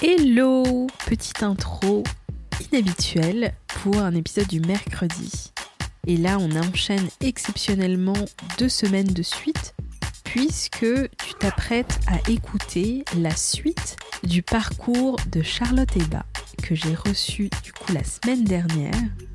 Hello 0.00 0.86
Petite 1.08 1.42
intro 1.42 2.04
inhabituelle 2.70 3.52
pour 3.82 3.96
un 3.98 4.14
épisode 4.14 4.46
du 4.46 4.60
mercredi. 4.60 5.52
Et 6.06 6.16
là, 6.16 6.38
on 6.38 6.52
enchaîne 6.52 7.08
exceptionnellement 7.20 8.14
deux 8.58 8.68
semaines 8.68 9.08
de 9.08 9.24
suite 9.24 9.74
puisque 10.22 10.86
tu 11.16 11.34
t'apprêtes 11.40 11.98
à 12.06 12.30
écouter 12.30 13.04
la 13.18 13.34
suite 13.34 13.96
du 14.22 14.44
parcours 14.44 15.16
de 15.32 15.42
Charlotte 15.42 15.96
Eba 15.96 16.24
j'ai 16.74 16.94
reçu 16.94 17.50
du 17.62 17.72
coup 17.72 17.92
la 17.92 18.04
semaine 18.04 18.44
dernière. 18.44 18.94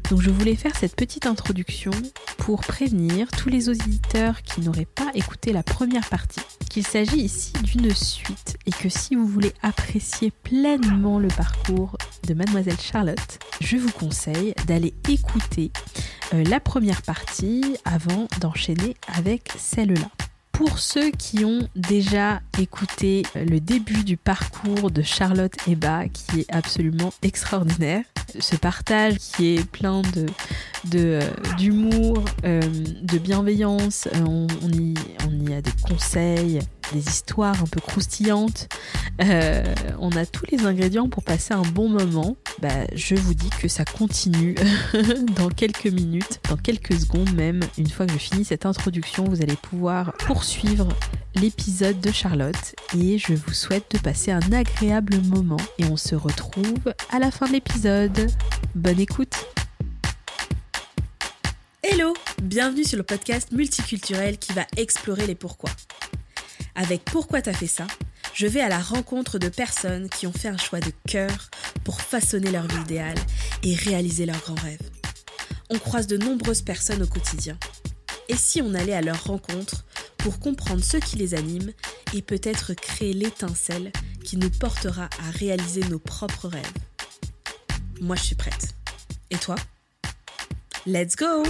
Donc 0.09 0.21
je 0.21 0.29
voulais 0.29 0.55
faire 0.55 0.75
cette 0.75 0.95
petite 0.95 1.25
introduction 1.25 1.91
pour 2.37 2.61
prévenir 2.61 3.27
tous 3.31 3.49
les 3.49 3.69
auditeurs 3.69 4.41
qui 4.41 4.61
n'auraient 4.61 4.85
pas 4.85 5.11
écouté 5.13 5.53
la 5.53 5.63
première 5.63 6.07
partie 6.09 6.41
qu'il 6.69 6.85
s'agit 6.85 7.21
ici 7.21 7.53
d'une 7.63 7.93
suite 7.93 8.57
et 8.65 8.71
que 8.71 8.89
si 8.89 9.15
vous 9.15 9.27
voulez 9.27 9.53
apprécier 9.61 10.31
pleinement 10.31 11.19
le 11.19 11.27
parcours 11.27 11.97
de 12.27 12.33
mademoiselle 12.33 12.79
Charlotte, 12.79 13.39
je 13.61 13.77
vous 13.77 13.91
conseille 13.91 14.53
d'aller 14.67 14.93
écouter 15.07 15.71
euh, 16.33 16.43
la 16.43 16.59
première 16.59 17.03
partie 17.03 17.77
avant 17.85 18.27
d'enchaîner 18.41 18.95
avec 19.15 19.51
celle-là. 19.57 20.09
Pour 20.53 20.77
ceux 20.77 21.09
qui 21.09 21.43
ont 21.45 21.67
déjà 21.75 22.39
écouté 22.59 23.23
le 23.35 23.59
début 23.59 24.03
du 24.03 24.17
parcours 24.17 24.91
de 24.91 25.01
Charlotte 25.01 25.53
Eba, 25.67 26.07
qui 26.07 26.41
est 26.41 26.53
absolument 26.53 27.11
extraordinaire, 27.23 28.05
ce 28.39 28.55
partage 28.55 29.17
qui 29.17 29.55
est 29.55 29.65
plein 29.69 30.03
de 30.13 30.27
d'humour, 31.57 32.23
euh, 32.45 32.61
de 32.61 33.17
bienveillance, 33.17 34.07
euh, 34.15 34.25
on 34.25 35.47
y 35.47 35.53
a 35.53 35.61
des 35.61 35.71
conseils, 35.81 36.59
des 36.93 37.07
histoires 37.07 37.61
un 37.61 37.65
peu 37.65 37.81
croustillantes. 37.81 38.69
Euh, 39.21 39.63
on 39.99 40.11
a 40.11 40.25
tous 40.25 40.45
les 40.51 40.65
ingrédients 40.65 41.09
pour 41.09 41.23
passer 41.23 41.53
un 41.53 41.61
bon 41.61 41.89
moment. 41.89 42.37
Bah, 42.61 42.69
je 42.95 43.15
vous 43.15 43.33
dis 43.33 43.49
que 43.61 43.67
ça 43.67 43.83
continue 43.83 44.55
dans 45.35 45.49
quelques 45.49 45.87
minutes, 45.87 46.39
dans 46.49 46.57
quelques 46.57 46.99
secondes 46.99 47.33
même. 47.33 47.59
Une 47.77 47.89
fois 47.89 48.05
que 48.05 48.13
je 48.13 48.17
finis 48.17 48.45
cette 48.45 48.65
introduction, 48.65 49.25
vous 49.25 49.41
allez 49.41 49.55
pouvoir 49.55 50.13
poursuivre 50.25 50.87
l'épisode 51.35 51.99
de 51.99 52.11
Charlotte 52.11 52.75
et 52.97 53.17
je 53.17 53.33
vous 53.33 53.53
souhaite 53.53 53.91
de 53.91 53.97
passer 53.97 54.31
un 54.31 54.51
agréable 54.51 55.17
moment 55.23 55.57
et 55.79 55.85
on 55.85 55.97
se 55.97 56.15
retrouve 56.15 56.93
à 57.11 57.19
la 57.19 57.31
fin 57.31 57.47
de 57.47 57.53
l'épisode. 57.53 58.31
Bonne 58.75 58.99
écoute 58.99 59.33
Hello 61.81 62.13
Bienvenue 62.41 62.83
sur 62.83 62.97
le 62.97 63.03
podcast 63.03 63.51
multiculturel 63.51 64.37
qui 64.37 64.53
va 64.53 64.65
explorer 64.77 65.25
les 65.27 65.35
pourquoi. 65.35 65.69
Avec 66.75 67.05
Pourquoi 67.05 67.41
t'as 67.41 67.53
fait 67.53 67.67
ça 67.67 67.87
je 68.33 68.47
vais 68.47 68.61
à 68.61 68.69
la 68.69 68.79
rencontre 68.79 69.37
de 69.37 69.47
personnes 69.47 70.09
qui 70.09 70.25
ont 70.25 70.33
fait 70.33 70.47
un 70.47 70.57
choix 70.57 70.79
de 70.79 70.91
cœur 71.07 71.51
pour 71.83 72.01
façonner 72.01 72.49
leur 72.49 72.67
vie 72.67 72.81
idéale 72.81 73.17
et 73.61 73.75
réaliser 73.75 74.25
leurs 74.25 74.41
grands 74.41 74.55
rêves. 74.55 74.89
On 75.69 75.77
croise 75.77 76.07
de 76.07 76.17
nombreuses 76.17 76.63
personnes 76.63 77.03
au 77.03 77.07
quotidien. 77.07 77.57
Et 78.29 78.35
si 78.35 78.61
on 78.61 78.73
allait 78.73 78.93
à 78.93 79.01
leur 79.01 79.23
rencontre 79.25 79.85
pour 80.17 80.39
comprendre 80.39 80.83
ce 80.83 80.97
qui 80.97 81.17
les 81.17 81.35
anime 81.35 81.71
et 82.15 82.23
peut-être 82.23 82.73
créer 82.73 83.13
l'étincelle 83.13 83.91
qui 84.23 84.37
nous 84.37 84.49
portera 84.49 85.09
à 85.19 85.31
réaliser 85.31 85.81
nos 85.89 85.99
propres 85.99 86.47
rêves? 86.47 86.65
Moi, 88.01 88.15
je 88.15 88.23
suis 88.23 88.35
prête. 88.35 88.73
Et 89.29 89.37
toi? 89.37 89.55
Let's 90.87 91.15
go 91.15 91.43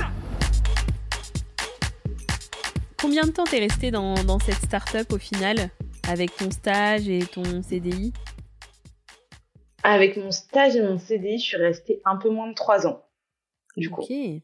Combien 3.04 3.26
de 3.26 3.32
temps 3.32 3.44
t'es 3.44 3.60
resté 3.60 3.92
dans, 3.92 4.14
dans 4.24 4.40
cette 4.40 4.64
start-up 4.64 5.12
au 5.12 5.18
final 5.18 5.70
avec 6.08 6.38
ton 6.38 6.50
stage 6.50 7.10
et 7.10 7.20
ton 7.20 7.62
CDI 7.62 8.14
Avec 9.84 10.16
mon 10.16 10.32
stage 10.32 10.78
et 10.78 10.82
mon 10.82 10.98
CDI, 10.98 11.38
je 11.38 11.44
suis 11.44 11.58
restée 11.58 12.02
un 12.06 12.16
peu 12.16 12.30
moins 12.30 12.48
de 12.48 12.54
trois 12.54 12.88
ans. 12.88 13.06
Du 13.76 13.90
coup. 13.90 14.08
Et 14.10 14.42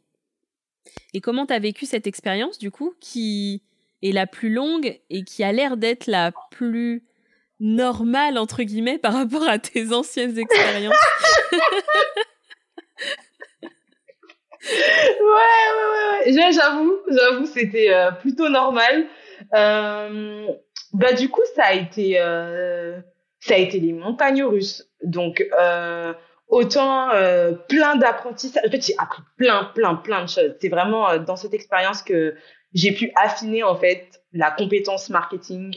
comment 1.21 1.45
t'as 1.45 1.59
vécu 1.59 1.85
cette 1.85 2.05
expérience 2.05 2.59
du 2.59 2.69
coup 2.69 2.93
qui 2.99 3.63
est 4.01 4.11
la 4.11 4.27
plus 4.27 4.53
longue 4.53 4.99
et 5.09 5.23
qui 5.23 5.41
a 5.45 5.53
l'air 5.53 5.77
d'être 5.77 6.07
la 6.07 6.33
plus 6.51 7.05
normale 7.61 8.37
entre 8.37 8.63
guillemets 8.63 8.97
par 8.97 9.13
rapport 9.13 9.47
à 9.47 9.57
tes 9.57 9.93
anciennes 9.93 10.37
expériences? 10.37 10.95
ouais, 14.61 16.25
ouais, 16.25 16.35
ouais, 16.35 16.51
J'avoue, 16.51 16.99
j'avoue, 17.07 17.45
c'était 17.45 17.93
euh, 17.93 18.11
plutôt 18.11 18.49
normal. 18.49 19.05
Euh, 19.53 20.47
bah 20.93 21.13
du 21.13 21.29
coup, 21.29 21.41
ça 21.55 21.65
a 21.65 21.73
été, 21.73 22.19
euh, 22.19 22.99
ça 23.39 23.55
a 23.55 23.57
été 23.57 23.79
les 23.79 23.93
montagnes 23.93 24.43
russes. 24.43 24.89
Donc 25.03 25.45
autant 26.47 27.09
plein 27.67 27.95
d'apprentissages. 27.95 28.63
En 28.65 28.71
fait, 28.71 28.85
j'ai 28.85 28.95
appris 28.97 29.21
plein, 29.37 29.65
plein, 29.75 29.95
plein 29.95 30.23
de 30.23 30.29
choses. 30.29 30.55
C'est 30.59 30.69
vraiment 30.69 31.17
dans 31.17 31.35
cette 31.35 31.53
expérience 31.53 32.01
que 32.01 32.35
j'ai 32.73 32.91
pu 32.91 33.11
affiner 33.15 33.63
en 33.63 33.75
fait 33.75 34.21
la 34.33 34.51
compétence 34.51 35.09
marketing 35.09 35.75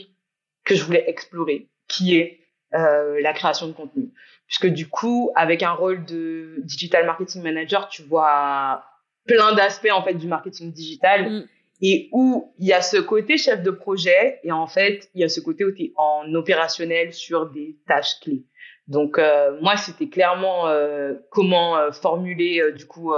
que 0.65 0.75
je 0.75 0.83
voulais 0.83 1.05
explorer, 1.07 1.69
qui 1.87 2.17
est 2.17 2.39
la 2.71 3.33
création 3.33 3.67
de 3.67 3.73
contenu 3.73 4.11
puisque 4.47 4.67
du 4.67 4.87
coup, 4.87 5.31
avec 5.35 5.63
un 5.63 5.71
rôle 5.71 6.05
de 6.05 6.55
digital 6.63 7.05
marketing 7.05 7.41
manager, 7.41 7.87
tu 7.89 8.03
vois 8.03 8.83
plein 9.25 9.53
d'aspects 9.55 9.91
en 9.91 10.03
fait 10.03 10.15
du 10.15 10.27
marketing 10.27 10.71
digital 10.71 11.29
mm. 11.29 11.47
et 11.81 12.09
où 12.11 12.53
il 12.59 12.67
y 12.67 12.73
a 12.73 12.81
ce 12.81 12.97
côté 12.97 13.37
chef 13.37 13.63
de 13.63 13.71
projet 13.71 14.39
et 14.43 14.51
en 14.51 14.67
fait 14.67 15.09
il 15.13 15.21
y 15.21 15.23
a 15.23 15.29
ce 15.29 15.39
côté 15.39 15.63
où 15.65 15.71
tu 15.71 15.83
es 15.83 15.93
en 15.95 16.33
opérationnel 16.33 17.13
sur 17.13 17.49
des 17.49 17.77
tâches 17.87 18.19
clés. 18.21 18.45
Donc 18.87 19.17
euh, 19.17 19.57
moi 19.61 19.77
c'était 19.77 20.09
clairement 20.09 20.67
euh, 20.67 21.13
comment 21.31 21.77
euh, 21.77 21.91
formuler 21.91 22.61
du 22.73 22.85
coup 22.85 23.13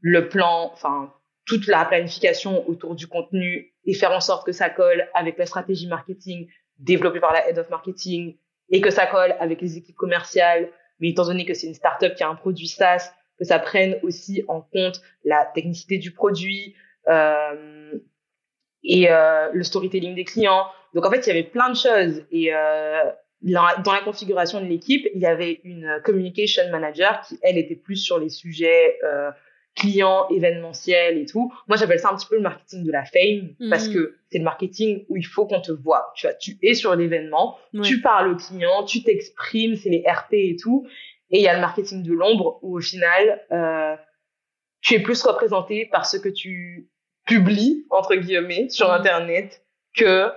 le 0.00 0.28
plan, 0.28 0.70
enfin 0.72 1.12
toute 1.46 1.66
la 1.68 1.84
planification 1.84 2.68
autour 2.68 2.94
du 2.94 3.06
contenu 3.06 3.72
et 3.84 3.94
faire 3.94 4.12
en 4.12 4.20
sorte 4.20 4.44
que 4.44 4.52
ça 4.52 4.68
colle 4.68 5.08
avec 5.14 5.38
la 5.38 5.46
stratégie 5.46 5.86
marketing 5.86 6.48
développée 6.78 7.20
par 7.20 7.32
la 7.32 7.48
head 7.48 7.58
of 7.58 7.70
marketing, 7.70 8.36
et 8.70 8.80
que 8.80 8.90
ça 8.90 9.06
colle 9.06 9.34
avec 9.38 9.60
les 9.60 9.76
équipes 9.76 9.96
commerciales, 9.96 10.70
mais 11.00 11.10
étant 11.10 11.24
donné 11.24 11.44
que 11.44 11.54
c'est 11.54 11.66
une 11.66 11.74
startup 11.74 12.14
qui 12.14 12.22
a 12.22 12.28
un 12.28 12.34
produit 12.34 12.68
SaaS, 12.68 13.12
que 13.38 13.44
ça 13.44 13.58
prenne 13.58 13.98
aussi 14.02 14.44
en 14.48 14.60
compte 14.60 15.00
la 15.24 15.44
technicité 15.54 15.98
du 15.98 16.10
produit 16.10 16.74
euh, 17.08 17.98
et 18.82 19.10
euh, 19.10 19.50
le 19.52 19.62
storytelling 19.62 20.14
des 20.14 20.24
clients. 20.24 20.66
Donc 20.94 21.04
en 21.04 21.10
fait, 21.10 21.26
il 21.26 21.28
y 21.28 21.30
avait 21.30 21.42
plein 21.42 21.68
de 21.68 21.76
choses 21.76 22.24
et 22.30 22.54
euh, 22.54 23.04
dans 23.42 23.92
la 23.92 24.00
configuration 24.04 24.60
de 24.60 24.66
l'équipe, 24.66 25.06
il 25.14 25.20
y 25.20 25.26
avait 25.26 25.60
une 25.64 26.00
communication 26.04 26.62
manager 26.70 27.20
qui 27.20 27.38
elle 27.42 27.58
était 27.58 27.76
plus 27.76 27.96
sur 27.96 28.18
les 28.18 28.30
sujets 28.30 28.98
euh, 29.04 29.30
client 29.76 30.26
événementiel 30.30 31.18
et 31.18 31.26
tout. 31.26 31.52
Moi, 31.68 31.76
j'appelle 31.76 32.00
ça 32.00 32.10
un 32.10 32.16
petit 32.16 32.26
peu 32.26 32.36
le 32.36 32.42
marketing 32.42 32.84
de 32.84 32.90
la 32.90 33.04
fame 33.04 33.54
parce 33.70 33.88
mhm. 33.88 33.94
que 33.94 34.16
c'est 34.30 34.38
le 34.38 34.44
marketing 34.44 35.04
où 35.08 35.16
il 35.16 35.26
faut 35.26 35.46
qu'on 35.46 35.60
te 35.60 35.70
voit. 35.70 36.12
Tu 36.16 36.26
vois, 36.26 36.34
tu 36.34 36.58
es 36.62 36.74
sur 36.74 36.96
l'événement, 36.96 37.58
tu 37.84 38.00
parles 38.00 38.32
au 38.32 38.36
client, 38.36 38.84
tu 38.84 39.02
t'exprimes, 39.02 39.76
c'est 39.76 39.90
les 39.90 40.02
RP 40.06 40.32
et 40.32 40.56
tout. 40.56 40.86
Et 41.30 41.38
il 41.38 41.42
y 41.42 41.48
a 41.48 41.54
le 41.54 41.60
marketing 41.60 42.02
de 42.02 42.12
l'ombre 42.12 42.58
où 42.62 42.78
au 42.78 42.80
final, 42.80 43.42
euh, 43.52 43.96
tu 44.80 44.94
es 44.94 45.00
plus 45.00 45.22
représenté 45.22 45.86
par 45.86 46.06
ce 46.06 46.16
que 46.16 46.28
tu 46.28 46.88
publies, 47.26 47.84
entre 47.90 48.14
guillemets, 48.14 48.68
sur 48.70 48.88
mhm. 48.88 48.94
Internet 48.94 49.62
que 49.94 50.30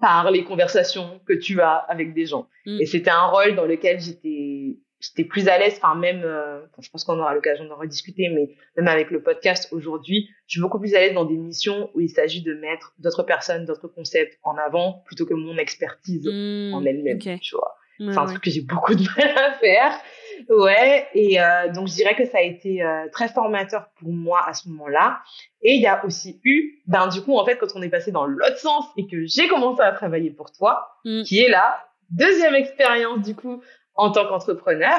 par 0.00 0.30
les 0.30 0.44
conversations 0.44 1.20
que 1.26 1.32
tu 1.32 1.60
as 1.60 1.74
avec 1.74 2.14
des 2.14 2.26
gens. 2.26 2.48
Mhm. 2.64 2.80
Et 2.80 2.86
c'était 2.86 3.10
un 3.10 3.26
rôle 3.26 3.56
dans 3.56 3.66
lequel 3.66 4.00
j'étais 4.00 4.78
j'étais 5.00 5.24
plus 5.24 5.48
à 5.48 5.58
l'aise, 5.58 5.74
enfin 5.76 5.94
même, 5.94 6.22
euh, 6.24 6.60
je 6.80 6.88
pense 6.90 7.04
qu'on 7.04 7.18
aura 7.18 7.34
l'occasion 7.34 7.64
d'en 7.66 7.76
rediscuter, 7.76 8.28
mais 8.28 8.54
même 8.76 8.88
avec 8.88 9.10
le 9.10 9.22
podcast 9.22 9.68
aujourd'hui, 9.72 10.28
je 10.46 10.52
suis 10.52 10.60
beaucoup 10.60 10.78
plus 10.78 10.94
à 10.94 11.00
l'aise 11.00 11.14
dans 11.14 11.24
des 11.24 11.36
missions 11.36 11.90
où 11.94 12.00
il 12.00 12.08
s'agit 12.08 12.42
de 12.42 12.54
mettre 12.54 12.94
d'autres 12.98 13.22
personnes, 13.22 13.64
d'autres 13.64 13.88
concepts 13.88 14.38
en 14.42 14.56
avant 14.56 15.02
plutôt 15.06 15.26
que 15.26 15.34
mon 15.34 15.56
expertise 15.58 16.26
mmh, 16.26 16.74
en 16.74 16.84
elle-même, 16.84 17.18
tu 17.18 17.54
vois. 17.54 17.76
c'est 17.98 18.18
un 18.18 18.26
truc 18.26 18.42
que 18.42 18.50
j'ai 18.50 18.62
beaucoup 18.62 18.94
de 18.94 19.02
mal 19.16 19.36
à 19.36 19.52
faire. 19.54 20.00
Ouais, 20.48 21.08
et 21.14 21.40
euh, 21.40 21.72
donc 21.72 21.88
je 21.88 21.94
dirais 21.94 22.14
que 22.14 22.26
ça 22.26 22.38
a 22.38 22.42
été 22.42 22.82
euh, 22.82 23.06
très 23.10 23.28
formateur 23.28 23.88
pour 23.98 24.12
moi 24.12 24.46
à 24.46 24.52
ce 24.52 24.68
moment-là. 24.68 25.20
Et 25.62 25.74
il 25.74 25.80
y 25.80 25.86
a 25.86 26.04
aussi 26.04 26.40
eu, 26.44 26.82
ben 26.86 27.08
du 27.08 27.22
coup 27.22 27.36
en 27.36 27.44
fait 27.44 27.56
quand 27.56 27.68
on 27.74 27.82
est 27.82 27.88
passé 27.88 28.12
dans 28.12 28.26
l'autre 28.26 28.58
sens 28.58 28.84
et 28.96 29.06
que 29.06 29.24
j'ai 29.26 29.48
commencé 29.48 29.80
à 29.80 29.92
travailler 29.92 30.30
pour 30.30 30.52
toi, 30.52 30.88
mmh. 31.04 31.22
qui 31.22 31.40
est 31.40 31.48
la 31.48 31.86
deuxième 32.10 32.54
expérience 32.54 33.22
du 33.22 33.34
coup 33.34 33.62
en 33.96 34.10
tant 34.10 34.26
qu'entrepreneur, 34.26 34.98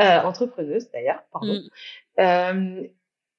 euh, 0.00 0.20
entrepreneuse 0.20 0.90
d'ailleurs, 0.90 1.22
pardon, 1.32 1.54
mm. 1.54 2.20
euh, 2.20 2.88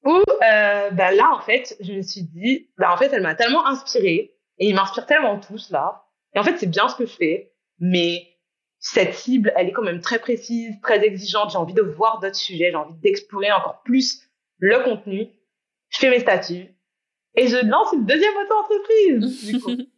où 0.05 0.17
euh, 0.17 0.89
bah 0.91 1.11
là 1.11 1.35
en 1.35 1.41
fait, 1.41 1.75
je 1.79 1.93
me 1.93 2.01
suis 2.01 2.23
dit, 2.23 2.69
bah 2.77 2.93
en 2.93 2.97
fait, 2.97 3.11
elle 3.13 3.23
m'a 3.23 3.35
tellement 3.35 3.65
inspirée 3.65 4.35
et 4.57 4.67
il 4.67 4.75
m'inspire 4.75 5.05
tellement 5.05 5.39
tous 5.39 5.69
là. 5.71 6.05
Et 6.33 6.39
en 6.39 6.43
fait, 6.43 6.57
c'est 6.57 6.69
bien 6.69 6.87
ce 6.87 6.95
que 6.95 7.05
je 7.05 7.15
fais, 7.15 7.53
mais 7.79 8.35
cette 8.79 9.15
cible, 9.15 9.51
elle 9.55 9.69
est 9.69 9.71
quand 9.71 9.83
même 9.83 10.01
très 10.01 10.19
précise, 10.19 10.79
très 10.81 11.03
exigeante. 11.03 11.51
J'ai 11.51 11.57
envie 11.57 11.73
de 11.73 11.81
voir 11.81 12.19
d'autres 12.19 12.35
sujets, 12.35 12.71
j'ai 12.71 12.77
envie 12.77 12.99
d'explorer 13.01 13.51
encore 13.51 13.81
plus 13.83 14.21
le 14.59 14.79
contenu. 14.83 15.27
Je 15.89 15.99
fais 15.99 16.09
mes 16.09 16.19
statuts 16.19 16.75
et 17.35 17.47
je 17.47 17.57
lance 17.65 17.91
une 17.93 18.05
deuxième 18.05 18.33
auto-entreprise, 18.37 19.45
du 19.51 19.59
coup, 19.59 19.71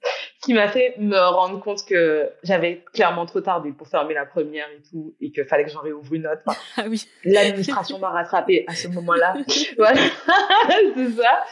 qui 0.48 0.54
m'a 0.54 0.70
fait 0.70 0.96
me 0.98 1.20
rendre 1.20 1.60
compte 1.60 1.84
que 1.84 2.30
j'avais 2.42 2.82
clairement 2.94 3.26
trop 3.26 3.42
tardé 3.42 3.74
pour 3.74 3.90
fermer 3.90 4.14
la 4.14 4.26
première 4.26 4.70
et 4.70 4.82
tout, 4.90 5.14
et 5.20 5.30
qu'il 5.30 5.44
fallait 5.44 5.66
que 5.66 5.72
j'en 5.72 5.82
réouvre 5.82 6.14
une 6.14 6.26
autre. 6.26 6.42
ah 6.78 6.86
oui. 6.88 7.06
L'administration 7.26 8.00
m'a 8.00 8.12
rattrapé 8.12 8.64
à 8.66 8.74
ce 8.74 8.88
moment-là. 8.88 9.34
voilà, 9.78 10.00
c'est 10.96 11.12
ça. 11.12 11.44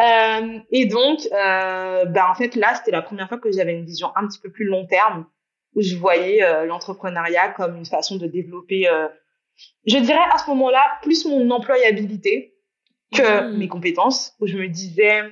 Euh, 0.00 0.58
et 0.70 0.86
donc, 0.86 1.20
euh, 1.32 2.06
bah, 2.06 2.30
en 2.30 2.34
fait, 2.34 2.54
là, 2.54 2.74
c'était 2.76 2.92
la 2.92 3.02
première 3.02 3.28
fois 3.28 3.36
que 3.36 3.52
j'avais 3.52 3.74
une 3.74 3.84
vision 3.84 4.08
un 4.16 4.26
petit 4.26 4.40
peu 4.40 4.50
plus 4.50 4.64
long 4.64 4.86
terme, 4.86 5.26
où 5.74 5.82
je 5.82 5.94
voyais 5.96 6.42
euh, 6.42 6.64
l'entrepreneuriat 6.64 7.50
comme 7.50 7.76
une 7.76 7.84
façon 7.84 8.16
de 8.16 8.26
développer, 8.26 8.88
euh, 8.88 9.06
je 9.86 9.98
dirais 9.98 10.18
à 10.32 10.38
ce 10.38 10.48
moment-là, 10.48 10.82
plus 11.02 11.26
mon 11.26 11.50
employabilité 11.50 12.54
que 13.14 13.50
Mmh. 13.50 13.58
mes 13.58 13.68
compétences, 13.68 14.32
où 14.40 14.46
je 14.46 14.56
me 14.56 14.66
disais, 14.66 15.24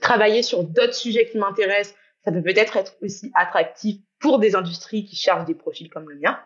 travailler 0.00 0.44
sur 0.44 0.62
d'autres 0.62 0.94
sujets 0.94 1.28
qui 1.28 1.38
m'intéressent, 1.38 1.96
ça 2.24 2.32
peut 2.32 2.42
peut-être 2.42 2.76
être 2.76 2.96
aussi 3.02 3.30
attractif 3.34 3.96
pour 4.18 4.38
des 4.38 4.54
industries 4.54 5.04
qui 5.04 5.16
cherchent 5.16 5.46
des 5.46 5.54
profils 5.54 5.88
comme 5.88 6.08
le 6.08 6.18
mien. 6.18 6.38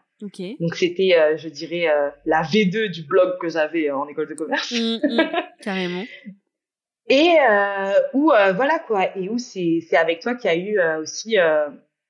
Donc 0.60 0.76
c'était, 0.76 1.16
euh, 1.18 1.36
je 1.36 1.48
dirais, 1.48 1.88
euh, 1.88 2.10
la 2.24 2.42
V2 2.42 2.90
du 2.90 3.02
blog 3.02 3.38
que 3.40 3.48
j'avais 3.48 3.90
en 3.90 4.06
école 4.06 4.28
de 4.28 4.34
commerce. 4.34 4.72
Mm, 4.72 5.00
mm, 5.02 5.30
carrément. 5.60 6.04
Et 7.08 7.36
euh, 7.50 7.92
où 8.14 8.32
euh, 8.32 8.52
voilà 8.52 8.78
quoi, 8.78 9.16
et 9.16 9.28
où 9.28 9.36
c'est 9.36 9.80
c'est 9.88 9.96
avec 9.96 10.20
toi 10.20 10.34
qu'il 10.34 10.50
y 10.50 10.54
a 10.54 10.56
eu 10.56 10.78
euh, 10.78 11.00
aussi, 11.00 11.38
euh, 11.38 11.68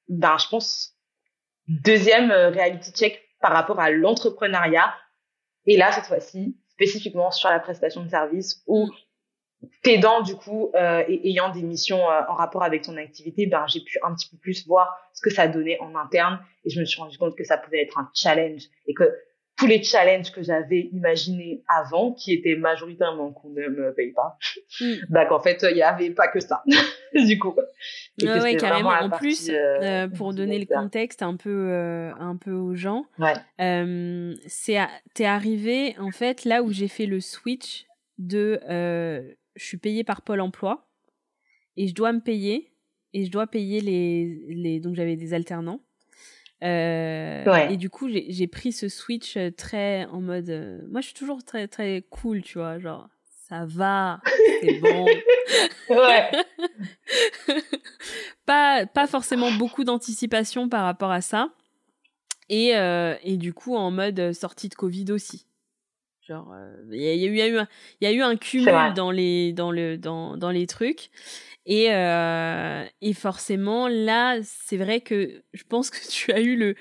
ben 0.09 0.37
je 0.39 0.49
pense 0.49 0.93
deuxième 1.67 2.31
euh, 2.31 2.51
reality 2.51 2.93
check 2.93 3.21
par 3.41 3.53
rapport 3.53 3.81
à 3.81 3.91
l'entrepreneuriat. 3.91 4.95
Et 5.67 5.77
là 5.77 5.91
cette 5.91 6.07
fois-ci 6.07 6.57
spécifiquement 6.69 7.31
sur 7.33 7.49
la 7.49 7.59
prestation 7.59 8.05
de 8.05 8.09
service 8.09 8.63
où 8.67 8.89
t'aidant 9.83 10.23
du 10.23 10.35
coup 10.37 10.71
euh, 10.75 11.03
et 11.09 11.29
ayant 11.31 11.51
des 11.51 11.63
missions 11.63 11.99
euh, 12.11 12.21
en 12.29 12.35
rapport 12.35 12.63
avec 12.63 12.83
ton 12.83 12.97
activité, 12.97 13.47
ben 13.47 13.65
j'ai 13.67 13.81
pu 13.81 13.99
un 14.03 14.15
petit 14.15 14.29
peu 14.31 14.37
plus 14.39 14.67
voir 14.67 14.97
ce 15.13 15.21
que 15.23 15.31
ça 15.31 15.49
donnait 15.49 15.79
en 15.81 15.95
interne 15.97 16.39
et 16.65 16.71
je 16.71 16.81
me 16.81 16.85
suis 16.85 17.01
rendu 17.01 17.17
compte 17.19 17.37
que 17.37 17.45
ça 17.45 17.57
pouvait 17.59 17.83
être 17.83 17.99
un 17.99 18.11
challenge 18.15 18.63
et 18.87 18.95
que 18.95 19.05
tous 19.57 19.67
les 19.69 19.85
challenges 19.85 20.33
que 20.33 20.43
j'avais 20.43 20.89
imaginés 20.93 21.63
avant, 21.69 22.11
qui 22.13 22.33
étaient 22.35 22.57
majoritairement 22.57 23.31
qu'on 23.31 23.51
ne 23.51 23.69
me 23.69 23.95
paye 23.95 24.11
pas, 24.13 24.37
Mm. 24.81 24.95
bah 25.11 25.27
qu'en 25.27 25.39
fait 25.39 25.65
il 25.71 25.77
y 25.77 25.83
avait 25.83 26.11
pas 26.11 26.27
que 26.27 26.41
ça 26.41 26.65
du 27.15 27.39
coup. 27.39 27.55
Et 28.21 28.25
que 28.27 28.43
Ouais, 28.43 28.57
carrément. 28.57 28.89
En 28.91 29.09
partie, 29.09 29.19
plus, 29.29 29.51
euh, 29.51 30.09
pour 30.09 30.35
donner 30.35 30.59
le 30.59 30.67
contexte 30.67 31.23
un 31.23 31.37
peu, 31.37 31.71
un 32.19 32.37
peu 32.37 32.51
aux 32.51 32.75
gens, 32.75 33.07
Ouais. 33.21 33.35
c'est 34.49 34.79
t'es 35.15 35.25
arrivé 35.25 35.95
en 36.01 36.11
fait 36.11 36.45
là 36.45 36.65
où 36.65 36.73
j'ai 36.73 36.89
fait 36.89 37.07
le 37.07 37.21
switch 37.21 37.87
de 38.19 38.59
je 39.57 39.65
suis 39.65 39.77
payée 39.79 40.05
par 40.05 40.23
Pôle 40.23 40.41
Emploi 40.41 40.89
et 41.77 41.87
je 41.89 41.95
dois 41.95 42.13
me 42.13 42.21
payer 42.21 42.73
et 43.13 43.25
je 43.25 43.31
dois 43.31 43.47
payer 43.47 43.81
les, 43.81 44.45
les 44.49 44.81
donc 44.81 44.95
j'avais 44.95 45.17
des 45.17 45.35
alternants. 45.35 45.81
Euh, 46.63 47.45
Ouais. 47.45 47.75
Et 47.75 47.77
du 47.77 47.91
coup, 47.91 48.09
j'ai 48.09 48.47
pris 48.47 48.73
ce 48.73 48.89
switch 48.89 49.37
euh, 49.37 49.51
très 49.51 50.07
en 50.07 50.21
mode. 50.21 50.49
euh, 50.51 50.81
moi, 50.91 51.01
je 51.01 51.07
suis 51.07 51.15
toujours 51.15 51.45
très 51.45 51.69
très 51.69 52.03
cool, 52.11 52.43
tu 52.43 52.59
vois, 52.59 52.79
genre 52.79 53.09
ça 53.49 53.67
va, 53.67 54.21
c'est 54.63 54.79
bon. 54.81 55.05
Ouais. 55.91 56.31
pas, 58.47 58.87
pas 58.87 59.07
forcément 59.07 59.53
beaucoup 59.53 59.85
d'anticipation 59.85 60.69
par 60.69 60.85
rapport 60.85 61.11
à 61.11 61.21
ça. 61.21 61.51
Et, 62.49 62.77
euh, 62.77 63.15
et 63.23 63.37
du 63.37 63.53
coup, 63.55 63.75
en 63.77 63.91
mode 63.91 64.33
sortie 64.33 64.69
de 64.69 64.75
Covid 64.75 65.13
aussi. 65.13 65.47
Genre, 66.27 66.51
euh, 66.55 66.73
il 66.91 67.01
y, 67.01 67.05
y 67.05 67.09
a 67.11 67.15
eu- 67.27 67.33
il 67.33 67.37
y 67.37 67.43
a 67.43 67.49
eu 67.49 67.59
un, 67.59 67.69
il 68.01 68.05
y 68.05 68.11
a 68.11 68.13
eu 68.13 68.23
un 68.23 68.37
vrai. 68.65 68.91
cumul 68.91 68.95
dans 68.95 69.11
les, 69.11 69.53
dans, 69.53 69.71
le, 69.71 69.99
dans, 69.99 70.37
dans 70.39 70.51
les 70.51 70.67
trucs. 70.67 71.11
Et, 71.67 71.93
euh, 71.93 72.85
et 73.03 73.13
forcément, 73.15 73.89
là, 73.89 74.39
c'est 74.43 74.77
vrai 74.79 75.01
que 75.01 75.43
je 75.53 75.63
pense 75.69 75.91
que 75.91 75.99
tu 76.11 76.33
as 76.33 76.41
eu 76.41 76.57
le, 76.57 76.75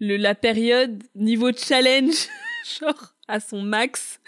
le, 0.00 0.16
la 0.16 0.34
période 0.34 1.02
niveau 1.14 1.52
challenge, 1.52 2.28
genre 2.80 3.14
à 3.28 3.38
son 3.38 3.62
max. 3.62 4.20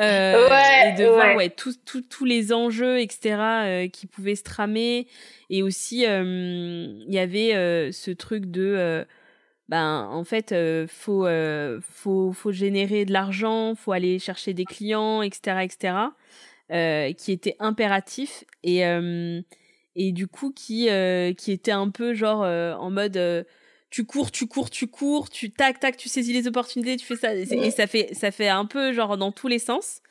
Euh, 0.00 0.48
Ouais, 0.50 0.88
et 0.88 0.92
de 0.92 1.04
voir 1.06 1.28
ouais. 1.28 1.34
ouais, 1.36 1.50
tous 1.50 1.78
tous 1.84 2.02
tous 2.02 2.24
les 2.24 2.52
enjeux, 2.52 2.98
etc., 3.00 3.62
euh, 3.66 3.88
qui 3.88 4.06
pouvaient 4.08 4.34
se 4.34 4.42
tramer. 4.42 5.06
Et 5.48 5.62
aussi, 5.62 6.06
euh, 6.06 6.22
il 7.06 7.14
y 7.14 7.18
avait 7.20 7.54
euh, 7.54 7.92
ce 7.92 8.10
truc 8.10 8.46
de... 8.50 9.06
ben, 9.68 10.08
en 10.10 10.24
fait, 10.24 10.52
euh, 10.52 10.86
faut, 10.88 11.26
euh, 11.26 11.80
faut, 11.82 12.32
faut 12.32 12.52
générer 12.52 13.04
de 13.04 13.12
l'argent, 13.12 13.74
faut 13.74 13.92
aller 13.92 14.18
chercher 14.18 14.54
des 14.54 14.64
clients, 14.64 15.20
etc., 15.22 15.58
etc., 15.62 15.94
euh, 16.72 17.12
qui 17.12 17.32
était 17.32 17.56
impératif 17.60 18.44
et, 18.62 18.84
euh, 18.86 19.40
et 19.96 20.12
du 20.12 20.26
coup 20.26 20.52
qui, 20.52 20.88
euh, 20.90 21.32
qui 21.32 21.52
était 21.52 21.70
un 21.70 21.88
peu 21.90 22.12
genre 22.12 22.42
euh, 22.42 22.74
en 22.74 22.90
mode 22.90 23.46
tu 23.90 24.04
cours, 24.04 24.30
tu 24.30 24.46
cours, 24.46 24.70
tu 24.70 24.86
cours, 24.86 25.30
tu 25.30 25.50
tac, 25.50 25.80
tac, 25.80 25.96
tu 25.96 26.08
saisis 26.08 26.32
les 26.32 26.46
opportunités, 26.46 26.96
tu 26.96 27.06
fais 27.06 27.16
ça. 27.16 27.34
Et, 27.34 27.42
et 27.42 27.70
ça, 27.70 27.86
fait, 27.86 28.12
ça 28.14 28.30
fait 28.30 28.48
un 28.48 28.66
peu 28.66 28.92
genre 28.92 29.16
dans 29.16 29.32
tous 29.32 29.48
les 29.48 29.58
sens. 29.58 30.02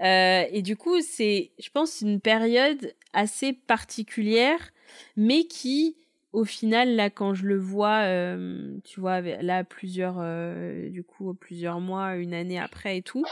Et 0.00 0.60
du 0.62 0.76
coup, 0.76 1.00
c'est, 1.00 1.52
je 1.58 1.70
pense, 1.70 2.02
une 2.02 2.20
période 2.20 2.94
assez 3.14 3.54
particulière, 3.54 4.72
mais 5.16 5.44
qui, 5.44 5.96
au 6.34 6.44
final, 6.44 6.96
là, 6.96 7.10
quand 7.10 7.32
je 7.32 7.46
le 7.46 7.56
vois, 7.56 8.00
euh, 8.02 8.76
tu 8.82 8.98
vois, 8.98 9.20
là, 9.20 9.62
plusieurs, 9.62 10.16
euh, 10.18 10.90
du 10.90 11.04
coup, 11.04 11.32
plusieurs 11.32 11.78
mois, 11.78 12.16
une 12.16 12.34
année 12.34 12.58
après 12.58 12.98
et 12.98 13.02
tout, 13.02 13.24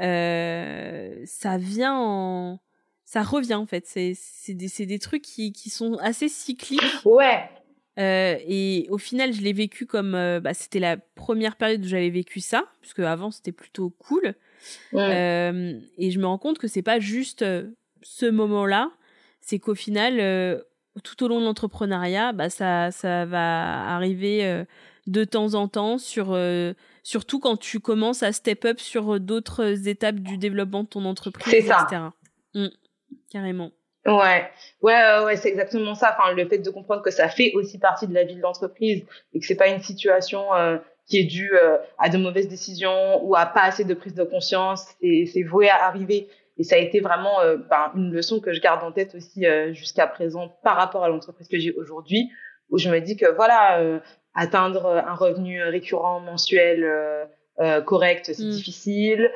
euh, 0.00 1.14
ça 1.24 1.56
vient 1.56 1.96
en, 1.96 2.60
ça 3.04 3.22
revient 3.22 3.54
en 3.54 3.64
fait. 3.64 3.86
C'est, 3.86 4.12
c'est 4.14 4.52
des, 4.52 4.68
des 4.84 4.98
trucs 4.98 5.22
qui, 5.22 5.52
qui 5.52 5.70
sont 5.70 5.94
assez 5.94 6.28
cycliques. 6.28 6.82
Ouais. 7.06 7.48
Et 7.96 8.86
au 8.90 8.98
final, 8.98 9.32
je 9.32 9.40
l'ai 9.40 9.54
vécu 9.54 9.86
comme, 9.86 10.12
bah, 10.12 10.52
c'était 10.52 10.78
la 10.78 10.98
première 10.98 11.56
période 11.56 11.80
où 11.80 11.88
j'avais 11.88 12.10
vécu 12.10 12.40
ça, 12.40 12.64
puisque 12.82 13.00
avant 13.00 13.30
c'était 13.30 13.52
plutôt 13.52 13.90
cool. 13.90 14.34
Et 14.92 16.10
je 16.10 16.18
me 16.18 16.26
rends 16.26 16.38
compte 16.38 16.58
que 16.58 16.68
c'est 16.68 16.82
pas 16.82 17.00
juste 17.00 17.44
ce 18.02 18.26
moment-là, 18.26 18.90
c'est 19.40 19.58
qu'au 19.58 19.74
final, 19.74 20.64
tout 21.02 21.24
au 21.24 21.28
long 21.28 21.40
de 21.40 21.44
l'entrepreneuriat, 21.44 22.32
bah, 22.32 22.50
ça, 22.50 22.90
ça 22.90 23.24
va 23.24 23.94
arriver 23.94 24.44
euh, 24.44 24.64
de 25.06 25.24
temps 25.24 25.54
en 25.54 25.68
temps, 25.68 25.98
sur, 25.98 26.32
euh, 26.32 26.74
surtout 27.02 27.40
quand 27.40 27.56
tu 27.56 27.80
commences 27.80 28.22
à 28.22 28.32
step 28.32 28.64
up 28.64 28.78
sur 28.78 29.18
d'autres 29.18 29.88
étapes 29.88 30.16
du 30.16 30.38
développement 30.38 30.84
de 30.84 30.88
ton 30.88 31.04
entreprise, 31.04 31.54
etc. 31.54 32.10
Mm, 32.54 32.68
carrément. 33.30 33.72
Ouais, 34.04 34.50
ouais, 34.82 35.24
ouais, 35.24 35.36
c'est 35.36 35.48
exactement 35.48 35.94
ça. 35.94 36.16
Enfin, 36.18 36.32
le 36.32 36.48
fait 36.48 36.58
de 36.58 36.70
comprendre 36.70 37.02
que 37.02 37.10
ça 37.10 37.28
fait 37.28 37.52
aussi 37.54 37.78
partie 37.78 38.08
de 38.08 38.14
la 38.14 38.24
vie 38.24 38.34
de 38.34 38.40
l'entreprise 38.40 39.04
et 39.32 39.38
que 39.38 39.46
c'est 39.46 39.56
pas 39.56 39.68
une 39.68 39.80
situation 39.80 40.52
euh, 40.54 40.78
qui 41.06 41.18
est 41.18 41.24
due 41.24 41.52
euh, 41.54 41.78
à 41.98 42.08
de 42.08 42.18
mauvaises 42.18 42.48
décisions 42.48 43.24
ou 43.24 43.36
à 43.36 43.46
pas 43.46 43.62
assez 43.62 43.84
de 43.84 43.94
prise 43.94 44.14
de 44.14 44.24
conscience. 44.24 44.86
C'est 45.00 45.42
voué 45.44 45.68
à 45.68 45.84
arriver. 45.84 46.28
Et 46.58 46.64
ça 46.64 46.76
a 46.76 46.78
été 46.78 47.00
vraiment 47.00 47.40
euh, 47.40 47.56
ben, 47.56 47.92
une 47.94 48.12
leçon 48.12 48.40
que 48.40 48.52
je 48.52 48.60
garde 48.60 48.84
en 48.84 48.92
tête 48.92 49.14
aussi 49.14 49.46
euh, 49.46 49.72
jusqu'à 49.72 50.06
présent 50.06 50.48
par 50.62 50.76
rapport 50.76 51.04
à 51.04 51.08
l'entreprise 51.08 51.48
que 51.48 51.58
j'ai 51.58 51.72
aujourd'hui, 51.72 52.30
où 52.70 52.78
je 52.78 52.90
me 52.90 53.00
dis 53.00 53.16
que 53.16 53.30
voilà, 53.34 53.80
euh, 53.80 54.00
atteindre 54.34 54.86
un 54.86 55.14
revenu 55.14 55.62
récurrent 55.62 56.20
mensuel 56.20 56.86
correct, 57.84 58.30
c'est 58.32 58.42
Mm. 58.42 58.50
difficile. 58.50 59.30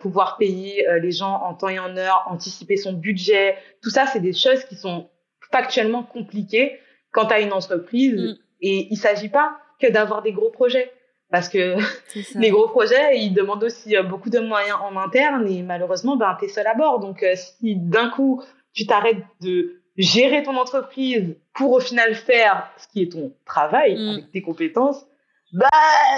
Pouvoir 0.00 0.36
payer 0.36 0.86
les 1.00 1.10
gens 1.10 1.40
en 1.42 1.54
temps 1.54 1.68
et 1.70 1.78
en 1.78 1.96
heure, 1.96 2.26
anticiper 2.28 2.76
son 2.76 2.92
budget, 2.92 3.56
tout 3.82 3.88
ça, 3.88 4.06
c'est 4.06 4.20
des 4.20 4.34
choses 4.34 4.62
qui 4.64 4.76
sont 4.76 5.08
factuellement 5.50 6.02
compliquées 6.02 6.78
quand 7.12 7.32
as 7.32 7.40
une 7.40 7.54
entreprise. 7.54 8.20
Mm. 8.20 8.34
Et 8.60 8.88
il 8.90 8.96
s'agit 8.96 9.30
pas 9.30 9.56
que 9.80 9.90
d'avoir 9.90 10.20
des 10.22 10.32
gros 10.32 10.50
projets. 10.50 10.92
Parce 11.30 11.48
que 11.48 11.76
les 12.38 12.50
gros 12.50 12.68
projets, 12.68 13.18
ils 13.18 13.32
demandent 13.34 13.64
aussi 13.64 13.96
euh, 13.96 14.02
beaucoup 14.02 14.30
de 14.30 14.38
moyens 14.38 14.78
en 14.82 14.96
interne 14.96 15.48
et 15.48 15.62
malheureusement, 15.62 16.16
ben, 16.16 16.36
tu 16.38 16.44
es 16.46 16.48
seul 16.48 16.66
à 16.66 16.74
bord. 16.74 17.00
Donc, 17.00 17.22
euh, 17.22 17.34
si 17.36 17.76
d'un 17.76 18.10
coup, 18.10 18.42
tu 18.72 18.86
t'arrêtes 18.86 19.24
de 19.40 19.80
gérer 19.96 20.42
ton 20.42 20.56
entreprise 20.56 21.34
pour 21.54 21.72
au 21.72 21.80
final 21.80 22.14
faire 22.14 22.68
ce 22.76 22.86
qui 22.88 23.02
est 23.02 23.12
ton 23.12 23.32
travail 23.46 23.96
Mm. 23.96 24.08
avec 24.10 24.30
tes 24.30 24.42
compétences, 24.42 25.06
bah, 25.52 25.68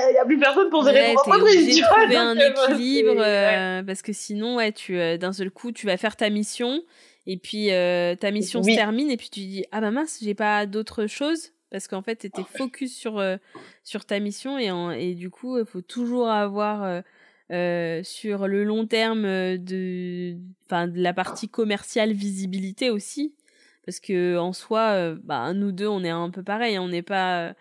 il 0.09 0.13
n'y 0.15 0.19
a 0.19 0.25
plus 0.25 0.39
personne 0.39 0.69
pour 0.71 0.85
gérer 0.85 1.11
Ouais, 1.11 1.15
ton 1.15 1.21
entreprise. 1.21 1.77
tu 1.77 1.83
vois, 1.85 2.01
trouver 2.01 2.17
un 2.17 2.37
euh, 2.37 2.51
équilibre 2.73 3.17
ouais. 3.17 3.83
parce 3.87 4.03
que 4.03 4.13
sinon, 4.13 4.57
ouais, 4.57 4.73
tu 4.73 4.99
euh, 4.99 5.17
d'un 5.17 5.33
seul 5.33 5.51
coup, 5.51 5.71
tu 5.71 5.87
vas 5.87 5.97
faire 5.97 6.17
ta 6.17 6.29
mission 6.29 6.81
et 7.27 7.37
puis 7.37 7.71
euh, 7.73 8.15
ta 8.17 8.31
mission 8.31 8.61
Oui. 8.63 8.73
se 8.73 8.77
termine 8.79 9.11
et 9.11 9.17
puis 9.17 9.29
tu 9.31 9.41
dis 9.41 9.65
ah 9.71 9.81
bah 9.81 9.91
mince, 9.91 10.19
j'ai 10.23 10.35
pas 10.35 10.67
d'autre 10.67 11.07
chose 11.07 11.51
parce 11.71 11.89
qu'en 11.89 12.03
fait, 12.03 12.17
t'étais 12.17 12.45
focus 12.45 12.97
sur 12.97 13.19
euh, 13.19 13.37
sur 13.85 14.05
ta 14.05 14.19
mission 14.21 14.59
et 14.59 14.71
en, 14.71 14.91
et 14.91 15.15
du 15.15 15.31
coup, 15.31 15.59
il 15.59 15.67
faut 15.67 15.83
toujours 15.83 16.29
avoir 16.29 16.83
euh, 16.83 17.01
euh, 17.53 18.03
sur 18.03 18.49
le 18.49 18.65
long 18.65 18.87
terme 18.87 19.25
de 19.25 20.37
de 20.71 21.01
la 21.03 21.13
partie 21.13 21.49
commerciale 21.49 22.13
visibilité 22.13 22.91
aussi. 22.91 23.35
Parce 23.85 24.01
que 24.01 24.37
en 24.37 24.53
soi, 24.53 25.15
bah 25.25 25.55
nous 25.55 25.73
deux, 25.73 25.87
on 25.87 26.05
est 26.05 26.11
un 26.11 26.29
peu 26.31 26.43
pareil, 26.43 26.79
on 26.79 26.89
n'est 26.89 27.03
pas 27.03 27.55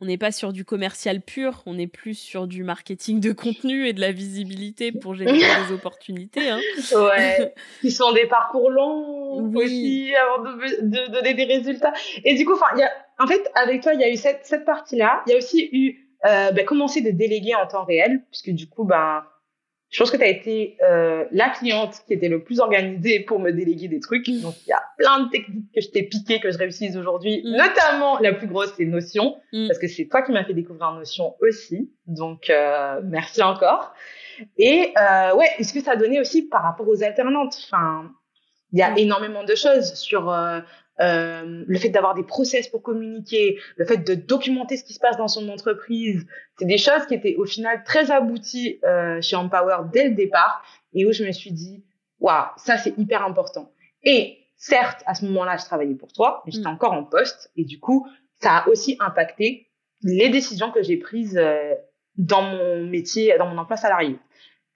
on 0.00 0.06
n'est 0.06 0.18
pas 0.18 0.32
sur 0.32 0.52
du 0.52 0.64
commercial 0.64 1.20
pur, 1.20 1.62
on 1.66 1.78
est 1.78 1.86
plus 1.86 2.14
sur 2.14 2.46
du 2.46 2.64
marketing 2.64 3.20
de 3.20 3.32
contenu 3.32 3.86
et 3.86 3.92
de 3.92 4.00
la 4.00 4.12
visibilité 4.12 4.92
pour 4.92 5.14
générer 5.14 5.38
des 5.68 5.72
opportunités. 5.72 6.50
Hein. 6.50 6.60
Ouais, 6.92 7.54
qui 7.80 7.90
sont 7.90 8.12
des 8.12 8.26
parcours 8.26 8.70
longs 8.70 9.54
aussi 9.54 10.12
avant 10.16 10.42
de, 10.42 11.12
donner 11.12 11.34
des 11.34 11.44
résultats. 11.44 11.92
Et 12.24 12.34
du 12.34 12.44
coup, 12.44 12.54
enfin, 12.54 12.66
en 13.18 13.26
fait, 13.26 13.50
avec 13.54 13.82
toi, 13.82 13.94
il 13.94 14.00
y 14.00 14.04
a 14.04 14.10
eu 14.10 14.16
cette, 14.16 14.40
cette 14.44 14.64
partie-là. 14.64 15.22
Il 15.26 15.30
y 15.30 15.34
a 15.34 15.38
aussi 15.38 15.68
eu 15.72 16.04
euh, 16.26 16.50
ben, 16.52 16.64
commencer 16.64 17.00
de 17.00 17.10
déléguer 17.10 17.54
en 17.54 17.66
temps 17.66 17.84
réel, 17.84 18.22
puisque 18.30 18.50
du 18.50 18.68
coup, 18.68 18.84
ben, 18.84 19.24
je 19.90 19.98
pense 20.00 20.10
que 20.10 20.16
tu 20.16 20.24
as 20.24 20.28
été 20.28 20.76
euh, 20.82 21.24
la 21.30 21.50
cliente 21.50 22.02
qui 22.06 22.14
était 22.14 22.28
le 22.28 22.42
plus 22.42 22.58
organisée 22.58 23.20
pour 23.20 23.38
me 23.38 23.52
déléguer 23.52 23.86
des 23.86 24.00
trucs. 24.00 24.26
Mm. 24.26 24.40
Donc, 24.40 24.54
il 24.66 24.70
y 24.70 24.72
a 24.72 24.82
plein 24.98 25.20
de 25.20 25.30
techniques 25.30 25.72
que 25.72 25.80
je 25.80 25.88
t'ai 25.88 26.02
piquées, 26.02 26.40
que 26.40 26.50
je 26.50 26.58
réussisse 26.58 26.96
aujourd'hui. 26.96 27.42
Mm. 27.44 27.56
Notamment, 27.56 28.18
la 28.18 28.32
plus 28.32 28.48
grosse, 28.48 28.72
c'est 28.76 28.86
Notion. 28.86 29.36
Mm. 29.52 29.68
Parce 29.68 29.78
que 29.78 29.86
c'est 29.86 30.06
toi 30.06 30.22
qui 30.22 30.32
m'as 30.32 30.44
fait 30.44 30.54
découvrir 30.54 30.92
Notion 30.92 31.36
aussi. 31.40 31.92
Donc, 32.06 32.50
euh, 32.50 33.00
merci 33.04 33.42
encore. 33.42 33.94
Et 34.58 34.92
euh, 35.00 35.36
ouais, 35.36 35.48
est-ce 35.58 35.72
que 35.72 35.80
ça 35.80 35.92
a 35.92 35.96
donné 35.96 36.20
aussi 36.20 36.42
par 36.42 36.64
rapport 36.64 36.88
aux 36.88 37.02
alternantes? 37.04 37.56
Enfin, 37.64 38.10
il 38.72 38.80
y 38.80 38.82
a 38.82 38.98
énormément 38.98 39.44
de 39.44 39.54
choses 39.54 39.94
sur 39.94 40.28
euh, 41.00 41.64
le 41.66 41.78
fait 41.78 41.88
d'avoir 41.88 42.14
des 42.14 42.22
process 42.22 42.68
pour 42.68 42.82
communiquer, 42.82 43.58
le 43.76 43.84
fait 43.84 43.98
de 43.98 44.14
documenter 44.14 44.76
ce 44.76 44.84
qui 44.84 44.94
se 44.94 45.00
passe 45.00 45.16
dans 45.16 45.28
son 45.28 45.48
entreprise, 45.48 46.26
c'est 46.58 46.66
des 46.66 46.78
choses 46.78 47.04
qui 47.08 47.14
étaient 47.14 47.34
au 47.36 47.44
final 47.44 47.82
très 47.84 48.10
abouties 48.10 48.78
euh, 48.84 49.20
chez 49.20 49.34
Empower 49.34 49.78
dès 49.92 50.08
le 50.08 50.14
départ 50.14 50.64
et 50.92 51.04
où 51.04 51.12
je 51.12 51.24
me 51.24 51.32
suis 51.32 51.50
dit, 51.50 51.84
waouh, 52.20 52.46
ça 52.56 52.78
c'est 52.78 52.96
hyper 52.96 53.24
important. 53.24 53.72
Et 54.04 54.38
certes, 54.56 55.02
à 55.06 55.14
ce 55.14 55.24
moment-là, 55.24 55.56
je 55.56 55.64
travaillais 55.64 55.94
pour 55.94 56.12
toi, 56.12 56.42
mais 56.46 56.52
j'étais 56.52 56.68
mm. 56.68 56.74
encore 56.74 56.92
en 56.92 57.04
poste 57.04 57.50
et 57.56 57.64
du 57.64 57.80
coup, 57.80 58.06
ça 58.40 58.58
a 58.58 58.68
aussi 58.68 58.96
impacté 59.00 59.68
les 60.02 60.28
décisions 60.28 60.70
que 60.70 60.82
j'ai 60.82 60.96
prises 60.96 61.36
euh, 61.36 61.74
dans 62.16 62.42
mon 62.42 62.84
métier, 62.84 63.34
dans 63.38 63.46
mon 63.46 63.58
emploi 63.58 63.76
salarié. 63.76 64.16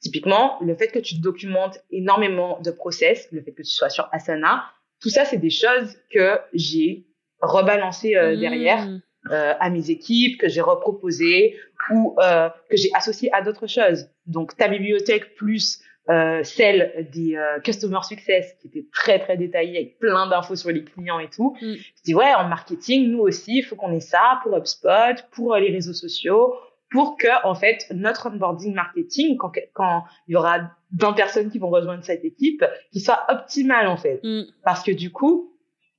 Typiquement, 0.00 0.58
le 0.60 0.74
fait 0.74 0.88
que 0.88 0.98
tu 0.98 1.18
documentes 1.18 1.78
énormément 1.90 2.60
de 2.60 2.70
process, 2.70 3.28
le 3.32 3.42
fait 3.42 3.52
que 3.52 3.62
tu 3.62 3.70
sois 3.70 3.90
sur 3.90 4.08
Asana, 4.12 4.64
tout 5.00 5.10
ça, 5.10 5.24
c'est 5.24 5.38
des 5.38 5.50
choses 5.50 5.96
que 6.12 6.38
j'ai 6.52 7.06
rebalancées 7.40 8.16
euh, 8.16 8.34
mmh. 8.34 8.40
derrière 8.40 8.88
euh, 9.30 9.54
à 9.58 9.70
mes 9.70 9.90
équipes, 9.90 10.40
que 10.40 10.48
j'ai 10.48 10.60
reproposées 10.60 11.56
ou 11.90 12.16
euh, 12.20 12.48
que 12.70 12.76
j'ai 12.76 12.90
associées 12.94 13.32
à 13.32 13.42
d'autres 13.42 13.66
choses. 13.66 14.08
Donc, 14.26 14.56
ta 14.56 14.68
bibliothèque 14.68 15.34
plus 15.34 15.80
euh, 16.10 16.42
celle 16.42 17.08
des 17.12 17.36
euh, 17.36 17.60
Customer 17.60 18.00
Success, 18.02 18.54
qui 18.60 18.68
était 18.68 18.86
très, 18.92 19.18
très 19.18 19.36
détaillée, 19.36 19.76
avec 19.76 19.98
plein 19.98 20.26
d'infos 20.26 20.56
sur 20.56 20.70
les 20.70 20.82
clients 20.82 21.18
et 21.18 21.28
tout. 21.28 21.56
Mmh. 21.60 21.74
Je 21.74 22.02
dis, 22.04 22.14
ouais, 22.14 22.34
en 22.34 22.48
marketing, 22.48 23.10
nous 23.10 23.20
aussi, 23.20 23.58
il 23.58 23.62
faut 23.62 23.76
qu'on 23.76 23.92
ait 23.92 24.00
ça 24.00 24.40
pour 24.42 24.56
HubSpot, 24.56 25.22
pour 25.32 25.56
les 25.56 25.70
réseaux 25.70 25.92
sociaux, 25.92 26.54
pour 26.90 27.16
que 27.16 27.28
en 27.46 27.54
fait 27.54 27.86
notre 27.90 28.28
onboarding 28.28 28.74
marketing 28.74 29.36
quand, 29.36 29.52
quand 29.74 30.04
il 30.26 30.32
y 30.32 30.36
aura 30.36 30.70
20 30.96 31.12
personnes 31.12 31.50
qui 31.50 31.58
vont 31.58 31.70
rejoindre 31.70 32.04
cette 32.04 32.24
équipe 32.24 32.64
qui 32.92 33.00
soit 33.00 33.24
optimal 33.28 33.86
en 33.88 33.96
fait 33.96 34.20
mm. 34.22 34.44
parce 34.64 34.82
que 34.82 34.90
du 34.90 35.10
coup 35.10 35.54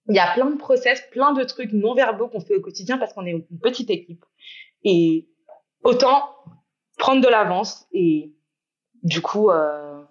il 0.07 0.15
y 0.15 0.19
a 0.19 0.33
plein 0.33 0.49
de 0.49 0.57
process 0.57 1.01
plein 1.11 1.33
de 1.33 1.43
trucs 1.43 1.73
non 1.73 1.93
verbaux 1.93 2.27
qu'on 2.27 2.39
fait 2.39 2.55
au 2.55 2.61
quotidien 2.61 2.97
parce 2.97 3.13
qu'on 3.13 3.25
est 3.25 3.31
une 3.31 3.59
petite 3.61 3.89
équipe 3.89 4.25
et 4.83 5.27
autant 5.83 6.23
prendre 6.97 7.21
de 7.21 7.27
l'avance 7.27 7.87
et 7.93 8.33
du 9.03 9.21
coup 9.21 9.51
euh, 9.51 10.01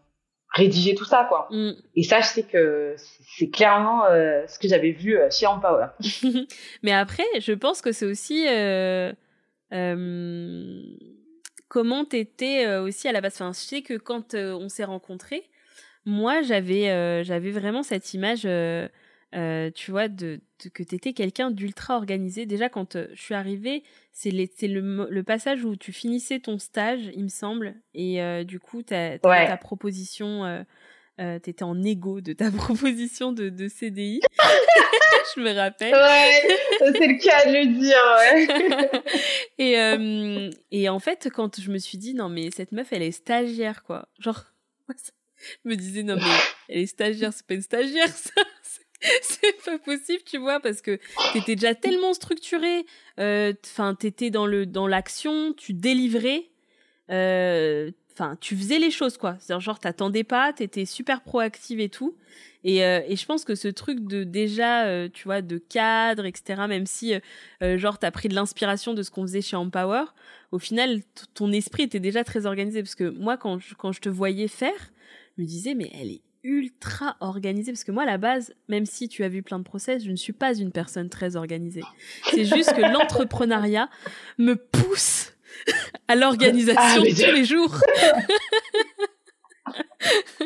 rédiger 0.50 0.94
tout 0.94 1.04
ça 1.04 1.26
quoi 1.28 1.48
mm. 1.50 1.72
et 1.96 2.02
ça 2.04 2.20
je 2.20 2.26
sais 2.26 2.42
que 2.44 2.94
c'est 3.36 3.50
clairement 3.50 4.04
euh, 4.06 4.46
ce 4.46 4.58
que 4.58 4.68
j'avais 4.68 4.92
vu 4.92 5.18
euh, 5.18 5.28
chez 5.30 5.46
Empower 5.46 5.88
mais 6.82 6.92
après 6.92 7.26
je 7.40 7.52
pense 7.52 7.82
que 7.82 7.90
c'est 7.90 8.06
aussi 8.06 8.46
euh, 8.46 9.12
comment 11.68 12.04
t'étais 12.04 12.66
euh, 12.66 12.82
aussi 12.82 13.08
à 13.08 13.12
la 13.12 13.20
base 13.20 13.34
enfin, 13.34 13.52
Je 13.52 13.58
sais 13.58 13.82
que 13.82 13.94
quand 13.94 14.34
euh, 14.34 14.54
on 14.54 14.68
s'est 14.68 14.84
rencontrés, 14.84 15.48
moi 16.04 16.42
j'avais 16.42 17.24
j'avais 17.24 17.50
vraiment 17.50 17.82
cette 17.82 18.14
image, 18.14 18.42
tu 18.42 19.90
vois, 19.90 20.08
de, 20.08 20.40
que 20.72 20.82
t'étais 20.82 21.12
quelqu'un 21.12 21.50
d'ultra 21.50 21.96
organisé. 21.96 22.46
Déjà 22.46 22.68
quand 22.68 22.96
je 23.12 23.20
suis 23.20 23.34
arrivée, 23.34 23.82
c'est 24.12 24.30
le, 24.30 25.06
le 25.10 25.22
passage 25.22 25.64
où 25.64 25.76
tu 25.76 25.92
finissais 25.92 26.40
ton 26.40 26.58
stage, 26.58 27.10
il 27.14 27.24
me 27.24 27.28
semble, 27.28 27.74
et 27.94 28.44
du 28.44 28.58
coup 28.58 28.82
t'as 28.82 29.18
ta 29.18 29.56
proposition 29.58 30.64
euh, 31.20 31.40
t'étais 31.40 31.64
en 31.64 31.82
égo 31.82 32.20
de 32.20 32.32
ta 32.32 32.50
proposition 32.52 33.32
de, 33.32 33.48
de 33.48 33.68
CDI. 33.68 34.20
je 35.34 35.40
me 35.40 35.52
rappelle. 35.52 35.94
Ouais, 35.94 36.58
c'est 36.80 37.06
le 37.06 37.18
cas 37.18 37.46
de 37.46 37.52
le 37.52 37.66
dire, 37.78 37.98
ouais. 38.18 39.02
et, 39.58 39.78
euh, 39.78 40.50
et 40.70 40.88
en 40.88 40.98
fait, 40.98 41.28
quand 41.32 41.60
je 41.60 41.70
me 41.70 41.78
suis 41.78 41.98
dit, 41.98 42.14
non, 42.14 42.28
mais 42.28 42.50
cette 42.50 42.72
meuf, 42.72 42.92
elle 42.92 43.02
est 43.02 43.12
stagiaire, 43.12 43.82
quoi. 43.82 44.08
Genre, 44.18 44.44
je 45.64 45.68
me 45.68 45.76
disais, 45.76 46.02
non, 46.02 46.16
mais 46.16 46.22
elle 46.68 46.80
est 46.80 46.86
stagiaire, 46.86 47.32
c'est 47.32 47.46
pas 47.46 47.54
une 47.54 47.62
stagiaire, 47.62 48.08
ça. 48.08 48.42
C'est 49.22 49.64
pas 49.64 49.78
possible, 49.78 50.22
tu 50.24 50.38
vois, 50.38 50.58
parce 50.58 50.80
que 50.82 50.98
t'étais 51.32 51.54
déjà 51.54 51.74
tellement 51.74 52.14
structuré. 52.14 52.84
Euh, 53.20 53.52
enfin, 53.64 53.94
t'étais 53.94 54.30
dans 54.30 54.44
le 54.44 54.66
dans 54.66 54.88
l'action, 54.88 55.52
tu 55.52 55.72
délivrais. 55.72 56.50
Euh, 57.10 57.92
enfin 58.18 58.36
tu 58.40 58.56
faisais 58.56 58.78
les 58.78 58.90
choses 58.90 59.16
quoi. 59.16 59.36
C'est 59.38 59.58
genre 59.60 59.78
t'attendais 59.78 60.24
pas 60.24 60.52
t'étais 60.52 60.84
super 60.84 61.22
proactive 61.22 61.80
et 61.80 61.88
tout. 61.88 62.16
Et, 62.64 62.84
euh, 62.84 63.00
et 63.06 63.14
je 63.14 63.24
pense 63.24 63.44
que 63.44 63.54
ce 63.54 63.68
truc 63.68 64.00
de 64.00 64.24
déjà 64.24 64.86
euh, 64.86 65.08
tu 65.12 65.24
vois 65.24 65.42
de 65.42 65.58
cadre 65.58 66.24
etc 66.24 66.62
même 66.68 66.86
si 66.86 67.14
euh, 67.14 67.20
euh, 67.62 67.78
genre 67.78 67.98
t'as 67.98 68.10
pris 68.10 68.26
de 68.26 68.34
l'inspiration 68.34 68.94
de 68.94 69.04
ce 69.04 69.12
qu'on 69.12 69.22
faisait 69.22 69.42
chez 69.42 69.54
Empower 69.54 70.06
au 70.50 70.58
final 70.58 71.00
ton 71.34 71.52
esprit 71.52 71.84
était 71.84 72.00
déjà 72.00 72.24
très 72.24 72.46
organisé. 72.46 72.82
Parce 72.82 72.96
que 72.96 73.08
moi 73.08 73.36
quand 73.36 73.58
je, 73.60 73.74
quand 73.74 73.92
je 73.92 74.00
te 74.00 74.08
voyais 74.08 74.48
faire 74.48 74.92
je 75.36 75.42
me 75.42 75.46
disais 75.46 75.74
mais 75.74 75.90
elle 75.94 76.10
est 76.10 76.22
ultra 76.42 77.16
organisée. 77.20 77.72
Parce 77.72 77.84
que 77.84 77.92
moi 77.92 78.02
à 78.02 78.06
la 78.06 78.18
base 78.18 78.52
même 78.68 78.86
si 78.86 79.08
tu 79.08 79.22
as 79.22 79.28
vu 79.28 79.42
plein 79.42 79.58
de 79.58 79.64
process 79.64 80.04
je 80.04 80.10
ne 80.10 80.16
suis 80.16 80.32
pas 80.32 80.54
une 80.56 80.72
personne 80.72 81.08
très 81.08 81.36
organisée. 81.36 81.84
C'est 82.30 82.44
juste 82.44 82.74
que 82.74 82.82
l'entrepreneuriat 82.92 83.88
me 84.38 84.56
pousse 84.56 85.32
à 86.08 86.14
l'organisation 86.14 86.80
ah, 86.82 86.96
tous 86.96 87.32
les 87.32 87.44
jours. 87.44 87.74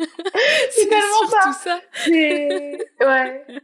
c'est 0.71 0.89
tellement 0.89 1.27
ça. 1.29 1.53
ça. 1.53 1.79
Ouais. 2.07 3.45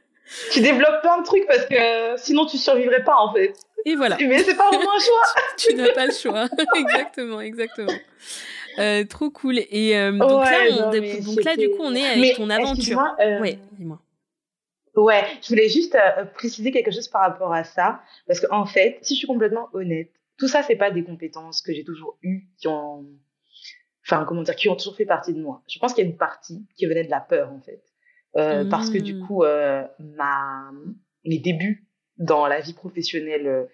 Tu 0.51 0.61
développes 0.61 1.01
plein 1.01 1.19
de 1.21 1.25
trucs 1.25 1.47
parce 1.47 1.65
que 1.65 2.15
sinon 2.17 2.45
tu 2.45 2.59
survivrais 2.59 3.03
pas 3.03 3.15
en 3.17 3.33
fait. 3.33 3.51
Et 3.83 3.95
voilà. 3.95 4.15
Mais 4.19 4.37
c'est 4.43 4.53
pas 4.53 4.67
vraiment 4.67 4.95
un 4.95 4.99
choix. 4.99 5.23
tu 5.57 5.73
n'as 5.73 5.91
pas 5.91 6.05
le 6.05 6.11
choix. 6.11 6.47
exactement, 6.75 7.41
exactement. 7.41 7.91
Euh, 8.77 9.05
trop 9.05 9.31
cool. 9.31 9.57
Et 9.57 9.97
euh, 9.97 10.11
donc, 10.11 10.45
là, 10.45 10.69
donc 10.71 11.43
là, 11.43 11.55
du 11.57 11.69
coup, 11.71 11.79
on 11.79 11.95
est 11.95 12.05
avec 12.05 12.35
ton 12.35 12.47
aventure. 12.51 13.03
Euh... 13.19 13.39
Oui, 13.41 13.57
dis-moi. 13.71 13.99
Ouais, 14.95 15.23
je 15.41 15.49
voulais 15.49 15.67
juste 15.67 15.95
euh, 15.95 16.25
préciser 16.25 16.71
quelque 16.71 16.91
chose 16.91 17.07
par 17.07 17.21
rapport 17.21 17.51
à 17.51 17.63
ça. 17.63 18.01
Parce 18.27 18.39
qu'en 18.39 18.59
en 18.59 18.65
fait, 18.67 18.99
si 19.01 19.15
je 19.15 19.19
suis 19.19 19.27
complètement 19.27 19.69
honnête, 19.73 20.11
tout 20.39 20.47
ça, 20.47 20.63
c'est 20.63 20.75
pas 20.75 20.89
des 20.89 21.03
compétences 21.03 21.61
que 21.61 21.73
j'ai 21.73 21.83
toujours 21.83 22.17
eues, 22.23 22.47
qui 22.57 22.67
ont, 22.67 23.05
enfin, 24.05 24.25
comment 24.25 24.41
dire, 24.41 24.55
qui 24.55 24.69
ont 24.69 24.75
toujours 24.75 24.95
fait 24.95 25.05
partie 25.05 25.33
de 25.33 25.41
moi. 25.41 25.61
Je 25.67 25.77
pense 25.79 25.93
qu'il 25.93 26.03
y 26.03 26.07
a 26.07 26.09
une 26.09 26.17
partie 26.17 26.65
qui 26.75 26.85
venait 26.85 27.03
de 27.03 27.11
la 27.11 27.19
peur, 27.19 27.51
en 27.51 27.59
fait. 27.59 27.83
Euh, 28.37 28.63
Parce 28.69 28.89
que 28.89 28.97
du 28.97 29.19
coup, 29.19 29.43
euh, 29.43 29.83
ma, 29.99 30.71
mes 31.25 31.39
débuts 31.39 31.87
dans 32.17 32.47
la 32.47 32.59
vie 32.59 32.73
professionnelle, 32.73 33.47
euh, 33.47 33.65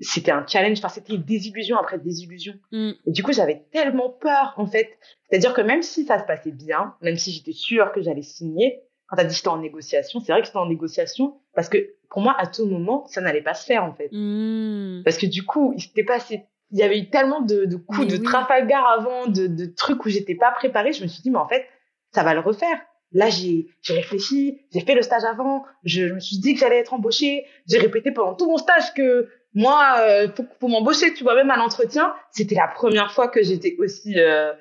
c'était 0.00 0.32
un 0.32 0.44
challenge, 0.46 0.78
enfin, 0.78 0.88
c'était 0.88 1.16
désillusion 1.16 1.78
après 1.78 1.98
désillusion. 1.98 2.54
Mmh. 2.72 2.90
Et 3.06 3.10
du 3.12 3.22
coup, 3.22 3.32
j'avais 3.32 3.64
tellement 3.72 4.10
peur, 4.10 4.54
en 4.56 4.66
fait. 4.66 4.98
C'est-à-dire 5.28 5.54
que 5.54 5.60
même 5.60 5.82
si 5.82 6.04
ça 6.04 6.18
se 6.18 6.24
passait 6.24 6.52
bien, 6.52 6.94
même 7.00 7.16
si 7.16 7.30
j'étais 7.30 7.52
sûre 7.52 7.92
que 7.92 8.02
j'allais 8.02 8.22
signer, 8.22 8.82
quand 9.06 9.16
t'as 9.16 9.24
dit 9.24 9.30
que 9.30 9.36
j'étais 9.36 9.48
en 9.48 9.58
négociation, 9.58 10.20
c'est 10.20 10.32
vrai 10.32 10.40
que 10.40 10.46
j'étais 10.46 10.58
en 10.58 10.68
négociation 10.68 11.40
parce 11.54 11.68
que 11.68 11.94
pour 12.12 12.20
moi, 12.20 12.36
à 12.38 12.46
tout 12.46 12.66
moment, 12.66 13.06
ça 13.08 13.22
n'allait 13.22 13.42
pas 13.42 13.54
se 13.54 13.64
faire 13.64 13.84
en 13.84 13.94
fait. 13.94 14.10
Mmh. 14.12 15.02
Parce 15.02 15.16
que 15.16 15.24
du 15.24 15.44
coup, 15.44 15.72
il 15.74 15.80
s'était 15.80 16.04
passé, 16.04 16.44
il 16.70 16.78
y 16.78 16.82
avait 16.82 16.98
eu 16.98 17.08
tellement 17.08 17.40
de, 17.40 17.64
de 17.64 17.76
coups 17.76 18.06
de 18.06 18.18
Trafalgar 18.18 18.86
avant, 18.86 19.26
de, 19.26 19.46
de 19.46 19.64
trucs 19.64 20.04
où 20.04 20.10
j'étais 20.10 20.34
pas 20.34 20.50
préparée. 20.50 20.92
Je 20.92 21.02
me 21.02 21.08
suis 21.08 21.22
dit, 21.22 21.30
mais 21.30 21.38
en 21.38 21.48
fait, 21.48 21.66
ça 22.10 22.22
va 22.22 22.34
le 22.34 22.40
refaire. 22.40 22.78
Là, 23.12 23.30
j'ai 23.30 23.66
j'ai 23.80 23.94
réfléchi, 23.94 24.60
j'ai 24.72 24.80
fait 24.80 24.94
le 24.94 25.00
stage 25.02 25.24
avant, 25.24 25.64
je, 25.84 26.08
je 26.08 26.14
me 26.14 26.20
suis 26.20 26.38
dit 26.38 26.52
que 26.52 26.60
j'allais 26.60 26.78
être 26.78 26.92
embauchée. 26.92 27.46
J'ai 27.66 27.78
répété 27.78 28.12
pendant 28.12 28.34
tout 28.34 28.46
mon 28.46 28.58
stage 28.58 28.92
que 28.94 29.28
moi, 29.54 29.96
euh, 30.00 30.28
pour, 30.28 30.46
pour 30.58 30.68
m'embaucher, 30.68 31.14
tu 31.14 31.24
vois, 31.24 31.34
même 31.34 31.50
à 31.50 31.56
l'entretien, 31.56 32.14
c'était 32.30 32.56
la 32.56 32.68
première 32.68 33.12
fois 33.12 33.28
que 33.28 33.42
j'étais 33.42 33.76
aussi, 33.78 34.18
euh, 34.18 34.52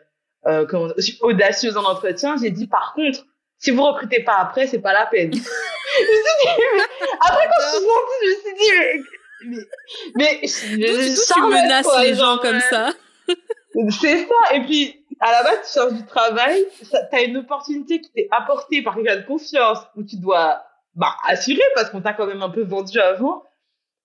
euh, 0.47 0.65
comment, 0.65 0.87
aussi 0.97 1.17
audacieuse 1.21 1.75
en 1.75 1.83
entretien. 1.83 2.35
J'ai 2.41 2.51
dit, 2.51 2.67
par 2.67 2.93
contre, 2.93 3.25
si 3.57 3.71
vous 3.71 3.83
recrutez 3.83 4.23
pas 4.23 4.37
après, 4.37 4.67
c'est 4.67 4.81
pas 4.81 4.93
la 4.93 5.05
peine. 5.05 5.31
je 5.97 6.03
me 6.03 6.15
suis 6.15 6.35
dit, 6.41 6.83
après 7.19 7.47
quand 7.47 7.61
je 7.61 7.69
suis 7.69 7.85
sortie, 7.85 8.17
je 8.21 8.27
me 8.27 8.35
suis 8.35 8.53
dit, 8.53 8.71
mais, 9.43 9.57
mais, 10.15 10.39
mais, 10.41 10.47
je, 10.47 11.33
tu 11.33 11.41
menaces 11.41 12.01
les 12.01 12.15
gens 12.15 12.37
comme 12.37 12.59
ça. 12.59 12.91
c'est 14.01 14.27
ça. 14.27 14.55
Et 14.55 14.61
puis, 14.61 15.05
à 15.19 15.31
la 15.31 15.43
base, 15.43 15.59
tu 15.65 15.73
cherches 15.73 15.93
du 15.93 16.05
travail, 16.05 16.65
tu 16.79 17.15
as 17.15 17.21
une 17.21 17.37
opportunité 17.37 18.01
qui 18.01 18.11
t'est 18.11 18.27
apportée 18.31 18.81
par 18.81 18.95
quelqu'un 18.95 19.17
de 19.17 19.25
confiance 19.25 19.79
où 19.95 20.03
tu 20.03 20.17
dois, 20.17 20.63
bah, 20.95 21.15
assurer 21.27 21.61
parce 21.75 21.89
qu'on 21.89 22.01
t'a 22.01 22.13
quand 22.13 22.27
même 22.27 22.41
un 22.41 22.49
peu 22.49 22.63
vendu 22.63 22.99
avant. 22.99 23.43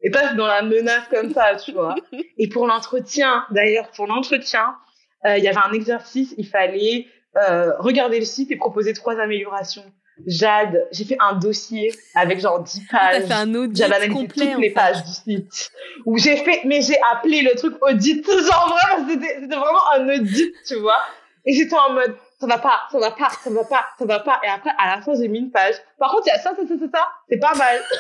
et 0.03 0.11
pas 0.11 0.35
dans 0.35 0.47
la 0.47 0.63
menace 0.63 1.09
comme 1.11 1.33
ça, 1.33 1.57
tu 1.57 1.73
vois. 1.73 1.95
Et 2.39 2.49
pour 2.49 2.67
l'entretien, 2.67 3.45
d'ailleurs, 3.51 3.91
pour 3.91 4.07
l'entretien, 4.07 4.77
euh, 5.25 5.39
il 5.39 5.45
y 5.45 5.49
avait 5.49 5.59
un 5.65 5.73
exercice, 5.73 6.35
il 6.37 6.47
fallait 6.47 7.07
euh, 7.37 7.73
regarder 7.79 8.19
le 8.19 8.25
site 8.25 8.51
et 8.51 8.57
proposer 8.57 8.93
trois 8.93 9.19
améliorations. 9.19 9.85
Jade, 10.25 10.87
j'ai 10.93 11.05
fait 11.05 11.17
un 11.21 11.35
dossier 11.35 11.93
avec 12.15 12.41
genre 12.41 12.63
10 12.63 12.87
pages. 12.91 13.23
T'as 13.23 13.27
fait 13.27 13.35
un 13.35 13.55
audit 13.55 13.77
J'avais 13.77 13.97
analysé 13.97 14.27
toutes 14.27 14.37
les 14.37 14.69
fait. 14.69 14.71
pages 14.71 15.05
du 15.05 15.11
site. 15.13 15.71
Où 16.07 16.17
j'ai 16.17 16.37
fait, 16.37 16.63
mais 16.65 16.81
j'ai 16.81 16.97
appelé 17.13 17.43
le 17.43 17.55
truc 17.55 17.75
audit. 17.83 18.25
Genre 18.27 18.77
vraiment, 18.79 19.09
c'était 19.09 19.47
vraiment 19.47 19.93
un 19.95 20.09
audit, 20.09 20.55
tu 20.67 20.77
vois. 20.77 21.01
Et 21.45 21.53
j'étais 21.53 21.77
en 21.77 21.93
mode, 21.93 22.17
ça 22.41 22.47
va 22.47 22.59
pas, 22.59 22.81
ça 22.91 22.99
va 22.99 23.11
pas, 23.11 23.29
ça 23.29 23.51
va 23.51 23.65
pas, 23.65 23.85
ça 23.99 24.05
va 24.05 24.21
pas. 24.21 24.41
Et 24.43 24.49
après, 24.49 24.71
à 24.79 24.97
la 24.97 25.03
fin, 25.03 25.13
j'ai 25.15 25.29
mis 25.29 25.39
une 25.39 25.51
page. 25.51 25.75
Par 25.99 26.11
contre, 26.11 26.25
il 26.27 26.31
y 26.31 26.33
a 26.33 26.39
ça, 26.39 26.51
ça, 26.57 26.63
ça, 26.67 26.75
ça, 26.79 26.87
ça. 26.93 27.09
C'est 27.29 27.39
pas 27.39 27.55
mal. 27.55 27.79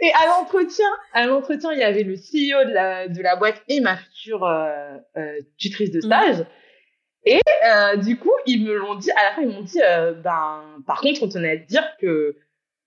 Et 0.00 0.12
à 0.14 0.26
l'entretien, 0.26 0.88
à 1.14 1.26
l'entretien, 1.26 1.72
il 1.72 1.78
y 1.78 1.84
avait 1.84 2.02
le 2.02 2.14
CEO 2.16 2.64
de 2.68 2.72
la, 2.74 3.06
de 3.06 3.22
la 3.22 3.36
boîte 3.36 3.62
et 3.68 3.80
ma 3.80 3.96
future 3.96 4.44
euh, 4.44 4.96
euh, 5.16 5.38
tutrice 5.58 5.92
de 5.92 6.00
stage. 6.00 6.44
Et 7.24 7.40
euh, 7.66 7.96
du 7.96 8.18
coup, 8.18 8.32
ils 8.46 8.64
me 8.64 8.74
l'ont 8.74 8.96
dit, 8.96 9.10
à 9.12 9.24
la 9.24 9.34
fin, 9.34 9.42
ils 9.42 9.48
m'ont 9.48 9.62
dit, 9.62 9.80
euh, 9.82 10.12
ben, 10.12 10.62
par 10.86 11.00
contre, 11.00 11.22
on 11.22 11.28
tenait 11.28 11.52
à 11.52 11.56
te 11.56 11.66
dire 11.66 11.84
que 12.00 12.36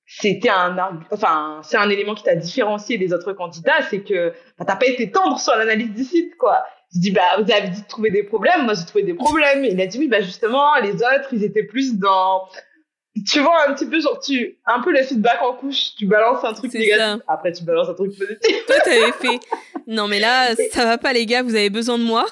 c'était 0.05 0.49
un, 0.49 0.77
enfin, 1.11 1.61
c'est 1.63 1.77
un 1.77 1.89
élément 1.89 2.13
qui 2.15 2.23
t'a 2.23 2.35
différencié 2.35 2.97
des 2.97 3.13
autres 3.13 3.33
candidats, 3.33 3.81
c'est 3.89 4.01
que 4.01 4.33
bah, 4.59 4.65
t'as 4.67 4.75
pas 4.75 4.85
été 4.85 5.09
tendre 5.09 5.39
sur 5.39 5.55
l'analyse 5.55 5.91
du 5.91 6.03
site, 6.03 6.35
quoi. 6.37 6.63
Je 6.93 6.99
dis, 6.99 7.11
bah, 7.11 7.37
vous 7.37 7.51
avez 7.51 7.69
dit 7.69 7.81
de 7.81 7.87
trouver 7.87 8.11
des 8.11 8.23
problèmes, 8.23 8.65
moi 8.65 8.73
j'ai 8.73 8.85
trouvé 8.85 9.03
des 9.03 9.13
problèmes. 9.13 9.63
Et 9.63 9.71
il 9.71 9.81
a 9.81 9.87
dit, 9.87 9.97
oui, 9.97 10.07
bah, 10.07 10.21
justement, 10.21 10.75
les 10.75 10.95
autres, 10.95 11.29
ils 11.31 11.43
étaient 11.43 11.63
plus 11.63 11.97
dans, 11.97 12.47
tu 13.25 13.39
vois, 13.39 13.67
un 13.67 13.73
petit 13.73 13.85
peu, 13.85 13.99
genre, 14.01 14.19
tu, 14.19 14.57
un 14.65 14.81
peu 14.81 14.91
le 14.91 15.01
feedback 15.01 15.41
en 15.41 15.53
couche, 15.53 15.95
tu 15.97 16.05
balances 16.05 16.43
un 16.43 16.53
truc 16.53 16.73
négatif, 16.73 16.97
ça. 16.97 17.17
après 17.27 17.53
tu 17.53 17.63
balances 17.63 17.89
un 17.89 17.93
truc 17.93 18.17
positif. 18.17 18.65
Toi, 18.67 18.75
t'avais 18.83 19.11
fait. 19.13 19.39
Non, 19.87 20.07
mais 20.07 20.19
là, 20.19 20.53
ça 20.71 20.85
va 20.85 20.97
pas, 20.97 21.13
les 21.13 21.25
gars, 21.25 21.41
vous 21.41 21.55
avez 21.55 21.69
besoin 21.69 21.97
de 21.97 22.03
moi. 22.03 22.25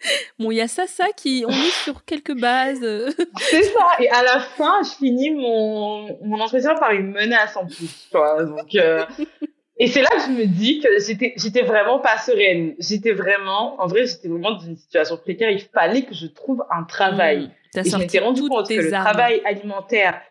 bon, 0.38 0.50
il 0.50 0.56
y 0.56 0.60
a 0.60 0.68
ça, 0.68 0.86
ça 0.86 1.06
qui. 1.16 1.44
On 1.46 1.50
est 1.50 1.84
sur 1.84 2.04
quelques 2.04 2.38
bases. 2.38 2.80
C'est 3.36 3.62
ça. 3.62 3.86
Et 4.00 4.08
à 4.10 4.22
la 4.22 4.40
fin, 4.40 4.82
je 4.82 4.90
finis 4.90 5.30
mon, 5.30 6.18
mon 6.22 6.40
entretien 6.40 6.74
par 6.74 6.92
une 6.92 7.12
menace 7.12 7.56
en 7.56 7.66
plus, 7.66 8.08
tu 8.10 8.16
vois. 8.16 8.44
Donc, 8.44 8.74
euh, 8.74 9.04
et 9.78 9.86
c'est 9.86 10.02
là 10.02 10.08
que 10.10 10.22
je 10.22 10.30
me 10.30 10.46
dis 10.46 10.80
que 10.80 10.88
j'étais, 11.04 11.34
j'étais 11.36 11.62
vraiment 11.62 11.98
pas 11.98 12.18
sereine. 12.18 12.74
J'étais 12.78 13.12
vraiment, 13.12 13.80
en 13.80 13.86
vrai, 13.86 14.06
j'étais 14.06 14.28
vraiment 14.28 14.52
dans 14.52 14.60
une 14.60 14.76
situation 14.76 15.16
précaire. 15.16 15.50
Il 15.50 15.60
fallait 15.60 16.02
que 16.02 16.14
je 16.14 16.26
trouve 16.26 16.64
un 16.70 16.84
travail. 16.84 17.46
Mm. 17.46 17.52
T'as 17.72 17.82
Et 17.82 17.90
je 17.90 17.96
m'étais 17.96 18.18
rendu 18.20 18.42
compte 18.42 18.68
que 18.68 18.68
tes 18.68 18.76
le 18.76 18.92
armes. 18.94 19.04
travail 19.04 19.42
alimentaire, 19.44 20.22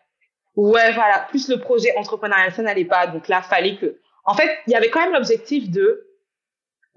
ouais, 0.55 0.91
voilà, 0.93 1.27
plus 1.29 1.49
le 1.49 1.59
projet 1.59 1.95
entrepreneurial, 1.97 2.51
ça 2.51 2.63
n'allait 2.63 2.85
pas. 2.85 3.07
Donc 3.07 3.27
là, 3.27 3.41
fallait 3.41 3.75
que, 3.77 3.99
en 4.25 4.33
fait, 4.33 4.49
il 4.65 4.73
y 4.73 4.75
avait 4.75 4.89
quand 4.89 5.01
même 5.01 5.13
l'objectif 5.13 5.69
de 5.69 6.06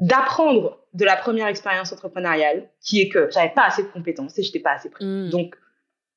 d'apprendre 0.00 0.78
de 0.94 1.04
la 1.04 1.16
première 1.16 1.46
expérience 1.46 1.92
entrepreneuriale, 1.92 2.68
qui 2.80 3.00
est 3.02 3.08
que 3.08 3.28
j'avais 3.30 3.50
pas 3.50 3.64
assez 3.66 3.82
de 3.82 3.88
compétences 3.88 4.38
et 4.38 4.42
j'étais 4.42 4.60
pas 4.60 4.72
assez 4.72 4.90
prête. 4.90 5.06
Mm. 5.06 5.30
Donc, 5.30 5.54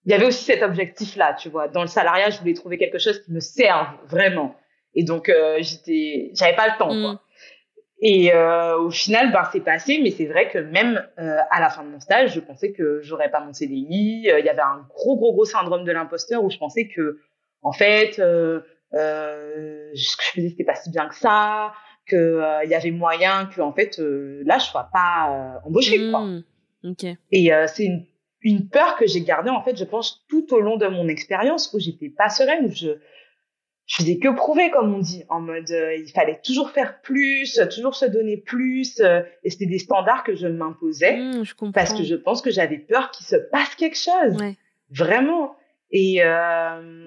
il 0.05 0.11
y 0.11 0.15
avait 0.15 0.25
aussi 0.25 0.43
cet 0.43 0.63
objectif-là, 0.63 1.33
tu 1.33 1.49
vois. 1.49 1.67
Dans 1.67 1.81
le 1.81 1.87
salariat, 1.87 2.29
je 2.29 2.39
voulais 2.39 2.53
trouver 2.53 2.77
quelque 2.77 2.97
chose 2.97 3.23
qui 3.23 3.31
me 3.31 3.39
serve 3.39 3.87
vraiment. 4.07 4.55
Et 4.95 5.03
donc, 5.03 5.29
euh, 5.29 5.57
j'étais, 5.59 6.31
j'avais 6.33 6.55
pas 6.55 6.67
le 6.67 6.77
temps, 6.77 6.93
Mm. 6.93 7.01
quoi. 7.01 7.21
Et 8.05 8.33
euh, 8.33 8.77
au 8.79 8.89
final, 8.89 9.31
ben 9.31 9.47
c'est 9.53 9.61
passé, 9.61 9.99
mais 10.03 10.11
c'est 10.11 10.25
vrai 10.25 10.49
que 10.49 10.57
même 10.57 11.01
euh, 11.19 11.37
à 11.51 11.61
la 11.61 11.69
fin 11.69 11.83
de 11.83 11.89
mon 11.89 12.01
stage, 12.01 12.33
je 12.33 12.41
pensais 12.41 12.73
que 12.73 12.99
j'aurais 13.01 13.31
pas 13.31 13.39
mon 13.39 13.53
CDI. 13.53 14.29
Euh, 14.29 14.39
Il 14.39 14.45
y 14.45 14.49
avait 14.49 14.61
un 14.61 14.85
gros, 14.89 15.15
gros, 15.15 15.31
gros 15.31 15.45
syndrome 15.45 15.85
de 15.85 15.91
l'imposteur 15.93 16.43
où 16.43 16.49
je 16.49 16.57
pensais 16.57 16.89
que, 16.89 17.19
en 17.61 17.71
fait, 17.71 18.19
euh, 18.19 18.59
euh, 18.93 19.89
ce 19.95 20.17
que 20.17 20.23
je 20.23 20.29
faisais 20.31 20.49
c'était 20.49 20.65
pas 20.65 20.75
si 20.75 20.89
bien 20.89 21.07
que 21.07 21.15
ça, 21.15 21.73
que 22.05 22.15
euh, 22.15 22.63
y 22.65 22.73
avait 22.75 22.91
moyen 22.91 23.45
que, 23.45 23.61
en 23.61 23.71
fait, 23.73 23.99
euh, 23.99 24.41
là, 24.45 24.57
je 24.59 24.65
sois 24.65 24.89
pas 24.91 25.29
euh, 25.63 25.67
embauchée, 25.67 26.09
quoi. 26.09 26.21
Mm. 26.21 26.43
Ok. 26.85 27.05
Et 27.31 27.53
euh, 27.53 27.65
c'est 27.67 27.85
une, 27.85 28.05
une 28.41 28.67
peur 28.67 28.95
que 28.97 29.07
j'ai 29.07 29.21
gardée, 29.21 29.49
en 29.49 29.63
fait, 29.63 29.77
je 29.77 29.85
pense, 29.85 30.25
tout 30.27 30.53
au 30.53 30.59
long 30.59 30.77
de 30.77 30.87
mon 30.87 31.07
expérience 31.07 31.71
où 31.73 31.79
j'étais 31.79 32.09
pas 32.09 32.29
sereine, 32.29 32.65
où 32.65 32.71
je, 32.71 32.89
je 33.85 33.95
faisais 33.95 34.17
que 34.17 34.27
prouver, 34.35 34.69
comme 34.71 34.93
on 34.93 34.99
dit, 34.99 35.23
en 35.29 35.39
mode, 35.41 35.69
il 35.69 36.11
fallait 36.13 36.39
toujours 36.43 36.71
faire 36.71 37.01
plus, 37.01 37.59
toujours 37.73 37.95
se 37.95 38.05
donner 38.05 38.37
plus, 38.37 39.01
et 39.43 39.49
c'était 39.49 39.65
des 39.65 39.79
standards 39.79 40.23
que 40.23 40.35
je 40.35 40.47
m'imposais 40.47 41.17
Mm, 41.17 41.43
comprends. 41.57 41.71
parce 41.73 41.93
que 41.93 42.03
je 42.03 42.15
pense 42.15 42.41
que 42.41 42.49
j'avais 42.51 42.77
peur 42.79 43.11
qu'il 43.11 43.25
se 43.25 43.35
passe 43.35 43.75
quelque 43.75 43.97
chose. 43.97 44.35
Ouais. 44.41 44.55
Vraiment. 44.89 45.55
Et 45.95 46.23
euh, 46.23 47.05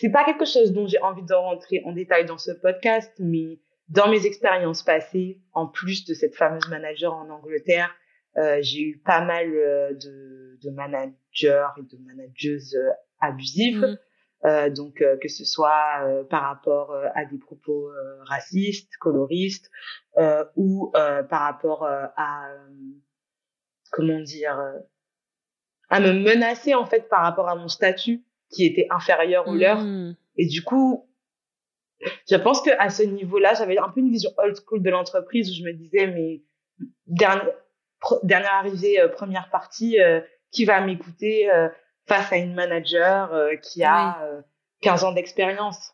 c'est 0.00 0.08
pas 0.10 0.24
quelque 0.24 0.44
chose 0.46 0.72
dont 0.72 0.86
j'ai 0.86 1.00
envie 1.02 1.22
de 1.24 1.34
rentrer 1.34 1.82
en 1.84 1.92
détail 1.92 2.24
dans 2.24 2.38
ce 2.38 2.52
podcast, 2.52 3.12
mais 3.18 3.58
dans 3.88 4.08
mes 4.08 4.26
expériences 4.26 4.82
passées, 4.82 5.40
en 5.52 5.66
plus 5.66 6.04
de 6.04 6.14
cette 6.14 6.34
fameuse 6.34 6.68
manager 6.68 7.14
en 7.14 7.28
Angleterre, 7.30 7.94
euh, 8.36 8.58
j'ai 8.62 8.82
eu 8.82 8.98
pas 8.98 9.24
mal 9.24 9.48
euh, 9.48 9.94
de, 9.94 10.58
de 10.62 10.70
managers 10.70 11.68
et 11.76 11.82
de 11.82 11.98
manageuses 12.04 12.74
euh, 12.74 12.90
abusives. 13.20 13.80
Mm. 13.80 13.98
Euh, 14.46 14.68
donc 14.68 15.00
euh, 15.00 15.16
que 15.16 15.28
ce 15.28 15.42
soit 15.42 16.02
euh, 16.02 16.22
par 16.22 16.42
rapport 16.42 16.94
à 17.14 17.24
des 17.24 17.38
propos 17.38 17.90
racistes, 18.26 18.94
coloristes, 19.00 19.70
euh, 20.18 20.44
ou 20.54 20.92
euh, 20.96 21.22
par 21.22 21.40
rapport 21.42 21.86
à 21.86 22.50
euh, 22.50 22.68
comment 23.90 24.20
dire 24.20 24.58
à 25.88 26.00
me 26.00 26.12
menacer 26.12 26.74
en 26.74 26.84
fait 26.84 27.08
par 27.08 27.22
rapport 27.22 27.48
à 27.48 27.56
mon 27.56 27.68
statut 27.68 28.22
qui 28.50 28.66
était 28.66 28.86
inférieur 28.90 29.48
au 29.48 29.54
leur. 29.54 29.80
Mm. 29.80 30.14
Et 30.36 30.46
du 30.46 30.62
coup, 30.62 31.08
je 32.28 32.36
pense 32.36 32.60
que 32.60 32.70
à 32.78 32.90
ce 32.90 33.02
niveau-là, 33.02 33.54
j'avais 33.54 33.78
un 33.78 33.88
peu 33.88 34.00
une 34.00 34.10
vision 34.10 34.30
old 34.38 34.56
school 34.56 34.82
de 34.82 34.90
l'entreprise 34.90 35.50
où 35.50 35.54
je 35.54 35.62
me 35.62 35.72
disais 35.72 36.06
mais 36.06 36.42
dernière, 37.06 37.50
dernière 38.22 38.54
arrivée, 38.54 39.00
euh, 39.00 39.08
première 39.08 39.50
partie, 39.50 40.00
euh, 40.00 40.20
qui 40.50 40.64
va 40.64 40.80
m'écouter 40.80 41.50
euh, 41.50 41.68
face 42.06 42.32
à 42.32 42.36
une 42.36 42.54
manager 42.54 43.32
qui 43.62 43.82
a 43.82 44.22
euh, 44.22 44.42
15 44.82 45.04
ans 45.04 45.12
d'expérience. 45.12 45.92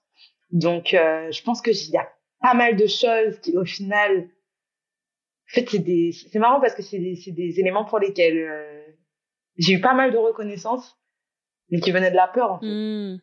Donc, 0.50 0.88
je 0.90 1.42
pense 1.44 1.62
que 1.62 1.70
il 1.70 1.90
y 1.92 1.96
a 1.96 2.08
pas 2.40 2.54
mal 2.54 2.76
de 2.76 2.86
choses 2.86 3.38
qui, 3.40 3.56
au 3.56 3.64
final, 3.64 4.28
en 5.48 5.54
fait, 5.54 5.68
c'est 5.68 6.38
marrant 6.38 6.60
parce 6.60 6.74
que 6.74 6.82
c'est 6.82 6.98
des, 6.98 7.60
éléments 7.60 7.84
pour 7.84 8.00
lesquels 8.00 8.84
j'ai 9.56 9.74
eu 9.74 9.80
pas 9.80 9.94
mal 9.94 10.10
de 10.10 10.16
reconnaissance, 10.16 10.98
mais 11.70 11.80
qui 11.80 11.92
venaient 11.92 12.10
de 12.10 12.16
la 12.16 12.26
peur. 12.26 12.52
En 12.52 12.60
fait. 12.60 12.66
Mm. 12.66 13.20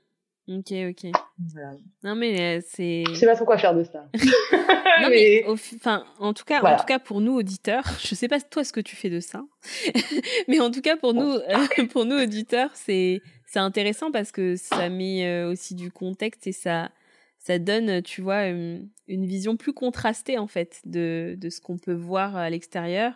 Ok, 0.48 0.72
ok. 0.72 1.12
Voilà. 1.54 1.74
Non, 2.04 2.16
mais 2.16 2.58
euh, 2.58 2.62
c'est. 2.66 3.04
Je 3.08 3.14
sais 3.14 3.26
pas 3.26 3.36
trop 3.36 3.46
quoi 3.46 3.58
faire 3.58 3.76
de 3.76 3.84
ça. 3.84 4.08
Non, 5.00 5.10
mais, 5.10 5.44
au 5.44 5.54
enfin, 5.54 6.06
en 6.18 6.34
tout 6.34 6.44
cas, 6.44 6.60
en 6.60 6.76
tout 6.76 6.86
cas 6.86 6.98
pour 6.98 7.22
nous 7.22 7.34
auditeurs, 7.34 7.84
je 8.00 8.16
sais 8.16 8.28
pas 8.28 8.42
toi 8.42 8.64
ce 8.64 8.74
que 8.74 8.80
tu 8.80 8.96
fais 8.96 9.12
de 9.12 9.20
ça, 9.20 9.44
mais 10.48 10.60
en 10.60 10.72
tout 10.72 10.82
cas 10.82 10.98
pour 10.98 11.14
nous, 11.14 11.34
euh, 11.34 11.86
pour 11.92 12.06
nous 12.06 12.16
auditeurs, 12.16 12.72
c'est 12.74 13.22
c'est 13.46 13.60
intéressant 13.60 14.12
parce 14.12 14.32
que 14.32 14.56
ça 14.56 14.90
met 14.90 15.28
euh, 15.28 15.52
aussi 15.52 15.76
du 15.76 15.92
contexte 15.92 16.48
et 16.48 16.52
ça 16.52 16.90
ça 17.38 17.60
donne, 17.60 18.02
tu 18.02 18.22
vois, 18.22 18.48
une, 18.48 18.90
une 19.08 19.28
vision 19.28 19.56
plus 19.56 19.72
contrastée 19.72 20.40
en 20.40 20.48
fait 20.48 20.82
de 20.86 21.36
de 21.38 21.50
ce 21.52 21.62
qu'on 21.62 21.78
peut 21.78 21.94
voir 21.94 22.36
à 22.36 22.50
l'extérieur 22.50 23.14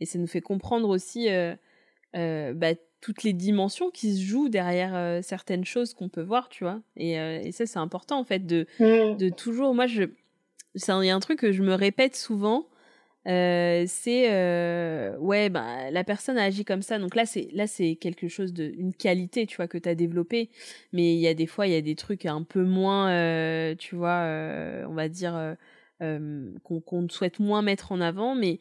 et 0.00 0.06
ça 0.06 0.18
nous 0.18 0.26
fait 0.26 0.40
comprendre 0.40 0.88
aussi 0.88 1.30
euh, 1.30 1.54
euh, 2.16 2.52
bah, 2.54 2.74
toutes 3.04 3.22
les 3.22 3.34
dimensions 3.34 3.90
qui 3.90 4.16
se 4.16 4.22
jouent 4.22 4.48
derrière 4.48 4.94
euh, 4.94 5.20
certaines 5.20 5.66
choses 5.66 5.92
qu'on 5.92 6.08
peut 6.08 6.22
voir, 6.22 6.48
tu 6.48 6.64
vois. 6.64 6.80
Et, 6.96 7.20
euh, 7.20 7.38
et 7.42 7.52
ça 7.52 7.66
c'est 7.66 7.78
important 7.78 8.18
en 8.18 8.24
fait 8.24 8.46
de 8.46 8.66
Mm. 8.80 9.18
de 9.18 9.28
toujours 9.28 9.74
moi 9.74 9.86
je 9.86 10.04
il 10.74 11.04
y 11.04 11.10
a 11.10 11.14
un 11.14 11.20
truc 11.20 11.38
que 11.38 11.52
je 11.52 11.62
me 11.62 11.74
répète 11.74 12.16
souvent 12.16 12.66
euh, 13.28 13.84
c'est 13.86 14.24
ouais 15.18 15.50
bah 15.50 15.90
la 15.90 16.02
personne 16.02 16.38
a 16.38 16.44
agi 16.44 16.64
comme 16.64 16.82
ça 16.82 16.98
donc 16.98 17.14
là 17.14 17.26
c'est 17.26 17.48
là 17.52 17.66
c'est 17.66 17.96
quelque 17.96 18.26
chose 18.28 18.52
de 18.54 18.72
une 18.76 18.94
qualité 18.94 19.46
tu 19.46 19.56
vois 19.56 19.68
que 19.68 19.78
tu 19.78 19.88
as 19.88 19.94
développé 19.94 20.50
mais 20.92 21.14
il 21.14 21.20
y 21.20 21.28
a 21.28 21.34
des 21.34 21.46
fois 21.46 21.66
il 21.66 21.74
y 21.74 21.76
a 21.76 21.82
des 21.82 21.94
trucs 21.94 22.26
un 22.26 22.42
peu 22.42 22.64
moins 22.64 23.06
tu 23.76 23.94
vois 23.96 24.24
on 24.88 24.94
va 24.94 25.08
dire 25.08 25.56
qu'on 26.00 26.80
qu'on 26.80 27.08
souhaite 27.08 27.38
moins 27.38 27.62
mettre 27.62 27.92
en 27.92 28.00
avant 28.00 28.34
mais 28.34 28.58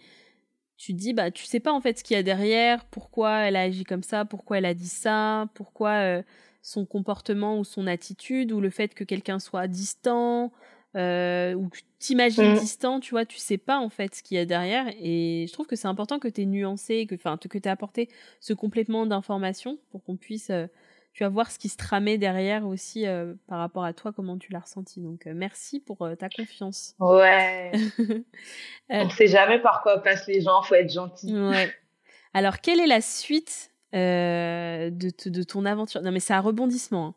tu 0.83 0.93
te 0.93 0.97
dis 0.99 1.13
bah 1.13 1.31
tu 1.31 1.45
sais 1.45 1.61
pas 1.61 1.71
en 1.71 1.79
fait 1.79 1.97
ce 1.97 2.03
qu'il 2.03 2.15
y 2.15 2.19
a 2.19 2.23
derrière 2.23 2.83
pourquoi 2.85 3.37
elle 3.43 3.55
a 3.55 3.61
agi 3.61 3.85
comme 3.85 4.03
ça 4.03 4.25
pourquoi 4.25 4.57
elle 4.57 4.65
a 4.65 4.73
dit 4.73 4.89
ça 4.89 5.47
pourquoi 5.53 5.91
euh, 5.91 6.23
son 6.61 6.85
comportement 6.85 7.57
ou 7.57 7.63
son 7.63 7.87
attitude 7.87 8.51
ou 8.51 8.59
le 8.59 8.69
fait 8.69 8.93
que 8.93 9.05
quelqu'un 9.05 9.39
soit 9.39 9.69
distant 9.69 10.51
euh, 10.97 11.53
ou 11.53 11.69
que 11.69 11.79
t'imagines 11.99 12.51
Mm. 12.51 12.59
distant, 12.59 12.99
tu 12.99 13.11
vois, 13.11 13.25
tu 13.25 13.37
sais 13.37 13.57
pas 13.57 13.79
en 13.79 13.89
fait 13.89 14.13
ce 14.13 14.21
qu'il 14.21 14.37
y 14.37 14.39
a 14.39 14.45
derrière. 14.45 14.85
Et 14.99 15.45
je 15.47 15.53
trouve 15.53 15.65
que 15.65 15.75
c'est 15.75 15.87
important 15.87 16.19
que 16.19 16.27
t'aies 16.27 16.45
nuancé, 16.45 17.07
que 17.07 17.15
enfin 17.15 17.37
que 17.37 17.57
t'aies 17.57 17.69
apporté 17.69 18.09
ce 18.39 18.53
complément 18.53 19.07
d'information 19.07 19.79
pour 19.89 20.03
qu'on 20.03 20.17
puisse, 20.17 20.51
euh, 20.51 20.67
tu 21.13 21.23
vas 21.23 21.29
voir 21.29 21.51
ce 21.51 21.59
qui 21.59 21.69
se 21.69 21.77
tramait 21.77 22.17
derrière 22.17 22.65
aussi 22.65 23.05
euh, 23.05 23.33
par 23.47 23.59
rapport 23.59 23.83
à 23.85 23.93
toi, 23.93 24.11
comment 24.11 24.37
tu 24.37 24.51
l'as 24.51 24.61
ressenti. 24.61 24.99
Donc 24.99 25.27
euh, 25.27 25.33
merci 25.35 25.79
pour 25.79 26.01
euh, 26.01 26.15
ta 26.15 26.27
confiance. 26.27 26.95
Ouais. 26.99 27.71
On 28.89 29.09
sait 29.11 29.27
jamais 29.27 29.59
par 29.59 29.83
quoi 29.83 30.01
passent 30.01 30.27
les 30.27 30.41
gens, 30.41 30.63
faut 30.63 30.75
être 30.75 30.91
gentil. 30.91 31.33
Ouais. 31.33 31.71
Alors, 32.33 32.61
quelle 32.61 32.79
est 32.79 32.87
la 32.87 33.01
suite 33.01 33.69
de, 33.93 34.89
de 34.89 35.43
ton 35.43 35.65
aventure? 35.65 36.01
Non, 36.01 36.11
mais 36.11 36.19
c'est 36.19 36.33
un 36.33 36.39
rebondissement. 36.39 37.07
hein. 37.09 37.15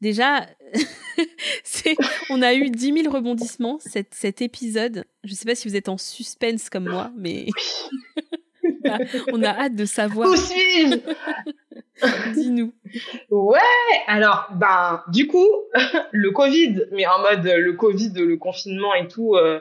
Déjà, 0.00 0.46
on 2.30 2.40
a 2.40 2.54
eu 2.54 2.70
10 2.70 3.02
000 3.02 3.12
rebondissements 3.12 3.78
cet, 3.80 4.14
cet 4.14 4.42
épisode. 4.42 5.06
Je 5.24 5.30
ne 5.30 5.34
sais 5.34 5.44
pas 5.44 5.54
si 5.56 5.66
vous 5.66 5.74
êtes 5.74 5.88
en 5.88 5.98
suspense 5.98 6.68
comme 6.70 6.88
moi, 6.88 7.10
mais 7.16 7.46
on 9.32 9.42
a 9.42 9.48
hâte 9.48 9.74
de 9.74 9.86
savoir. 9.86 10.28
Où 10.28 10.36
suis 10.36 11.02
Dis-nous. 12.34 12.72
Ouais, 13.30 13.58
alors, 14.06 14.48
ben, 14.52 15.02
du 15.08 15.26
coup, 15.26 15.48
le 16.12 16.30
Covid, 16.30 16.86
mais 16.92 17.06
en 17.06 17.20
mode 17.20 17.44
le 17.44 17.72
Covid, 17.72 18.12
le 18.14 18.36
confinement 18.36 18.94
et 18.94 19.08
tout, 19.08 19.34
euh, 19.34 19.60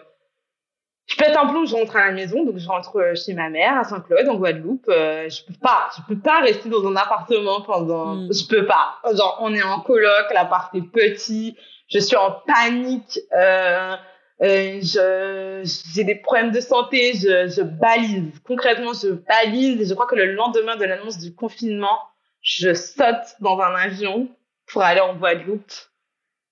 je 1.06 1.18
pète 1.18 1.36
un 1.36 1.48
plomb, 1.48 1.66
je 1.66 1.76
rentre 1.76 1.98
à 1.98 2.08
la 2.08 2.12
maison, 2.12 2.46
donc 2.46 2.58
je 2.58 2.68
rentre 2.68 3.14
chez 3.16 3.34
ma 3.34 3.50
mère 3.50 3.78
à 3.78 3.84
Saint-Claude, 3.84 4.28
en 4.30 4.36
Guadeloupe. 4.36 4.86
Euh, 4.88 5.30
je 5.30 5.44
peux 5.46 5.60
pas, 5.62 5.90
je 5.98 6.02
peux 6.08 6.20
pas 6.20 6.40
rester 6.40 6.70
dans 6.70 6.86
un 6.88 6.96
appartement 6.96 7.62
pendant, 7.62 8.16
mm. 8.16 8.34
je 8.34 8.48
peux 8.48 8.66
pas. 8.66 9.00
Genre, 9.14 9.38
on 9.42 9.54
est 9.54 9.64
en 9.64 9.82
coloc, 9.82 10.34
l'appart 10.34 10.74
est 10.76 10.82
petit, 10.82 11.58
je 11.90 12.00
suis 12.00 12.16
en 12.16 12.32
panique, 12.48 13.20
euh, 13.38 13.96
euh, 14.42 15.64
j'ai 15.94 16.04
des 16.06 16.16
problèmes 16.16 16.52
de 16.52 16.62
santé, 16.62 17.14
je, 17.16 17.48
je 17.48 17.62
balise. 17.62 18.40
Concrètement, 18.48 18.94
je 18.94 19.10
balise 19.10 19.82
et 19.82 19.86
je 19.86 19.94
crois 19.94 20.08
que 20.08 20.16
le 20.16 20.34
lendemain 20.34 20.78
de 20.78 20.86
l'annonce 20.86 21.18
du 21.18 21.36
confinement, 21.36 22.00
je 22.44 22.74
saute 22.74 23.36
dans 23.40 23.60
un 23.60 23.74
avion 23.74 24.30
pour 24.68 24.84
aller 24.84 25.00
en 25.00 25.16
Guadeloupe 25.16 25.72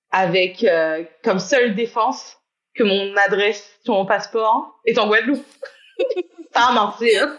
avec 0.09 0.63
euh, 0.63 1.03
comme 1.23 1.39
seule 1.39 1.75
défense 1.75 2.37
que 2.73 2.83
mon 2.83 3.15
adresse 3.17 3.79
sur 3.83 3.93
mon 3.93 4.05
passeport 4.05 4.79
est 4.85 4.97
en 4.97 5.07
Guadeloupe. 5.07 5.45
Marché. 6.55 7.17
Hein. 7.17 7.37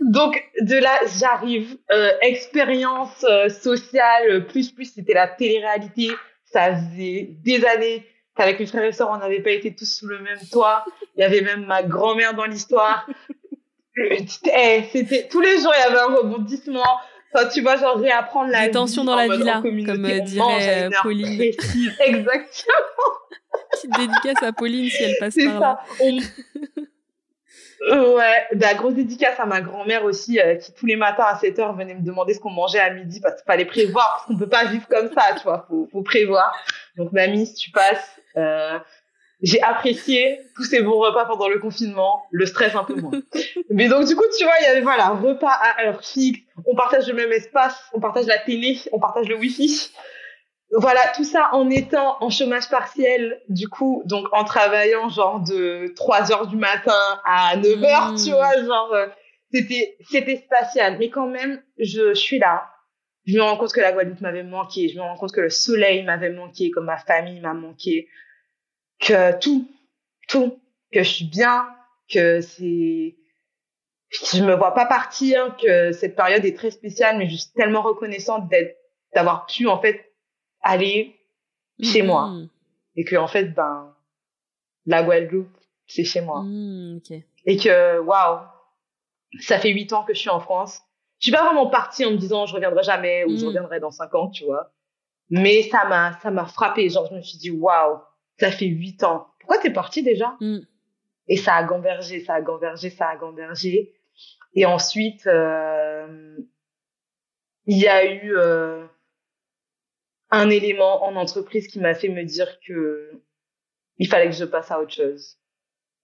Donc 0.00 0.42
de 0.60 0.76
là, 0.76 1.00
j'arrive. 1.18 1.76
Euh, 1.90 2.12
expérience 2.22 3.24
euh, 3.24 3.48
sociale, 3.48 4.46
plus 4.46 4.70
plus, 4.70 4.94
c'était 4.94 5.14
la 5.14 5.28
télé-réalité. 5.28 6.10
Ça 6.44 6.74
faisait 6.74 7.28
des 7.44 7.64
années 7.64 8.06
qu'avec 8.36 8.60
mes 8.60 8.66
frères 8.66 8.84
et 8.84 8.92
sœurs, 8.92 9.10
on 9.10 9.18
n'avait 9.18 9.42
pas 9.42 9.50
été 9.50 9.74
tous 9.74 9.98
sous 9.98 10.06
le 10.06 10.20
même 10.20 10.38
toit. 10.50 10.84
Il 11.16 11.20
y 11.20 11.24
avait 11.24 11.40
même 11.40 11.66
ma 11.66 11.82
grand-mère 11.82 12.34
dans 12.34 12.46
l'histoire. 12.46 13.06
Eh, 14.00 14.84
c'était 14.92 15.28
tous 15.28 15.40
les 15.40 15.58
jours, 15.60 15.72
il 15.76 15.80
y 15.80 15.86
avait 15.86 15.98
un 15.98 16.16
rebondissement. 16.16 16.82
Enfin, 17.32 17.48
tu 17.48 17.60
vois, 17.60 17.76
genre 17.76 17.98
réapprendre 17.98 18.50
la 18.50 18.66
Des 18.66 18.70
tensions 18.70 19.04
dans 19.04 19.16
la 19.16 19.28
villa, 19.28 19.60
comme 19.62 20.04
euh, 20.04 20.20
dirait 20.20 20.84
euh, 20.84 20.90
Pauline. 21.02 21.40
Exactement. 22.00 22.74
Petite 23.70 23.90
dédicace 23.98 24.42
à 24.42 24.52
Pauline 24.52 24.88
si 24.88 25.02
elle 25.02 25.16
passe 25.18 25.36
par 25.36 25.60
là. 25.60 25.80
Ouais, 27.90 28.44
bah, 28.56 28.74
grosse 28.74 28.94
dédicace 28.94 29.38
à 29.38 29.46
ma 29.46 29.60
grand-mère 29.60 30.04
aussi, 30.04 30.40
euh, 30.40 30.56
qui 30.56 30.72
tous 30.72 30.86
les 30.86 30.96
matins 30.96 31.24
à 31.26 31.38
7 31.38 31.58
heures 31.60 31.76
venait 31.76 31.94
me 31.94 32.02
demander 32.02 32.34
ce 32.34 32.40
qu'on 32.40 32.50
mangeait 32.50 32.80
à 32.80 32.90
midi 32.90 33.20
parce 33.20 33.36
qu'il 33.36 33.44
fallait 33.44 33.66
prévoir, 33.66 34.16
parce 34.16 34.26
qu'on 34.26 34.36
peut 34.36 34.48
pas 34.48 34.64
vivre 34.64 34.86
comme 34.88 35.10
ça, 35.12 35.34
tu 35.36 35.44
vois, 35.44 35.64
faut, 35.68 35.88
faut 35.92 36.02
prévoir. 36.02 36.52
Donc, 36.96 37.12
mamie, 37.12 37.46
si 37.46 37.54
tu 37.54 37.70
passes, 37.70 38.20
euh, 38.36 38.78
j'ai 39.40 39.62
apprécié 39.62 40.40
tous 40.56 40.64
ces 40.64 40.82
bons 40.82 40.98
repas 40.98 41.24
pendant 41.26 41.48
le 41.48 41.58
confinement, 41.58 42.22
le 42.30 42.44
stress 42.46 42.74
un 42.74 42.84
peu 42.84 42.94
moins. 42.94 43.12
Mais 43.70 43.88
donc, 43.88 44.06
du 44.06 44.16
coup, 44.16 44.24
tu 44.36 44.44
vois, 44.44 44.54
il 44.60 44.64
y 44.64 44.66
avait, 44.66 44.80
voilà, 44.80 45.10
repas 45.10 45.52
à 45.52 45.84
heure 45.84 46.02
fixe, 46.02 46.40
on 46.66 46.74
partage 46.74 47.06
le 47.06 47.14
même 47.14 47.32
espace, 47.32 47.78
on 47.92 48.00
partage 48.00 48.26
la 48.26 48.38
télé, 48.38 48.78
on 48.92 48.98
partage 48.98 49.28
le 49.28 49.36
wifi 49.36 49.90
voilà, 50.72 51.00
tout 51.16 51.24
ça 51.24 51.48
en 51.52 51.70
étant 51.70 52.18
en 52.20 52.28
chômage 52.28 52.68
partiel, 52.68 53.40
du 53.48 53.68
coup, 53.68 54.02
donc 54.04 54.26
en 54.32 54.44
travaillant 54.44 55.08
genre 55.08 55.40
de 55.40 55.92
3 55.96 56.30
heures 56.30 56.46
du 56.46 56.56
matin 56.56 57.20
à 57.24 57.56
9 57.56 57.82
heures, 57.84 58.14
tu 58.14 58.30
hmm. 58.30 58.34
vois, 58.34 58.64
genre, 58.64 58.92
euh, 58.92 59.06
c'était, 59.52 59.96
c'était 60.10 60.36
spatial. 60.36 60.98
Mais 60.98 61.08
quand 61.08 61.26
même, 61.26 61.62
je, 61.78 62.12
suis 62.12 62.38
là. 62.38 62.68
Je 63.26 63.36
me 63.36 63.42
rends 63.42 63.56
compte 63.56 63.72
que 63.72 63.80
la 63.80 63.92
Guadeloupe 63.92 64.20
m'avait 64.20 64.42
manqué. 64.42 64.88
Je 64.88 64.96
me 64.96 65.02
rends 65.02 65.16
compte 65.16 65.32
que 65.32 65.40
le 65.40 65.50
soleil 65.50 66.02
m'avait 66.02 66.30
manqué, 66.32 66.70
que 66.70 66.80
ma 66.80 66.98
famille 66.98 67.40
m'a 67.40 67.54
manqué, 67.54 68.08
que 69.00 69.38
tout, 69.38 69.68
tout, 70.28 70.58
que 70.92 71.02
je 71.02 71.08
suis 71.08 71.24
bien, 71.24 71.68
que 72.08 72.40
c'est, 72.40 73.16
je 74.10 74.44
me 74.44 74.54
vois 74.54 74.74
pas 74.74 74.86
partir, 74.86 75.56
que 75.56 75.92
cette 75.92 76.16
période 76.16 76.44
est 76.44 76.56
très 76.56 76.70
spéciale, 76.70 77.18
mais 77.18 77.28
je 77.28 77.36
suis 77.36 77.52
tellement 77.54 77.82
reconnaissante 77.82 78.48
d'être, 78.48 78.76
d'avoir 79.14 79.46
pu, 79.46 79.66
en 79.66 79.80
fait, 79.80 80.12
aller 80.62 81.18
chez 81.80 82.02
moi. 82.02 82.28
Mm. 82.28 82.48
Et 82.96 83.04
que, 83.04 83.16
en 83.16 83.28
fait, 83.28 83.54
ben, 83.54 83.94
la 84.86 85.02
Guadeloupe, 85.02 85.56
c'est 85.86 86.04
chez 86.04 86.20
moi. 86.20 86.42
Mm, 86.42 87.00
Et 87.46 87.56
que, 87.56 87.98
waouh, 88.00 88.40
ça 89.40 89.58
fait 89.58 89.70
huit 89.70 89.92
ans 89.92 90.04
que 90.04 90.14
je 90.14 90.18
suis 90.18 90.30
en 90.30 90.40
France. 90.40 90.80
Je 91.20 91.26
suis 91.26 91.32
pas 91.32 91.44
vraiment 91.44 91.68
partie 91.68 92.04
en 92.04 92.12
me 92.12 92.16
disant 92.16 92.46
je 92.46 92.54
reviendrai 92.54 92.82
jamais 92.84 93.24
ou 93.24 93.36
je 93.36 93.44
mm. 93.44 93.48
reviendrai 93.48 93.80
dans 93.80 93.90
cinq 93.90 94.14
ans, 94.14 94.28
tu 94.30 94.44
vois. 94.44 94.72
Mais 95.30 95.62
ça 95.64 95.84
m'a, 95.84 96.18
ça 96.20 96.30
m'a 96.30 96.46
frappé. 96.46 96.88
Genre, 96.88 97.06
je 97.10 97.16
me 97.16 97.20
suis 97.20 97.38
dit, 97.38 97.50
waouh, 97.50 98.00
ça 98.38 98.50
fait 98.50 98.66
huit 98.66 99.02
ans. 99.04 99.28
Pourquoi 99.40 99.58
t'es 99.58 99.72
partie 99.72 100.02
déjà? 100.02 100.36
Et 101.28 101.36
ça 101.36 101.54
a 101.54 101.64
gambergé, 101.64 102.20
ça 102.24 102.34
a 102.34 102.40
gambergé, 102.40 102.90
ça 102.90 103.08
a 103.08 103.16
gambergé. 103.16 103.92
Et 104.54 104.64
ensuite, 104.64 105.26
euh, 105.26 106.36
il 107.66 107.78
y 107.78 107.86
a 107.86 108.04
eu, 108.04 108.36
euh, 108.36 108.86
un 110.30 110.50
élément 110.50 111.04
en 111.04 111.16
entreprise 111.16 111.68
qui 111.68 111.80
m'a 111.80 111.94
fait 111.94 112.08
me 112.08 112.24
dire 112.24 112.58
que 112.66 113.12
il 113.98 114.08
fallait 114.08 114.26
que 114.26 114.36
je 114.36 114.44
passe 114.44 114.70
à 114.70 114.80
autre 114.80 114.92
chose, 114.92 115.38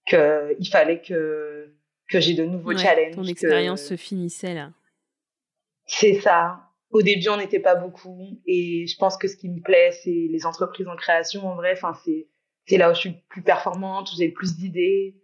que 0.07 0.55
il 0.59 0.67
fallait 0.67 1.01
que 1.01 1.73
que 2.09 2.19
j'ai 2.19 2.33
de 2.33 2.43
nouveaux 2.43 2.77
challenges. 2.77 3.15
Ton 3.15 3.23
expérience 3.23 3.81
se 3.81 3.97
finissait 3.97 4.53
là. 4.53 4.71
C'est 5.85 6.19
ça. 6.21 6.64
Au 6.91 7.01
début, 7.01 7.27
on 7.29 7.37
n'était 7.37 7.59
pas 7.59 7.75
beaucoup, 7.75 8.39
et 8.45 8.87
je 8.87 8.97
pense 8.97 9.17
que 9.17 9.27
ce 9.27 9.35
qui 9.35 9.49
me 9.49 9.61
plaît, 9.61 9.91
c'est 10.03 10.27
les 10.29 10.45
entreprises 10.45 10.87
en 10.87 10.95
création. 10.95 11.47
En 11.47 11.55
vrai, 11.55 11.73
enfin, 11.73 11.93
c'est 12.05 12.27
c'est 12.67 12.77
là 12.77 12.89
où 12.89 12.93
je 12.93 12.99
suis 12.99 13.13
plus 13.29 13.43
performante, 13.43 14.11
où 14.11 14.15
j'ai 14.17 14.29
plus 14.29 14.55
d'idées. 14.55 15.15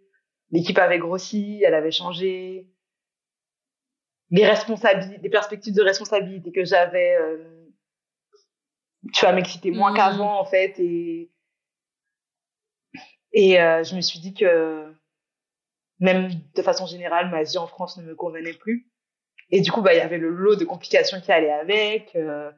L'équipe 0.50 0.78
avait 0.78 0.98
grossi, 0.98 1.62
elle 1.64 1.74
avait 1.74 1.90
changé. 1.90 2.68
Les 4.30 4.46
responsabilités, 4.46 5.20
les 5.22 5.30
perspectives 5.30 5.74
de 5.74 5.82
responsabilité 5.82 6.52
que 6.52 6.64
j'avais. 6.64 7.16
Euh, 7.16 7.62
tu 9.12 9.24
vas 9.24 9.32
m'exciter 9.32 9.70
moins 9.70 9.92
mmh. 9.92 9.96
qu'avant 9.96 10.40
en 10.40 10.44
fait 10.44 10.78
et 10.78 11.32
et 13.32 13.60
euh, 13.60 13.82
je 13.82 13.96
me 13.96 14.00
suis 14.00 14.20
dit 14.20 14.34
que 14.34 14.94
même 15.98 16.30
de 16.54 16.62
façon 16.62 16.86
générale 16.86 17.30
ma 17.30 17.42
vie 17.42 17.58
en 17.58 17.66
France 17.66 17.96
ne 17.96 18.04
me 18.04 18.14
convenait 18.14 18.52
plus 18.52 18.91
et 19.52 19.60
du 19.60 19.70
coup 19.70 19.82
bah 19.82 19.94
il 19.94 19.98
y 19.98 20.00
avait 20.00 20.18
le 20.18 20.30
lot 20.30 20.56
de 20.56 20.64
complications 20.64 21.20
qui 21.20 21.30
allait 21.30 21.52
avec 21.52 22.16
euh, 22.16 22.50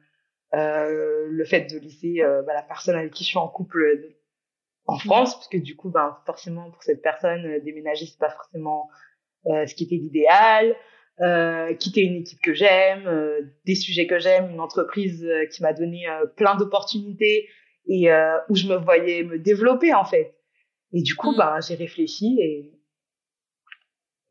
euh, 0.55 1.27
le 1.29 1.45
fait 1.45 1.71
de 1.71 1.77
laisser 1.77 2.21
euh, 2.21 2.41
bah, 2.41 2.53
la 2.53 2.63
personne 2.63 2.95
avec 2.95 3.13
qui 3.13 3.23
je 3.23 3.29
suis 3.29 3.37
en 3.37 3.47
couple 3.47 4.15
en 4.87 4.97
France 4.97 5.35
mmh. 5.35 5.37
parce 5.37 5.47
que 5.49 5.57
du 5.57 5.75
coup 5.75 5.89
bah 5.89 6.23
forcément 6.25 6.71
pour 6.71 6.81
cette 6.81 7.03
personne 7.03 7.59
déménager 7.63 8.07
c'est 8.07 8.19
pas 8.19 8.31
forcément 8.31 8.89
ce 9.45 9.75
qui 9.75 9.83
était 9.83 9.95
l'idéal 9.97 10.75
euh, 11.21 11.73
quitter 11.75 12.01
une 12.01 12.15
équipe 12.17 12.41
que 12.41 12.53
j'aime, 12.53 13.07
euh, 13.07 13.39
des 13.65 13.75
sujets 13.75 14.05
que 14.05 14.19
j'aime, 14.19 14.51
une 14.51 14.59
entreprise 14.59 15.23
euh, 15.23 15.45
qui 15.45 15.61
m'a 15.61 15.71
donné 15.71 16.05
plein 16.35 16.55
d'opportunités 16.55 17.47
et 17.87 18.09
où 18.49 18.55
je 18.55 18.67
me 18.67 18.75
voyais 18.75 19.23
me 19.23 19.39
développer 19.39 19.93
en 19.93 20.03
fait. 20.03 20.35
Et 20.91 21.01
du 21.01 21.15
coup, 21.15 21.31
mm. 21.31 21.37
bah, 21.37 21.59
j'ai 21.65 21.75
réfléchi 21.75 22.37
et 22.41 22.73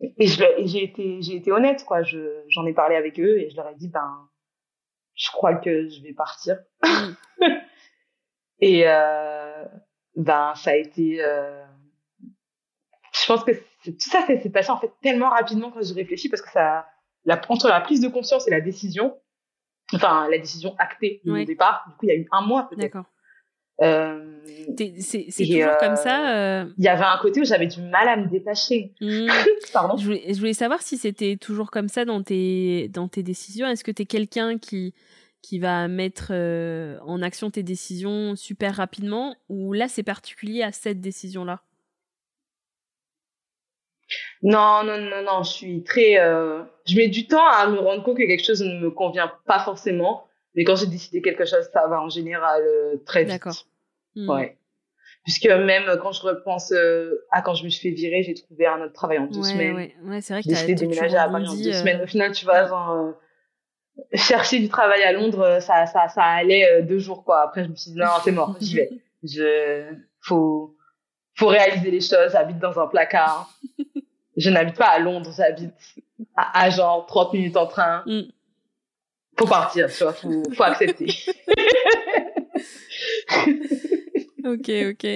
et 0.01 0.27
j'ai 0.27 0.83
été 0.83 1.23
j'ai 1.23 1.37
été 1.37 1.53
honnête 1.53 1.85
quoi. 1.85 2.03
Je 2.03 2.43
j'en 2.49 2.67
ai 2.67 2.73
parlé 2.73 2.97
avec 2.97 3.19
eux 3.21 3.39
et 3.39 3.51
je 3.51 3.57
leur 3.57 3.69
ai 3.69 3.75
dit 3.75 3.89
ben 3.89 4.29
je 5.15 5.31
crois 5.31 5.55
que 5.55 5.89
je 5.89 6.03
vais 6.03 6.13
partir. 6.13 6.59
Et 8.61 8.85
ben 10.17 10.55
ça 10.55 10.71
a 10.71 10.77
été 10.77 11.21
je 13.15 13.27
pense 13.27 13.45
que 13.45 13.53
tout 13.53 13.95
ça, 13.99 14.25
c'est 14.27 14.51
passé 14.51 14.71
en 14.71 14.79
fait 14.79 14.91
tellement 15.03 15.31
rapidement 15.31 15.71
quand 15.71 15.83
je 15.83 15.95
réfléchis 15.95 16.29
parce 16.29 16.43
que 16.43 16.51
ça, 16.51 16.87
la, 17.25 17.41
entre 17.49 17.69
la 17.69 17.81
prise 17.81 18.01
de 18.01 18.09
conscience 18.09 18.49
et 18.49 18.51
la 18.51 18.61
décision, 18.61 19.17
enfin 19.93 20.29
la 20.29 20.39
décision 20.39 20.75
actée 20.79 21.23
au 21.27 21.45
départ, 21.45 21.85
du 21.89 21.95
coup 21.95 22.07
il 22.07 22.09
y 22.09 22.13
a 22.13 22.17
eu 22.17 22.29
un 22.33 22.43
mois 22.43 22.69
peut-être. 22.69 22.99
Euh, 23.83 24.35
c'est 25.01 25.27
toujours 25.29 25.77
comme 25.79 25.97
ça. 25.97 26.37
Euh, 26.37 26.65
il 26.79 26.85
y 26.85 26.89
avait 26.89 27.05
un 27.05 27.19
côté 27.19 27.41
où 27.41 27.45
j'avais 27.45 27.67
du 27.67 27.83
mal 27.83 28.09
à 28.09 28.17
me 28.17 28.29
détacher. 28.29 28.93
Mmh. 29.01 29.27
Pardon. 29.73 29.97
Je 29.97 30.05
voulais, 30.05 30.25
je 30.29 30.39
voulais, 30.39 30.53
savoir 30.53 30.83
si 30.83 30.97
c'était 30.97 31.37
toujours 31.37 31.71
comme 31.71 31.89
ça 31.89 32.05
dans 32.05 32.23
tes, 32.23 32.89
dans 32.89 33.09
tes 33.09 33.23
décisions. 33.23 33.67
Est-ce 33.67 33.85
que 33.85 33.91
tu 33.91 34.03
es 34.03 34.07
quelqu'un 34.07 34.59
qui, 34.59 34.95
qui 35.43 35.59
va 35.59 35.89
mettre 35.89 36.29
euh, 36.31 36.99
en 37.03 37.21
action 37.23 37.51
tes 37.51 37.63
décisions 37.63 38.37
super 38.37 38.77
rapidement 38.77 39.37
ou 39.49 39.73
là 39.73 39.89
c'est 39.89 40.03
particulier 40.03 40.63
à 40.63 40.73
cette 40.73 41.01
décision-là? 41.01 41.61
Non, 44.43 44.85
non, 44.85 44.99
non, 44.99 45.23
non, 45.25 45.43
je 45.43 45.51
suis 45.51 45.83
très... 45.83 46.19
Euh... 46.19 46.63
Je 46.87 46.97
mets 46.97 47.09
du 47.09 47.27
temps 47.27 47.47
à 47.47 47.67
me 47.67 47.79
rendre 47.79 48.03
compte 48.03 48.19
que 48.19 48.27
quelque 48.27 48.45
chose 48.45 48.63
ne 48.63 48.79
me 48.79 48.91
convient 48.91 49.33
pas 49.47 49.59
forcément. 49.59 50.27
Mais 50.55 50.65
quand 50.65 50.77
j'ai 50.77 50.87
décidé 50.87 51.21
quelque 51.23 51.45
chose, 51.45 51.69
ça 51.73 51.87
va 51.87 52.01
en 52.01 52.09
général 52.09 52.63
euh, 52.63 52.97
très 53.05 53.25
vite. 53.25 53.33
D'accord. 53.33 53.67
Hmm. 54.15 54.29
Ouais. 54.29 54.59
Puisque 55.25 55.47
même 55.47 55.85
quand 56.03 56.13
je 56.13 56.23
repense 56.23 56.71
euh, 56.73 57.25
à 57.31 57.41
quand 57.43 57.55
je 57.55 57.65
me 57.65 57.71
suis 57.71 57.89
fait 57.89 57.95
virer, 57.95 58.23
j'ai 58.23 58.35
trouvé 58.35 58.67
un 58.67 58.81
autre 58.83 58.93
travail 58.93 59.19
en 59.19 59.27
deux 59.27 59.41
ouais, 59.41 59.49
semaines. 59.49 59.75
Ouais, 59.75 59.95
ouais 60.05 60.21
c'est 60.21 60.35
vrai 60.35 60.43
que 60.43 60.49
j'ai 60.49 60.55
décidé 60.55 60.75
de 60.75 60.81
déménager 60.81 61.17
à 61.17 61.29
Paris 61.29 61.49
en 61.49 61.55
deux 61.55 61.69
euh. 61.69 61.73
semaines. 61.73 62.03
Au 62.03 62.07
final, 62.07 62.33
tu 62.33 62.45
vois, 62.45 62.67
genre, 62.67 63.15
chercher 64.13 64.61
du 64.61 64.69
travail 64.69 65.03
à 65.03 65.13
Londres, 65.13 65.59
ça, 65.61 65.87
ça, 65.87 66.09
ça 66.09 66.23
allait 66.23 66.83
deux 66.83 66.99
jours, 66.99 67.25
quoi. 67.25 67.43
Après, 67.43 67.65
je 67.65 67.71
me 67.71 67.75
suis 67.75 67.93
dit, 67.93 67.99
non, 67.99 68.07
c'est 68.23 68.33
mort, 68.33 68.57
j'y 68.61 68.77
vais. 68.77 68.91
Je, 69.27 69.91
faut, 70.21 70.77
faut 71.35 71.47
réaliser 71.47 71.91
les 71.91 72.03
choses. 72.03 72.33
J'habite 72.33 72.59
dans 72.59 72.79
un 72.79 72.87
placard. 72.87 73.51
je 74.37 74.51
n'habite 74.51 74.77
pas 74.77 74.89
à 74.89 74.99
Londres, 74.99 75.31
j'habite 75.37 75.73
à, 76.37 76.71
genre 76.71 77.07
30 77.07 77.33
minutes 77.33 77.57
en 77.57 77.67
train. 77.67 78.03
Mm. 78.07 78.23
Faut 79.39 79.47
partir, 79.47 79.91
tu 79.91 80.05
vois, 80.05 80.13
faut, 80.13 80.43
faut 80.55 80.63
accepter. 80.63 81.07
ok, 84.45 84.71
ok. 84.91 85.07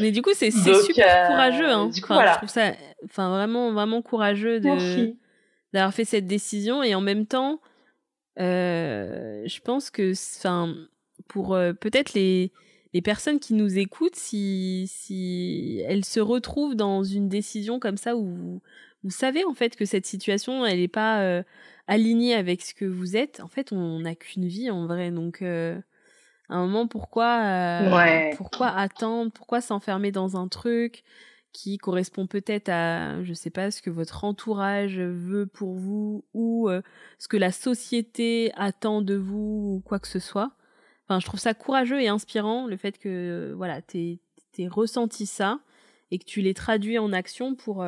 Mais 0.00 0.10
du 0.10 0.22
coup, 0.22 0.32
c'est 0.34 0.50
super 0.50 1.28
courageux. 1.28 1.70
Hein. 1.70 1.88
Du 1.88 2.00
coup, 2.00 2.12
voilà. 2.12 2.32
Je 2.32 2.38
trouve 2.38 2.48
ça 2.48 2.72
enfin, 3.04 3.30
vraiment, 3.30 3.72
vraiment 3.72 4.02
courageux 4.02 4.60
d'avoir 4.60 5.94
fait 5.94 6.04
cette 6.04 6.26
décision. 6.26 6.82
Et 6.82 6.94
en 6.94 7.00
même 7.00 7.26
temps, 7.26 7.60
euh, 8.40 9.42
je 9.46 9.60
pense 9.60 9.90
que 9.90 10.12
enfin, 10.38 10.74
pour 11.28 11.54
euh, 11.54 11.72
peut-être 11.72 12.14
les, 12.14 12.52
les 12.92 13.02
personnes 13.02 13.38
qui 13.38 13.54
nous 13.54 13.78
écoutent, 13.78 14.16
si, 14.16 14.90
si 14.92 15.82
elles 15.86 16.04
se 16.04 16.20
retrouvent 16.20 16.74
dans 16.74 17.04
une 17.04 17.28
décision 17.28 17.78
comme 17.78 17.96
ça 17.96 18.16
où 18.16 18.24
vous, 18.24 18.62
vous 19.04 19.10
savez 19.10 19.44
en 19.44 19.54
fait 19.54 19.76
que 19.76 19.84
cette 19.84 20.06
situation, 20.06 20.66
elle 20.66 20.80
n'est 20.80 20.88
pas 20.88 21.42
euh, 21.88 21.92
alignée 21.92 22.34
avec 22.34 22.62
ce 22.62 22.74
que 22.74 22.84
vous 22.84 23.16
êtes, 23.16 23.40
en 23.40 23.48
fait, 23.48 23.72
on 23.72 24.00
n'a 24.00 24.14
qu'une 24.14 24.46
vie 24.46 24.70
en 24.70 24.86
vrai. 24.86 25.10
Donc, 25.10 25.42
euh, 25.42 25.80
à 26.48 26.56
un 26.56 26.66
moment, 26.66 26.86
pourquoi, 26.86 27.42
euh, 27.44 28.30
pourquoi 28.36 28.68
attendre? 28.68 29.32
Pourquoi 29.32 29.60
s'enfermer 29.60 30.12
dans 30.12 30.36
un 30.36 30.48
truc 30.48 31.04
qui 31.52 31.78
correspond 31.78 32.26
peut-être 32.26 32.68
à, 32.68 33.22
je 33.22 33.32
sais 33.32 33.50
pas, 33.50 33.70
ce 33.70 33.80
que 33.80 33.90
votre 33.90 34.24
entourage 34.24 34.98
veut 34.98 35.46
pour 35.46 35.74
vous 35.74 36.24
ou 36.34 36.68
ce 37.18 37.28
que 37.28 37.36
la 37.36 37.52
société 37.52 38.52
attend 38.56 39.02
de 39.02 39.14
vous 39.14 39.76
ou 39.76 39.82
quoi 39.84 40.00
que 40.00 40.08
ce 40.08 40.18
soit? 40.18 40.50
Enfin, 41.06 41.20
je 41.20 41.26
trouve 41.26 41.38
ça 41.38 41.54
courageux 41.54 42.02
et 42.02 42.08
inspirant 42.08 42.66
le 42.66 42.76
fait 42.76 42.98
que 42.98 43.52
voilà, 43.56 43.80
aies 43.94 44.18
ressenti 44.68 45.26
ça 45.26 45.60
et 46.10 46.18
que 46.18 46.24
tu 46.24 46.40
l'aies 46.40 46.54
traduit 46.54 46.98
en 46.98 47.12
action 47.12 47.54
pour 47.54 47.86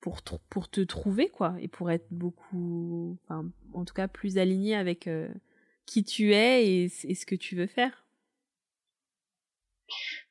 pour, 0.00 0.22
pour 0.48 0.68
te 0.68 0.80
trouver, 0.80 1.28
quoi, 1.28 1.54
et 1.60 1.68
pour 1.68 1.90
être 1.90 2.06
beaucoup, 2.10 3.18
enfin, 3.24 3.50
en 3.74 3.84
tout 3.84 3.94
cas, 3.94 4.08
plus 4.08 4.38
aligné 4.38 4.74
avec 4.74 5.06
euh, 5.06 5.28
qui 5.86 6.04
tu 6.04 6.32
es 6.34 6.66
et, 6.66 6.88
ce 6.88 7.26
que 7.26 7.34
tu 7.34 7.56
veux 7.56 7.66
faire. 7.66 8.04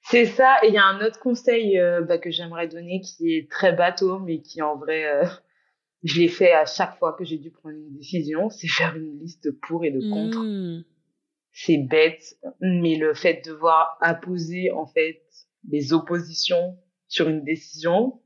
C'est 0.02 0.26
ça, 0.26 0.58
et 0.64 0.70
il 0.70 0.74
y 0.74 0.78
a 0.78 0.86
un 0.86 1.06
autre 1.06 1.20
conseil 1.20 1.78
euh, 1.78 2.02
bah, 2.02 2.18
que 2.18 2.32
j'aimerais 2.32 2.68
donner 2.68 3.02
qui 3.02 3.36
est 3.36 3.52
très 3.52 3.74
bateau, 3.74 4.20
mais 4.20 4.42
qui 4.42 4.62
en 4.62 4.76
vrai, 4.78 5.06
euh, 5.06 5.26
je 6.04 6.20
l'ai 6.20 6.30
fait 6.30 6.54
à 6.54 6.66
chaque 6.66 6.98
fois 6.98 7.14
que 7.14 7.24
j'ai 7.24 7.38
dû 7.38 7.52
prendre 7.52 7.76
une 7.76 7.96
décision, 7.96 8.50
c'est 8.50 8.68
faire 8.68 8.96
une 8.96 9.20
liste 9.20 9.52
pour 9.62 9.86
et 9.86 9.92
de 9.92 10.00
contre. 10.10 10.40
Mmh. 10.40 10.84
C'est 11.52 11.78
bête, 11.78 12.38
mais 12.62 12.96
le 12.96 13.14
fait 13.14 13.46
de 13.46 13.52
devoir 13.52 13.98
apposer 14.02 14.72
en 14.72 14.88
fait 14.88 15.22
des 15.64 15.94
oppositions 15.94 16.78
sur 17.08 17.28
une 17.28 17.44
décision, 17.44 18.22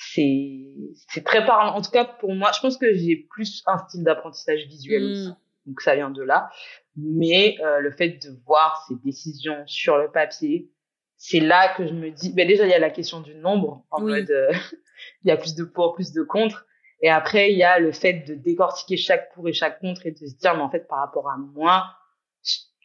c'est 0.00 0.66
c'est 1.08 1.24
très 1.24 1.44
parlant. 1.44 1.74
En 1.74 1.82
tout 1.82 1.90
cas, 1.90 2.04
pour 2.04 2.34
moi, 2.34 2.50
je 2.54 2.60
pense 2.60 2.78
que 2.78 2.92
j'ai 2.94 3.26
plus 3.30 3.62
un 3.66 3.78
style 3.78 4.02
d'apprentissage 4.02 4.66
visuel 4.66 5.04
aussi. 5.04 5.28
Mm. 5.28 5.36
Donc 5.66 5.80
ça 5.82 5.94
vient 5.94 6.10
de 6.10 6.22
là. 6.22 6.50
Mais 6.96 7.56
euh, 7.60 7.80
le 7.80 7.90
fait 7.90 8.08
de 8.08 8.30
voir 8.46 8.84
ces 8.88 8.94
décisions 9.04 9.62
sur 9.66 9.98
le 9.98 10.10
papier, 10.10 10.70
c'est 11.16 11.40
là 11.40 11.74
que 11.74 11.86
je 11.86 11.92
me 11.92 12.10
dis. 12.10 12.32
Ben 12.32 12.48
déjà, 12.48 12.64
il 12.64 12.70
y 12.70 12.74
a 12.74 12.78
la 12.78 12.90
question 12.90 13.20
du 13.20 13.34
nombre 13.34 13.84
en 13.90 14.00
mode 14.00 14.30
euh, 14.30 14.52
il 15.24 15.28
y 15.28 15.30
a 15.30 15.36
plus 15.36 15.54
de 15.54 15.64
pour, 15.64 15.94
plus 15.94 16.12
de 16.12 16.22
contre. 16.22 16.66
Et 17.02 17.10
après, 17.10 17.52
il 17.52 17.58
y 17.58 17.62
a 17.62 17.78
le 17.78 17.92
fait 17.92 18.26
de 18.26 18.34
décortiquer 18.34 18.96
chaque 18.96 19.32
pour 19.34 19.48
et 19.48 19.52
chaque 19.52 19.80
contre 19.80 20.06
et 20.06 20.12
de 20.12 20.26
se 20.26 20.36
dire, 20.36 20.54
mais 20.54 20.62
en 20.62 20.70
fait, 20.70 20.86
par 20.86 20.98
rapport 20.98 21.30
à 21.30 21.36
moi, 21.36 21.86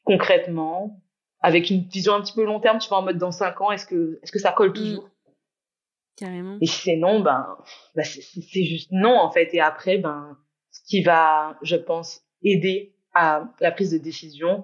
concrètement, 0.05 1.01
avec 1.41 1.69
une 1.69 1.81
vision 1.81 2.13
un 2.13 2.21
petit 2.21 2.33
peu 2.33 2.45
long 2.45 2.59
terme, 2.59 2.79
tu 2.79 2.87
vois, 2.87 2.99
en 2.99 3.01
mode 3.01 3.17
dans 3.17 3.31
cinq 3.31 3.59
ans, 3.61 3.71
est-ce 3.71 3.85
que, 3.85 4.19
est-ce 4.23 4.31
que 4.31 4.39
ça 4.39 4.51
colle 4.51 4.69
mm. 4.69 4.73
toujours? 4.73 5.09
Carrément. 6.15 6.57
Et 6.61 6.65
si 6.65 6.81
c'est 6.81 6.95
non, 6.95 7.19
ben, 7.19 7.57
ben 7.95 8.03
c'est 8.03 8.63
juste 8.63 8.91
non, 8.91 9.17
en 9.17 9.31
fait. 9.31 9.53
Et 9.53 9.59
après, 9.59 9.97
ben, 9.97 10.37
ce 10.71 10.81
qui 10.83 11.03
va, 11.03 11.57
je 11.61 11.75
pense, 11.75 12.23
aider 12.41 12.95
à 13.13 13.49
la 13.59 13.71
prise 13.71 13.91
de 13.91 13.97
décision, 13.97 14.63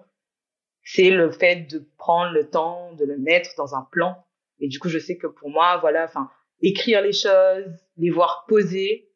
c'est 0.84 1.10
le 1.10 1.32
fait 1.32 1.70
de 1.70 1.88
prendre 1.98 2.32
le 2.32 2.50
temps 2.50 2.94
de 2.94 3.06
le 3.06 3.18
mettre 3.18 3.52
dans 3.58 3.76
un 3.76 3.88
plan. 3.92 4.16
Et 4.60 4.68
du 4.68 4.80
coup, 4.80 4.90
je 4.90 5.00
sais 5.00 5.18
que 5.18 5.28
pour 5.28 5.50
moi, 5.50 5.78
voilà, 5.78 6.06
enfin, 6.06 6.30
écrire 6.62 7.02
les 7.02 7.14
choses, 7.14 7.66
les 7.98 8.10
voir 8.10 8.46
poser 8.48 9.10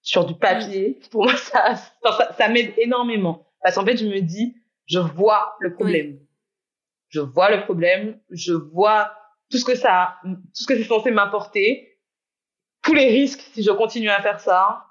sur 0.00 0.24
du 0.24 0.34
papier, 0.34 1.00
pour 1.10 1.24
moi, 1.24 1.36
ça, 1.36 1.76
ça, 1.76 2.34
ça 2.36 2.48
m'aide 2.48 2.72
énormément. 2.78 3.46
Parce 3.62 3.76
qu'en 3.76 3.84
fait, 3.84 3.96
je 3.96 4.06
me 4.06 4.20
dis, 4.20 4.56
je 4.86 4.98
vois 4.98 5.54
le 5.60 5.74
problème. 5.74 6.18
Je 7.08 7.20
vois 7.20 7.54
le 7.54 7.62
problème, 7.62 8.18
je 8.30 8.52
vois 8.52 9.12
tout 9.52 9.58
ce 9.58 9.64
que 9.66 9.74
ça, 9.74 10.18
tout 10.24 10.40
ce 10.54 10.66
que 10.66 10.74
c'est 10.74 10.84
censé 10.84 11.10
m'apporter, 11.10 12.00
tous 12.82 12.94
les 12.94 13.08
risques 13.08 13.42
si 13.52 13.62
je 13.62 13.70
continue 13.70 14.08
à 14.08 14.20
faire 14.22 14.40
ça, 14.40 14.86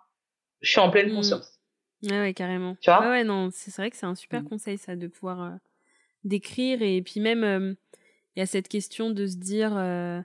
je 0.61 0.69
suis 0.69 0.79
en 0.79 0.91
pleine 0.91 1.11
mmh. 1.11 1.15
conscience. 1.15 1.59
Ouais, 2.03 2.19
ouais, 2.19 2.33
carrément. 2.33 2.75
Tu 2.79 2.89
vois 2.91 3.09
ouais, 3.09 3.23
non, 3.23 3.49
c'est 3.51 3.75
vrai 3.75 3.89
que 3.89 3.97
c'est 3.97 4.05
un 4.05 4.15
super 4.15 4.43
mmh. 4.43 4.49
conseil 4.49 4.77
ça 4.77 4.95
de 4.95 5.07
pouvoir 5.07 5.41
euh, 5.41 5.55
décrire 6.23 6.83
et 6.83 7.01
puis 7.01 7.19
même 7.19 7.43
euh, 7.43 7.73
il 8.35 8.39
y 8.39 8.43
a 8.43 8.45
cette 8.45 8.67
question 8.67 9.09
de 9.09 9.25
se 9.25 9.37
dire 9.37 9.75
euh, 9.75 10.21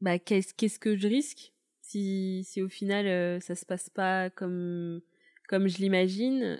bah 0.00 0.18
qu'est-ce 0.18 0.54
qu'est-ce 0.54 0.78
que 0.78 0.96
je 0.96 1.06
risque 1.06 1.52
si 1.82 2.42
si 2.48 2.62
au 2.62 2.68
final 2.70 3.40
ça 3.42 3.54
se 3.54 3.66
passe 3.66 3.90
pas 3.90 4.30
comme 4.30 5.02
comme 5.48 5.68
je 5.68 5.78
l'imagine 5.78 6.58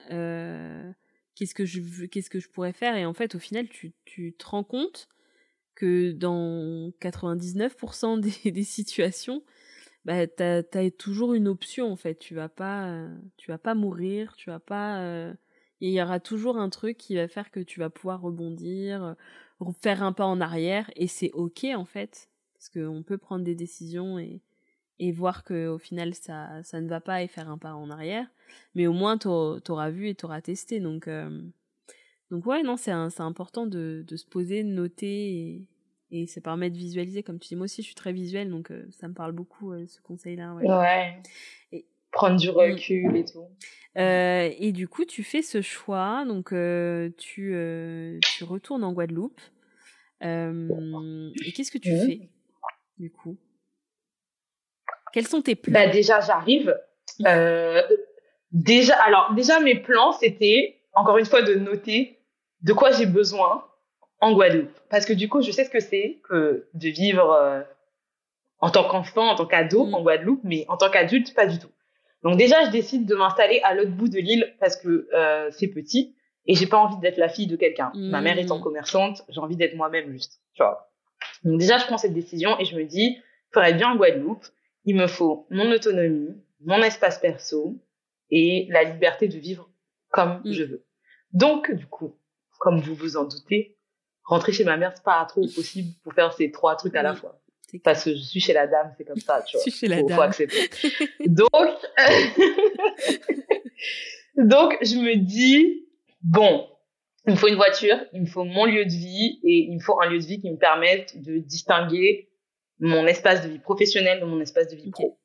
qu'est-ce 1.34 1.54
que 1.54 1.64
je 1.64 2.06
qu'est-ce 2.06 2.30
que 2.30 2.40
je 2.40 2.48
pourrais 2.48 2.72
faire 2.72 2.96
et 2.96 3.06
en 3.06 3.14
fait 3.14 3.34
au 3.34 3.38
final 3.38 3.68
tu 3.68 3.92
tu 4.04 4.34
te 4.34 4.46
rends 4.46 4.64
compte 4.64 5.08
que 5.74 6.12
dans 6.12 6.90
99% 7.00 8.20
des, 8.20 8.50
des, 8.52 8.64
situations, 8.64 9.42
bah, 10.04 10.26
t'as 10.26 10.62
as 10.72 10.90
toujours 10.90 11.34
une 11.34 11.48
option 11.48 11.90
en 11.90 11.96
fait. 11.96 12.16
Tu 12.18 12.34
vas 12.34 12.48
pas, 12.48 13.08
tu 13.36 13.50
vas 13.50 13.58
pas 13.58 13.74
mourir, 13.74 14.34
tu 14.36 14.50
vas 14.50 14.60
pas. 14.60 15.00
Euh, 15.00 15.34
il 15.80 15.90
y 15.90 16.02
aura 16.02 16.20
toujours 16.20 16.56
un 16.56 16.70
truc 16.70 16.96
qui 16.96 17.16
va 17.16 17.28
faire 17.28 17.50
que 17.50 17.60
tu 17.60 17.80
vas 17.80 17.90
pouvoir 17.90 18.20
rebondir, 18.20 19.16
faire 19.80 20.02
un 20.02 20.12
pas 20.12 20.24
en 20.26 20.40
arrière, 20.40 20.90
et 20.96 21.06
c'est 21.08 21.30
ok 21.32 21.66
en 21.76 21.84
fait, 21.84 22.28
parce 22.54 22.68
qu'on 22.70 23.02
peut 23.02 23.18
prendre 23.18 23.44
des 23.44 23.54
décisions 23.54 24.18
et 24.18 24.40
et 25.00 25.10
voir 25.12 25.42
que 25.42 25.66
au 25.68 25.78
final 25.78 26.14
ça 26.14 26.62
ça 26.62 26.80
ne 26.80 26.88
va 26.88 27.00
pas 27.00 27.22
et 27.22 27.28
faire 27.28 27.50
un 27.50 27.58
pas 27.58 27.74
en 27.74 27.90
arrière, 27.90 28.26
mais 28.74 28.86
au 28.86 28.92
moins 28.92 29.18
t'auras 29.18 29.90
vu 29.90 30.08
et 30.08 30.14
t'auras 30.14 30.40
testé 30.40 30.80
donc. 30.80 31.08
Euh, 31.08 31.42
donc 32.34 32.46
ouais, 32.46 32.64
non, 32.64 32.76
c'est 32.76 32.90
important 32.90 33.64
de, 33.64 34.04
de, 34.04 34.16
se 34.16 34.26
poser, 34.26 34.64
de 34.64 34.68
noter 34.68 35.06
et, 35.06 35.68
et 36.10 36.26
ça 36.26 36.40
permet 36.40 36.68
de 36.68 36.76
visualiser. 36.76 37.22
Comme 37.22 37.38
tu 37.38 37.46
dis, 37.46 37.54
moi 37.54 37.66
aussi, 37.66 37.80
je 37.80 37.86
suis 37.86 37.94
très 37.94 38.12
visuelle, 38.12 38.50
donc 38.50 38.72
euh, 38.72 38.84
ça 38.90 39.06
me 39.06 39.14
parle 39.14 39.30
beaucoup, 39.30 39.70
euh, 39.70 39.86
ce 39.86 40.00
conseil-là. 40.00 40.52
Ouais. 40.54 40.68
ouais. 40.68 41.22
Et, 41.70 41.86
Prendre 42.10 42.36
du 42.36 42.48
mm. 42.48 42.54
recul 42.54 43.16
et 43.16 43.24
tout. 43.24 43.46
Euh, 43.98 44.50
et 44.58 44.72
du 44.72 44.88
coup, 44.88 45.04
tu 45.04 45.22
fais 45.22 45.42
ce 45.42 45.62
choix, 45.62 46.24
donc 46.26 46.52
tu, 47.18 47.54
tu 48.22 48.44
retournes 48.44 48.82
en 48.82 48.92
Guadeloupe. 48.92 49.40
et 50.20 51.52
qu'est-ce 51.54 51.70
que 51.70 51.78
tu 51.78 51.90
fais, 51.90 52.30
du 52.98 53.12
coup? 53.12 53.36
Quels 55.12 55.28
sont 55.28 55.40
tes 55.40 55.54
plans? 55.54 55.72
Bah, 55.72 55.86
Déjà, 55.86 56.18
j'arrive. 56.18 56.76
déjà, 58.50 58.96
alors, 59.04 59.32
déjà, 59.34 59.60
mes 59.60 59.76
plans, 59.76 60.10
c'était, 60.10 60.80
encore 60.94 61.18
une 61.18 61.26
fois, 61.26 61.42
de 61.42 61.54
noter 61.54 62.18
de 62.64 62.72
quoi 62.72 62.90
j'ai 62.90 63.06
besoin 63.06 63.64
en 64.20 64.32
Guadeloupe. 64.32 64.76
Parce 64.90 65.06
que 65.06 65.12
du 65.12 65.28
coup, 65.28 65.42
je 65.42 65.50
sais 65.50 65.64
ce 65.64 65.70
que 65.70 65.80
c'est 65.80 66.20
que 66.28 66.66
de 66.74 66.88
vivre 66.88 67.30
euh, 67.30 67.60
en 68.58 68.70
tant 68.70 68.88
qu'enfant, 68.88 69.28
en 69.28 69.34
tant 69.36 69.46
qu'ado 69.46 69.86
mm. 69.86 69.94
en 69.94 70.02
Guadeloupe, 70.02 70.40
mais 70.42 70.64
en 70.68 70.76
tant 70.76 70.90
qu'adulte, 70.90 71.34
pas 71.34 71.46
du 71.46 71.58
tout. 71.58 71.70
Donc 72.22 72.38
déjà, 72.38 72.64
je 72.64 72.70
décide 72.70 73.06
de 73.06 73.14
m'installer 73.14 73.60
à 73.62 73.74
l'autre 73.74 73.90
bout 73.90 74.08
de 74.08 74.18
l'île 74.18 74.54
parce 74.58 74.76
que 74.76 75.08
euh, 75.14 75.50
c'est 75.52 75.68
petit 75.68 76.16
et 76.46 76.54
j'ai 76.54 76.66
pas 76.66 76.78
envie 76.78 76.98
d'être 76.98 77.18
la 77.18 77.28
fille 77.28 77.46
de 77.46 77.56
quelqu'un. 77.56 77.92
Ma 77.94 78.20
mère 78.22 78.38
étant 78.38 78.58
mm. 78.58 78.62
commerçante, 78.62 79.22
j'ai 79.28 79.40
envie 79.40 79.56
d'être 79.56 79.76
moi-même 79.76 80.10
juste. 80.10 80.40
Tu 80.54 80.62
vois. 80.62 80.90
Donc 81.44 81.58
déjà, 81.58 81.76
je 81.78 81.84
prends 81.84 81.98
cette 81.98 82.14
décision 82.14 82.58
et 82.58 82.64
je 82.64 82.76
me 82.76 82.84
dis, 82.84 83.18
pour 83.52 83.62
être 83.62 83.76
bien 83.76 83.90
en 83.90 83.96
Guadeloupe, 83.96 84.46
il 84.86 84.96
me 84.96 85.06
faut 85.06 85.46
mon 85.50 85.70
autonomie, 85.70 86.34
mon 86.60 86.82
espace 86.82 87.18
perso 87.18 87.76
et 88.30 88.66
la 88.70 88.84
liberté 88.84 89.28
de 89.28 89.38
vivre 89.38 89.68
comme 90.10 90.40
mm. 90.44 90.52
je 90.52 90.64
veux. 90.64 90.84
Donc, 91.32 91.70
du 91.70 91.86
coup, 91.86 92.14
comme 92.58 92.80
vous 92.80 92.94
vous 92.94 93.16
en 93.16 93.24
doutez, 93.24 93.76
rentrer 94.24 94.52
chez 94.52 94.64
ma 94.64 94.76
mère, 94.76 94.92
c'est 94.94 95.04
pas 95.04 95.24
trop 95.26 95.46
possible 95.54 95.90
pour 96.02 96.12
faire 96.14 96.32
ces 96.32 96.50
trois 96.50 96.76
trucs 96.76 96.96
à 96.96 97.02
la 97.02 97.14
fois. 97.14 97.40
Parce 97.82 98.04
que 98.04 98.14
je 98.14 98.22
suis 98.22 98.40
chez 98.40 98.52
la 98.52 98.68
dame, 98.68 98.94
c'est 98.96 99.04
comme 99.04 99.18
ça, 99.18 99.42
tu 99.42 99.56
vois. 99.56 99.64
Je 99.64 99.70
suis 99.70 99.80
chez 99.80 99.88
la 99.88 100.02
dame. 100.02 100.16
Faut 100.16 100.22
accepter. 100.22 100.70
Donc, 101.26 101.50
donc, 104.36 104.76
je 104.82 104.96
me 104.96 105.16
dis, 105.16 105.86
bon, 106.22 106.68
il 107.26 107.32
me 107.32 107.36
faut 107.36 107.48
une 107.48 107.54
voiture, 107.54 107.96
il 108.12 108.22
me 108.22 108.26
faut 108.26 108.44
mon 108.44 108.66
lieu 108.66 108.84
de 108.84 108.90
vie 108.90 109.40
et 109.44 109.66
il 109.70 109.74
me 109.74 109.80
faut 109.80 110.00
un 110.00 110.08
lieu 110.10 110.18
de 110.18 110.24
vie 110.24 110.40
qui 110.40 110.50
me 110.50 110.58
permette 110.58 111.20
de 111.22 111.38
distinguer 111.38 112.30
mon 112.80 113.06
espace 113.06 113.42
de 113.42 113.48
vie 113.48 113.58
professionnel 113.58 114.20
de 114.20 114.26
mon 114.26 114.40
espace 114.40 114.68
de 114.68 114.76
vie 114.76 114.90
pro. 114.90 115.18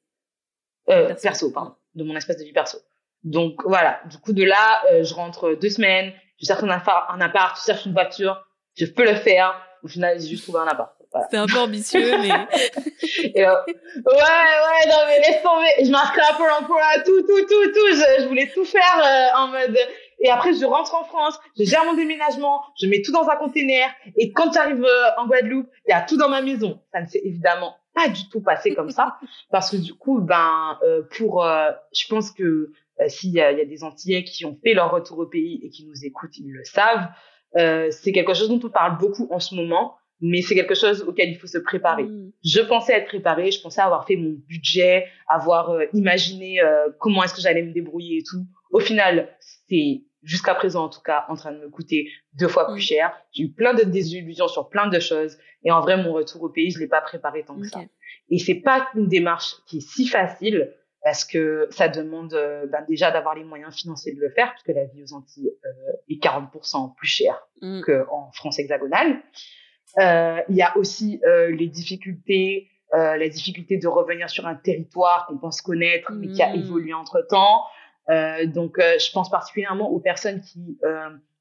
Euh, 0.89 1.13
perso, 1.15 1.51
pardon, 1.51 1.75
de 1.95 2.03
mon 2.03 2.15
espace 2.15 2.37
de 2.37 2.43
vie 2.43 2.53
perso. 2.53 2.77
Donc 3.23 3.61
voilà, 3.65 4.01
du 4.09 4.17
coup 4.17 4.33
de 4.33 4.43
là, 4.43 4.81
euh, 4.91 5.03
je 5.03 5.13
rentre 5.13 5.55
deux 5.55 5.69
semaines, 5.69 6.13
je 6.41 6.47
cherche 6.47 6.63
un 6.63 6.69
appart, 6.69 7.09
un 7.09 7.21
appart, 7.21 7.57
je 7.59 7.65
cherche 7.65 7.85
une 7.85 7.93
voiture, 7.93 8.41
je 8.75 8.85
peux 8.85 9.05
le 9.05 9.15
faire. 9.15 9.55
Au 9.83 9.87
final, 9.87 10.19
j'ai 10.19 10.27
juste 10.27 10.43
trouvé 10.43 10.59
un 10.59 10.67
appart. 10.67 10.91
Voilà. 11.11 11.27
C'est 11.31 11.37
un 11.37 11.47
peu 11.47 11.57
ambitieux, 11.57 12.17
mais. 12.19 12.29
Et, 13.33 13.45
euh, 13.45 13.55
ouais, 13.65 14.03
ouais, 14.05 14.87
non, 14.87 14.97
mais 15.07 15.19
laisse 15.19 15.41
tomber. 15.41 15.67
Je 15.83 15.89
m'inscris 15.89 16.21
à 16.21 16.33
Pôle 16.35 16.51
emploi, 16.51 16.83
tout, 17.03 17.21
tout, 17.21 17.41
tout, 17.41 17.71
tout. 17.73 17.87
Je, 17.91 18.21
je 18.21 18.27
voulais 18.27 18.51
tout 18.53 18.65
faire 18.65 19.01
euh, 19.03 19.39
en 19.39 19.47
mode. 19.47 19.75
Et 20.19 20.29
après, 20.29 20.53
je 20.53 20.65
rentre 20.65 20.93
en 20.95 21.05
France, 21.05 21.39
je 21.57 21.63
gère 21.63 21.85
mon 21.85 21.93
déménagement, 21.93 22.61
je 22.79 22.87
mets 22.87 23.01
tout 23.01 23.11
dans 23.11 23.27
un 23.29 23.37
container. 23.37 23.89
Et 24.17 24.31
quand 24.31 24.51
j'arrive 24.51 24.83
euh, 24.83 25.09
en 25.17 25.27
Guadeloupe, 25.27 25.69
il 25.87 25.91
y 25.91 25.93
a 25.93 26.01
tout 26.01 26.17
dans 26.17 26.29
ma 26.29 26.41
maison. 26.41 26.81
Ça 26.93 27.01
ne 27.01 27.07
s'est 27.07 27.21
évidemment 27.23 27.75
pas 27.95 28.09
du 28.09 28.27
tout 28.29 28.41
passé 28.41 28.75
comme 28.75 28.89
ça, 28.89 29.17
parce 29.51 29.71
que 29.71 29.77
du 29.77 29.93
coup, 29.93 30.19
ben, 30.19 30.77
euh, 30.83 31.03
pour, 31.17 31.43
euh, 31.43 31.71
je 31.93 32.07
pense 32.07 32.31
que 32.31 32.71
s'il 33.07 33.31
y 33.31 33.41
a, 33.41 33.51
y 33.51 33.61
a 33.61 33.65
des 33.65 33.83
Antillais 33.83 34.23
qui 34.23 34.45
ont 34.45 34.57
fait 34.63 34.73
leur 34.73 34.91
retour 34.91 35.19
au 35.19 35.25
pays 35.25 35.59
et 35.63 35.69
qui 35.69 35.85
nous 35.85 36.05
écoutent, 36.05 36.37
ils 36.37 36.51
le 36.51 36.63
savent. 36.63 37.07
c'est 37.91 38.11
quelque 38.11 38.33
chose 38.33 38.49
dont 38.49 38.59
on 38.63 38.69
parle 38.69 38.97
beaucoup 38.97 39.27
en 39.31 39.39
ce 39.39 39.55
moment 39.55 39.95
mais 40.21 40.41
c'est 40.41 40.55
quelque 40.55 40.75
chose 40.75 41.01
auquel 41.03 41.29
il 41.29 41.37
faut 41.37 41.47
se 41.47 41.57
préparer. 41.57 42.03
Mm. 42.03 42.31
Je 42.43 42.61
pensais 42.61 42.93
être 42.93 43.07
préparée, 43.07 43.51
je 43.51 43.61
pensais 43.61 43.81
avoir 43.81 44.05
fait 44.05 44.15
mon 44.15 44.37
budget, 44.47 45.05
avoir 45.27 45.71
euh, 45.71 45.85
imaginé 45.93 46.61
euh, 46.61 46.89
comment 46.99 47.23
est-ce 47.23 47.33
que 47.33 47.41
j'allais 47.41 47.63
me 47.63 47.71
débrouiller 47.71 48.17
et 48.19 48.23
tout. 48.23 48.45
Au 48.71 48.79
final, 48.79 49.29
c'est 49.39 50.03
jusqu'à 50.21 50.53
présent 50.53 50.85
en 50.85 50.89
tout 50.89 51.01
cas 51.01 51.25
en 51.29 51.35
train 51.35 51.53
de 51.53 51.59
me 51.59 51.69
coûter 51.69 52.09
deux 52.33 52.49
fois 52.49 52.67
plus 52.67 52.79
Mm. 52.79 52.81
cher. 52.81 53.13
J'ai 53.31 53.43
eu 53.43 53.51
plein 53.51 53.73
de 53.73 53.83
désillusions 53.83 54.47
sur 54.47 54.69
plein 54.69 54.87
de 54.87 54.99
choses 54.99 55.37
et 55.63 55.71
en 55.71 55.81
vrai 55.81 56.01
mon 56.01 56.13
retour 56.13 56.43
au 56.43 56.49
pays, 56.49 56.71
je 56.71 56.79
l'ai 56.79 56.87
pas 56.87 57.01
préparé 57.01 57.43
tant 57.43 57.57
que 57.57 57.67
ça. 57.67 57.81
Et 58.29 58.37
c'est 58.37 58.55
pas 58.55 58.87
une 58.95 59.07
démarche 59.07 59.55
qui 59.67 59.77
est 59.77 59.87
si 59.87 60.07
facile 60.07 60.73
parce 61.09 61.25
que 61.25 61.67
ça 61.71 61.87
demande 61.87 62.35
euh, 62.35 62.67
ben, 62.67 62.85
déjà 62.87 63.09
d'avoir 63.09 63.33
les 63.33 63.43
moyens 63.43 63.73
financiers 63.75 64.13
de 64.13 64.19
le 64.21 64.29
faire 64.29 64.51
parce 64.51 64.61
que 64.61 64.71
la 64.71 64.85
vie 64.85 65.01
aux 65.01 65.13
Antilles 65.15 65.49
euh, 65.65 65.97
est 66.07 66.23
40% 66.23 66.93
plus 66.95 67.07
chère 67.07 67.47
Mm. 67.63 67.81
qu'en 67.81 68.31
France 68.31 68.59
hexagonale. 68.59 69.23
Euh, 69.97 70.39
il 70.49 70.55
y 70.55 70.61
a 70.61 70.77
aussi 70.77 71.19
euh, 71.25 71.49
les 71.49 71.65
difficultés, 71.65 72.69
la 72.93 73.27
difficulté 73.27 73.77
de 73.77 73.87
revenir 73.87 74.29
sur 74.29 74.45
un 74.45 74.53
territoire 74.53 75.25
qu'on 75.25 75.39
pense 75.39 75.61
connaître, 75.61 76.11
mais 76.13 76.27
qui 76.27 76.43
a 76.43 76.51
Mm. 76.53 76.59
évolué 76.59 76.93
entre 76.93 77.25
temps. 77.27 77.63
Euh, 78.11 78.45
donc, 78.45 78.77
je 78.79 79.11
pense 79.11 79.31
particulièrement 79.31 79.89
aux 79.89 79.99
personnes 79.99 80.41
qui 80.41 80.77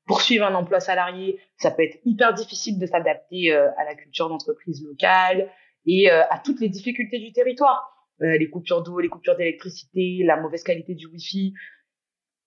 poursuivent 0.07 0.45
un 0.45 0.55
emploi 0.55 0.81
salarié. 0.81 1.39
Ça 1.59 1.71
peut 1.71 1.83
être 1.83 1.99
hyper 2.07 2.33
difficile 2.33 2.79
de 2.79 2.87
s'adapter 2.87 3.53
à 3.53 3.85
la 3.85 3.95
culture 3.95 4.31
d'entreprise 4.31 4.83
locale 4.83 5.51
et 5.85 6.11
à 6.11 6.41
toutes 6.43 6.61
les 6.61 6.71
difficultés 6.71 7.19
du 7.19 7.33
territoire. 7.33 7.98
Euh, 8.23 8.37
les 8.37 8.51
coupures 8.51 8.83
d'eau, 8.83 8.99
les 8.99 9.09
coupures 9.09 9.37
d'électricité, 9.37 10.23
la 10.25 10.37
mauvaise 10.37 10.65
qualité 10.65 10.95
du 10.95 11.07
wifi. 11.07 11.55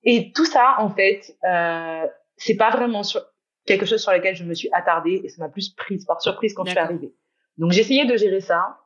Et 0.04 0.32
tout 0.34 0.46
ça, 0.46 0.76
en 0.80 0.90
fait, 0.90 1.38
euh, 1.44 2.06
c'est 2.36 2.58
pas 2.58 2.72
vraiment 2.72 3.04
sur 3.04 3.22
quelque 3.66 3.86
chose 3.86 4.02
sur 4.02 4.12
lequel 4.12 4.36
je 4.36 4.44
me 4.44 4.54
suis 4.54 4.70
attardée 4.74 5.22
et 5.24 5.30
ça 5.30 5.44
m'a 5.44 5.50
plus 5.50 5.70
prise 5.70 6.06
par 6.06 6.22
surprise 6.22 6.54
quand 6.54 6.66
je 6.66 6.72
suis 6.72 6.80
arrivée. 6.80 7.14
Donc 7.58 7.76
essayé 7.78 8.06
de 8.06 8.18
gérer 8.18 8.42
ça 8.42 8.80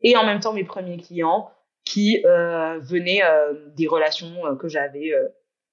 et 0.00 0.16
en 0.16 0.24
même 0.24 0.40
temps 0.40 0.52
mes 0.52 0.64
premiers 0.64 0.96
clients 0.96 1.50
qui 1.84 2.22
euh, 2.24 2.78
venaient 2.80 3.22
euh, 3.22 3.52
des 3.76 3.86
relations 3.86 4.46
euh, 4.46 4.56
que 4.56 4.68
j'avais 4.68 5.12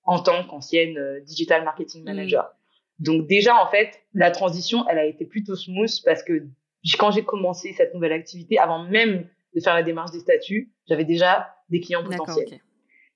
en 0.04 0.20
tant 0.20 0.44
qu'ancienne 0.44 1.22
digital 1.24 1.64
marketing 1.64 2.04
manager. 2.04 2.52
Donc 3.00 3.28
déjà 3.28 3.56
en 3.56 3.68
fait 3.68 4.02
la 4.14 4.32
transition 4.32 4.88
elle 4.90 5.00
a 5.00 5.06
été 5.06 5.26
plutôt 5.26 5.56
smooth 5.56 5.92
parce 6.04 6.24
que 6.24 6.44
quand 6.98 7.12
j'ai 7.12 7.24
commencé 7.24 7.74
cette 7.74 7.94
nouvelle 7.94 8.14
activité 8.14 8.58
avant 8.58 8.84
même 8.84 9.28
de 9.56 9.62
faire 9.62 9.74
la 9.74 9.84
démarche 9.84 10.12
des 10.12 10.20
statuts 10.20 10.72
j'avais 10.88 11.06
déjà 11.06 11.54
des 11.70 11.80
clients 11.80 12.04
potentiels. 12.04 12.60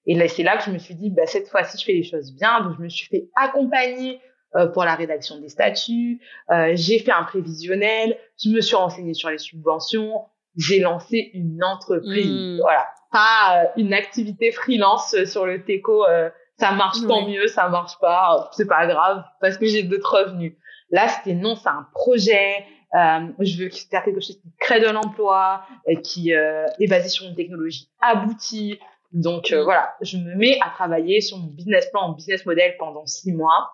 Et 0.07 0.15
là, 0.15 0.27
c'est 0.27 0.43
là 0.43 0.55
que 0.57 0.63
je 0.63 0.71
me 0.71 0.77
suis 0.77 0.95
dit, 0.95 1.09
bah, 1.09 1.25
cette 1.25 1.49
fois-ci, 1.49 1.77
je 1.79 1.83
fais 1.85 1.93
les 1.93 2.03
choses 2.03 2.33
bien. 2.33 2.61
Donc, 2.61 2.75
je 2.77 2.83
me 2.83 2.89
suis 2.89 3.07
fait 3.07 3.27
accompagner 3.35 4.21
euh, 4.55 4.67
pour 4.67 4.85
la 4.85 4.95
rédaction 4.95 5.39
des 5.41 5.49
statuts. 5.49 6.21
Euh, 6.51 6.71
j'ai 6.75 6.99
fait 6.99 7.11
un 7.11 7.23
prévisionnel. 7.23 8.17
Je 8.41 8.49
me 8.49 8.61
suis 8.61 8.75
renseignée 8.75 9.13
sur 9.13 9.29
les 9.29 9.39
subventions. 9.39 10.21
J'ai 10.55 10.79
lancé 10.79 11.31
une 11.33 11.61
entreprise. 11.63 12.27
Mm. 12.27 12.59
Voilà. 12.61 12.85
Pas 13.11 13.63
euh, 13.63 13.67
une 13.77 13.93
activité 13.93 14.51
freelance 14.51 15.13
euh, 15.15 15.25
sur 15.25 15.45
le 15.45 15.63
TECO. 15.65 16.05
euh, 16.05 16.29
ça 16.57 16.71
marche 16.71 16.99
tant 17.05 17.25
Ouais. 17.25 17.31
mieux, 17.33 17.47
ça 17.47 17.67
marche 17.67 17.99
pas. 17.99 18.49
C'est 18.53 18.67
pas 18.67 18.87
grave 18.87 19.23
parce 19.41 19.57
que 19.57 19.65
j'ai 19.65 19.83
d'autres 19.83 20.17
revenus. 20.23 20.53
Là, 20.91 21.09
c'était 21.09 21.33
non, 21.33 21.55
c'est 21.55 21.67
un 21.67 21.87
projet. 21.93 22.63
Euh, 22.95 23.27
je 23.39 23.63
veux 23.63 23.69
faire 23.69 24.03
quelque 24.03 24.21
chose 24.21 24.39
qui 24.41 24.51
crée 24.59 24.79
de 24.79 24.87
l'emploi, 24.87 25.63
euh, 25.89 25.95
qui 26.01 26.33
euh, 26.33 26.65
est 26.79 26.87
basé 26.87 27.09
sur 27.09 27.25
une 27.27 27.35
technologie 27.35 27.89
aboutie. 27.99 28.79
Donc 29.11 29.51
voilà, 29.53 29.95
je 30.01 30.17
me 30.17 30.33
mets 30.35 30.57
à 30.61 30.69
travailler 30.69 31.21
sur 31.21 31.37
mon 31.37 31.47
business 31.47 31.89
plan, 31.91 32.07
mon 32.09 32.13
business 32.15 32.45
model 32.45 32.75
pendant 32.79 33.05
six 33.05 33.31
mois 33.33 33.71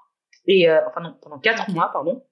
et 0.47 0.69
euh, 0.69 0.79
enfin 0.88 1.01
non, 1.01 1.15
pendant 1.21 1.39
quatre 1.39 1.69
mois 1.71 1.89
pardon. 1.93 2.23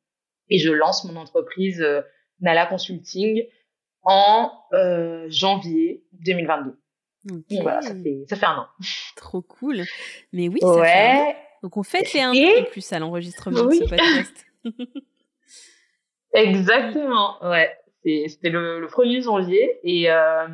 Et 0.49 0.57
je 0.59 0.71
lance 0.71 1.05
mon 1.05 1.15
entreprise 1.15 1.81
euh, 1.81 2.01
Nala 2.39 2.65
Consulting 2.65 3.43
en 4.03 4.51
euh, 4.73 5.25
janvier 5.29 6.03
2022. 6.13 6.69
Ok. 6.71 6.77
Donc 7.49 7.61
voilà, 7.61 7.81
ça 7.81 7.93
fait 7.95 8.25
ça 8.29 8.35
fait 8.35 8.45
un 8.45 8.57
an. 8.59 8.67
Trop 9.15 9.41
cool. 9.41 9.83
Mais 10.33 10.47
oui, 10.49 10.59
ça 10.61 10.67
fait 10.67 10.73
un 10.73 11.15
an. 11.17 11.25
ouais, 11.27 11.35
Donc 11.63 11.77
on 11.77 11.83
fête 11.83 12.13
les 12.13 12.21
un 12.21 12.33
Et- 12.33 12.45
an 12.45 12.61
en 12.61 12.65
plus 12.65 12.93
à 12.93 12.99
l'enregistrement 12.99 13.61
Oui. 13.61 13.79
de 13.79 13.85
ce 13.85 13.89
podcast. 13.89 14.45
exactement. 16.33 17.35
Ouais, 17.43 17.69
c'était 18.03 18.49
le, 18.49 18.79
le 18.79 18.87
1er 18.87 19.23
janvier 19.23 19.79
et 19.83 20.11
euh, 20.11 20.47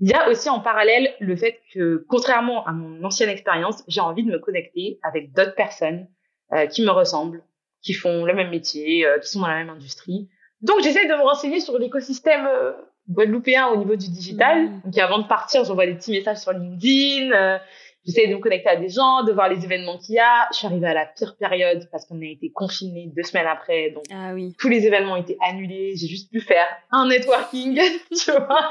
il 0.00 0.08
y 0.08 0.12
a 0.12 0.28
aussi 0.28 0.48
en 0.50 0.60
parallèle 0.60 1.14
le 1.20 1.36
fait 1.36 1.60
que 1.72 2.04
contrairement 2.08 2.66
à 2.66 2.72
mon 2.72 3.02
ancienne 3.04 3.28
expérience, 3.28 3.84
j'ai 3.86 4.00
envie 4.00 4.24
de 4.24 4.30
me 4.30 4.38
connecter 4.38 4.98
avec 5.02 5.32
d'autres 5.32 5.54
personnes 5.54 6.08
euh, 6.52 6.66
qui 6.66 6.82
me 6.82 6.90
ressemblent, 6.90 7.42
qui 7.82 7.92
font 7.92 8.24
le 8.24 8.34
même 8.34 8.50
métier, 8.50 9.06
euh, 9.06 9.18
qui 9.18 9.28
sont 9.28 9.40
dans 9.40 9.48
la 9.48 9.56
même 9.56 9.70
industrie. 9.70 10.28
Donc 10.62 10.82
j'essaie 10.82 11.06
de 11.06 11.14
me 11.14 11.22
renseigner 11.22 11.60
sur 11.60 11.78
l'écosystème 11.78 12.46
euh, 12.46 12.72
guadeloupéen 13.08 13.68
au 13.68 13.76
niveau 13.76 13.96
du 13.96 14.10
digital. 14.10 14.64
Mhm. 14.64 14.80
Donc 14.84 14.98
avant 14.98 15.18
de 15.18 15.28
partir, 15.28 15.64
j'envoie 15.64 15.86
des 15.86 15.94
petits 15.94 16.12
messages 16.12 16.38
sur 16.38 16.52
LinkedIn. 16.52 17.58
J'essaie 18.06 18.26
de 18.26 18.34
me 18.34 18.38
connecter 18.40 18.68
à 18.68 18.76
des 18.76 18.88
gens, 18.90 19.22
de 19.24 19.32
voir 19.32 19.48
les 19.48 19.64
événements 19.64 19.96
qu'il 19.96 20.16
y 20.16 20.18
a. 20.18 20.46
Je 20.52 20.58
suis 20.58 20.66
arrivée 20.66 20.88
à 20.88 20.92
la 20.94 21.06
pire 21.06 21.36
période 21.38 21.88
parce 21.90 22.04
qu'on 22.04 22.20
a 22.20 22.24
été 22.26 22.50
confinés 22.52 23.10
deux 23.16 23.22
semaines 23.22 23.46
après. 23.46 23.90
Donc 23.90 24.04
Ah 24.12 24.32
oui. 24.34 24.54
tous 24.58 24.68
les 24.68 24.86
événements 24.86 25.16
étaient 25.16 25.38
annulés. 25.42 25.94
J'ai 25.96 26.06
juste 26.08 26.30
pu 26.30 26.40
faire 26.40 26.66
un 26.90 27.08
networking, 27.08 27.80
tu 28.10 28.30
vois, 28.30 28.68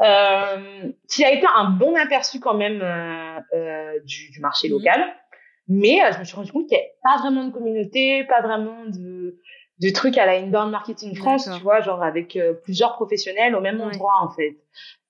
euh, 0.00 0.92
qui 1.10 1.24
a 1.24 1.32
été 1.32 1.46
un 1.56 1.70
bon 1.70 1.94
aperçu 1.96 2.40
quand 2.40 2.54
même 2.54 2.80
euh, 2.82 3.38
euh, 3.54 4.00
du, 4.04 4.30
du 4.30 4.40
marché 4.40 4.68
Mhm. 4.68 4.74
local. 4.74 5.14
Mais 5.68 6.02
euh, 6.02 6.12
je 6.12 6.18
me 6.18 6.24
suis 6.24 6.34
rendu 6.36 6.52
compte 6.52 6.66
qu'il 6.68 6.76
n'y 6.76 6.82
avait 6.82 6.94
pas 7.02 7.18
vraiment 7.22 7.44
de 7.44 7.52
communauté, 7.52 8.24
pas 8.24 8.40
vraiment 8.42 8.84
de, 8.86 9.38
de 9.80 9.90
trucs 9.90 10.18
à 10.18 10.26
la 10.26 10.32
inbound 10.38 10.70
marketing 10.70 11.14
France, 11.16 11.48
tu 11.54 11.62
vois, 11.62 11.80
genre 11.80 12.02
avec 12.02 12.36
euh, 12.36 12.54
plusieurs 12.64 12.94
professionnels 12.94 13.54
au 13.54 13.60
même 13.60 13.78
Ouais. 13.80 13.86
endroit 13.94 14.14
en 14.22 14.30
fait. 14.30 14.56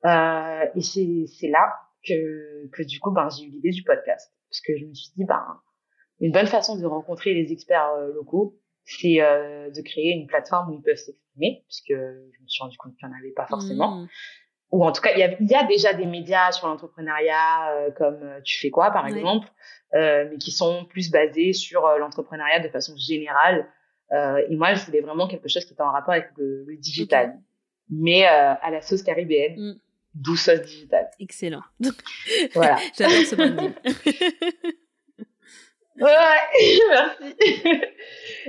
Euh, 0.04 0.64
et 0.74 0.82
c'est 0.82 1.24
c'est 1.38 1.48
là 1.48 1.72
que 2.06 2.68
que 2.72 2.82
du 2.82 2.98
coup 3.00 3.10
ben 3.10 3.28
j'ai 3.30 3.44
eu 3.46 3.50
l'idée 3.50 3.70
du 3.70 3.82
podcast 3.82 4.32
parce 4.48 4.60
que 4.60 4.76
je 4.76 4.84
me 4.84 4.94
suis 4.94 5.10
dit 5.16 5.24
ben 5.24 5.44
une 6.20 6.32
bonne 6.32 6.46
façon 6.46 6.76
de 6.76 6.86
rencontrer 6.86 7.34
les 7.34 7.52
experts 7.52 7.90
euh, 7.98 8.12
locaux, 8.14 8.56
c'est 8.84 9.20
euh, 9.20 9.70
de 9.70 9.80
créer 9.82 10.12
une 10.12 10.26
plateforme 10.26 10.70
où 10.70 10.74
ils 10.74 10.82
peuvent 10.82 10.96
s'exprimer, 10.96 11.64
puisque 11.66 11.88
je 11.90 12.42
me 12.42 12.46
suis 12.46 12.62
rendu 12.62 12.76
compte 12.76 12.94
qu'il 12.96 13.08
n'y 13.08 13.14
en 13.14 13.18
avait 13.18 13.32
pas 13.32 13.46
forcément. 13.46 13.96
Mm. 14.02 14.08
Ou 14.70 14.84
en 14.84 14.92
tout 14.92 15.02
cas, 15.02 15.10
il 15.14 15.18
y 15.18 15.50
y 15.50 15.54
a 15.54 15.64
déjà 15.64 15.92
des 15.94 16.06
médias 16.06 16.52
sur 16.52 16.68
l'entrepreneuriat, 16.68 17.72
euh, 17.74 17.90
comme 17.90 18.22
euh, 18.22 18.40
Tu 18.44 18.58
fais 18.58 18.70
quoi, 18.70 18.90
par 18.92 19.04
Ouais. 19.04 19.10
exemple, 19.12 19.48
euh, 19.94 20.28
mais 20.30 20.38
qui 20.38 20.52
sont 20.52 20.84
plus 20.84 21.10
basés 21.10 21.52
sur 21.52 21.82
l'entrepreneuriat 21.98 22.60
de 22.60 22.68
façon 22.68 22.94
générale. 22.96 23.68
Euh, 24.12 24.46
et 24.48 24.56
moi, 24.56 24.74
je 24.74 24.84
voulais 24.86 25.00
vraiment 25.00 25.26
quelque 25.26 25.48
chose 25.48 25.64
qui 25.64 25.72
était 25.72 25.82
en 25.82 25.90
rapport 25.90 26.14
avec 26.14 26.30
le, 26.36 26.64
le 26.66 26.76
digital, 26.76 27.38
mais 27.90 28.26
euh, 28.26 28.54
à 28.60 28.70
la 28.70 28.80
sauce 28.80 29.02
caribéenne, 29.02 29.56
Mm. 29.58 29.72
Sauce 30.36 30.60
digitale. 30.62 31.10
Excellent. 31.20 31.62
Voilà. 32.54 32.76
J'adore 32.98 33.24
ce 33.24 33.34
branding. 33.34 33.72
Ouais, 36.00 36.08
merci. 36.90 37.62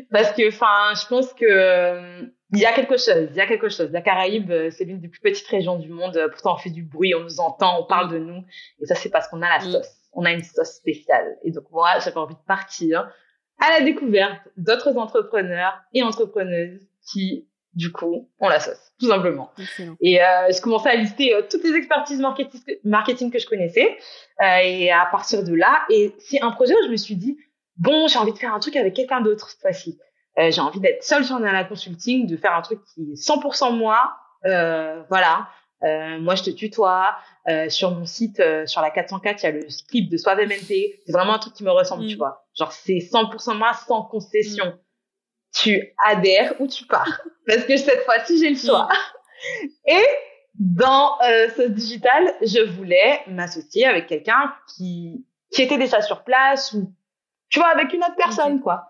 Parce 0.09 0.31
que, 0.31 0.47
enfin, 0.47 0.93
je 0.99 1.05
pense 1.07 1.33
que 1.33 1.45
euh, 1.45 2.21
il 2.53 2.59
y 2.59 2.65
a 2.65 2.71
quelque 2.71 2.95
chose, 2.97 3.27
il 3.31 3.35
y 3.35 3.41
a 3.41 3.47
quelque 3.47 3.67
chose. 3.67 3.91
La 3.91 4.01
Caraïbe, 4.01 4.49
euh, 4.49 4.71
c'est 4.71 4.85
l'une 4.85 5.01
des 5.01 5.09
plus 5.09 5.19
petites 5.19 5.47
régions 5.47 5.77
du 5.77 5.89
monde. 5.89 6.15
euh, 6.15 6.29
Pourtant, 6.29 6.53
on 6.55 6.57
fait 6.57 6.69
du 6.69 6.83
bruit, 6.83 7.13
on 7.13 7.19
nous 7.19 7.41
entend, 7.41 7.81
on 7.81 7.85
parle 7.85 8.11
de 8.13 8.17
nous. 8.17 8.43
Et 8.81 8.85
ça, 8.85 8.95
c'est 8.95 9.09
parce 9.09 9.27
qu'on 9.27 9.41
a 9.41 9.49
la 9.49 9.59
Mm. 9.59 9.71
sauce. 9.73 9.91
On 10.13 10.23
a 10.23 10.31
une 10.31 10.41
sauce 10.41 10.69
spéciale. 10.75 11.35
Et 11.43 11.51
donc, 11.51 11.65
moi, 11.69 11.99
j'avais 11.99 12.17
envie 12.17 12.35
de 12.35 12.45
partir 12.47 13.11
à 13.59 13.69
la 13.77 13.81
découverte 13.81 14.39
d'autres 14.55 14.95
entrepreneurs 14.95 15.79
et 15.93 16.01
entrepreneuses 16.01 16.87
qui, 17.11 17.45
du 17.75 17.91
coup, 17.91 18.29
ont 18.39 18.49
la 18.49 18.59
sauce, 18.59 18.91
tout 18.99 19.07
simplement. 19.07 19.51
Excellent. 19.57 19.95
Et 20.01 20.21
euh, 20.21 20.51
je 20.51 20.61
commençais 20.61 20.89
à 20.89 20.95
lister 20.95 21.33
euh, 21.33 21.41
toutes 21.49 21.63
les 21.63 21.73
expertises 21.75 22.21
marketing, 22.83 23.31
que 23.31 23.39
je 23.39 23.47
connaissais. 23.47 23.97
Euh, 24.41 24.57
et 24.63 24.91
à 24.91 25.07
partir 25.11 25.43
de 25.43 25.53
là, 25.53 25.83
et 25.89 26.13
c'est 26.19 26.41
un 26.41 26.51
projet 26.51 26.73
où 26.73 26.85
je 26.85 26.91
me 26.91 26.97
suis 26.97 27.15
dit, 27.15 27.37
bon, 27.77 28.07
j'ai 28.07 28.19
envie 28.19 28.33
de 28.33 28.37
faire 28.37 28.53
un 28.53 28.59
truc 28.59 28.75
avec 28.75 28.93
quelqu'un 28.93 29.21
d'autre 29.21 29.49
cette 29.49 29.61
fois-ci. 29.61 29.97
Euh, 30.39 30.49
j'ai 30.51 30.61
envie 30.61 30.79
d'être 30.79 31.03
seule 31.03 31.23
sur 31.25 31.39
la 31.39 31.63
consulting, 31.63 32.27
de 32.27 32.37
faire 32.37 32.53
un 32.55 32.61
truc 32.61 32.79
qui 32.93 33.01
est 33.11 33.15
100% 33.15 33.75
moi. 33.75 34.13
Euh, 34.45 35.01
voilà. 35.09 35.47
Euh, 35.83 36.17
moi, 36.19 36.35
je 36.35 36.43
te 36.43 36.49
tutoie. 36.49 37.15
Euh, 37.49 37.67
sur 37.69 37.91
mon 37.91 38.05
site, 38.05 38.39
euh, 38.39 38.65
sur 38.65 38.81
la 38.81 38.89
404, 38.89 39.43
il 39.43 39.45
y 39.45 39.49
a 39.49 39.51
le 39.51 39.69
script 39.69 40.09
de 40.11 40.15
Soave 40.17 40.39
MNT. 40.39 41.01
C'est 41.05 41.11
vraiment 41.11 41.33
un 41.33 41.39
truc 41.39 41.53
qui 41.53 41.63
me 41.65 41.71
ressemble, 41.71 42.07
tu 42.07 42.15
Mm. 42.15 42.17
vois. 42.19 42.45
Genre, 42.57 42.71
c'est 42.71 42.99
100% 42.99 43.55
moi, 43.55 43.73
sans 43.73 44.03
concession. 44.03 44.73
Tu 45.53 45.93
adhères 46.05 46.53
ou 46.59 46.67
tu 46.67 46.85
pars. 46.85 47.21
Parce 47.47 47.63
que 47.65 47.77
cette 47.77 48.01
fois-ci, 48.05 48.39
j'ai 48.39 48.49
le 48.49 48.55
choix. 48.57 48.87
Et 49.87 50.03
dans 50.55 51.19
euh, 51.21 51.49
Sauce 51.55 51.71
Digital, 51.71 52.33
je 52.41 52.61
voulais 52.63 53.21
m'associer 53.27 53.85
avec 53.85 54.07
quelqu'un 54.07 54.53
qui, 54.75 55.25
qui 55.51 55.61
était 55.61 55.77
déjà 55.77 56.01
sur 56.01 56.23
place 56.23 56.73
ou, 56.73 56.93
tu 57.49 57.59
vois, 57.59 57.69
avec 57.69 57.93
une 57.93 58.01
autre 58.03 58.15
personne, 58.17 58.61
quoi. 58.61 58.85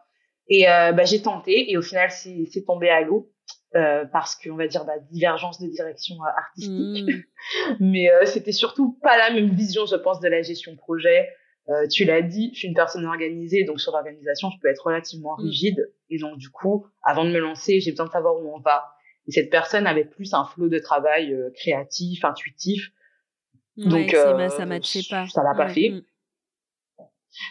Et 0.49 0.69
euh, 0.69 0.91
bah, 0.91 1.05
j'ai 1.05 1.21
tenté 1.21 1.71
et 1.71 1.77
au 1.77 1.81
final, 1.81 2.11
c'est 2.11 2.45
c'est 2.51 2.65
tombé 2.65 2.89
à 2.89 3.01
l'eau. 3.01 3.29
Euh, 3.75 4.05
parce 4.05 4.35
qu'on 4.35 4.55
va 4.55 4.67
dire 4.67 4.85
bah, 4.85 4.93
divergence 5.09 5.59
de 5.59 5.67
direction 5.67 6.15
euh, 6.23 6.29
artistique 6.37 7.09
Mm. 7.09 7.75
mais 7.79 8.11
euh, 8.11 8.23
c'était 8.25 8.51
surtout 8.51 8.99
pas 9.01 9.17
la 9.17 9.31
même 9.31 9.49
vision, 9.49 9.87
je 9.87 9.95
pense, 9.95 10.19
de 10.19 10.27
la 10.27 10.43
gestion 10.43 10.75
projet. 10.75 11.27
Euh, 11.69 11.87
tu 11.87 12.05
l'as 12.05 12.21
dit, 12.21 12.51
je 12.53 12.59
suis 12.59 12.67
une 12.67 12.75
personne 12.75 13.03
organisée, 13.05 13.63
donc 13.63 13.81
sur 13.81 13.91
l'organisation, 13.93 14.49
je 14.51 14.57
peux 14.61 14.67
être 14.67 14.85
relativement 14.85 15.35
Mm. 15.37 15.41
rigide. 15.41 15.91
Et 16.13 16.19
donc, 16.19 16.37
du 16.37 16.49
coup, 16.51 16.85
avant 17.01 17.25
de 17.25 17.31
me 17.31 17.39
lancer, 17.39 17.79
j'ai 17.79 17.89
besoin 17.89 18.05
de 18.05 18.11
savoir 18.11 18.35
où 18.35 18.55
on 18.55 18.59
va. 18.59 18.93
Et 19.27 19.31
cette 19.31 19.49
personne 19.49 19.87
avait 19.87 20.05
plus 20.05 20.33
un 20.35 20.45
flot 20.45 20.67
de 20.69 20.77
travail 20.77 21.33
euh, 21.33 21.49
créatif, 21.55 22.23
intuitif. 22.23 22.91
Ouais, 23.77 23.85
Donc, 23.87 24.13
euh, 24.13 24.33
bah, 24.33 24.49
ça 24.49 24.65
matchait 24.67 25.01
pas. 25.09 25.27
ça 25.27 25.41
l'a 25.41 25.55
pas 25.55 25.65
Ouais, 25.67 25.73
fait. 25.73 25.89
mm. 25.89 26.01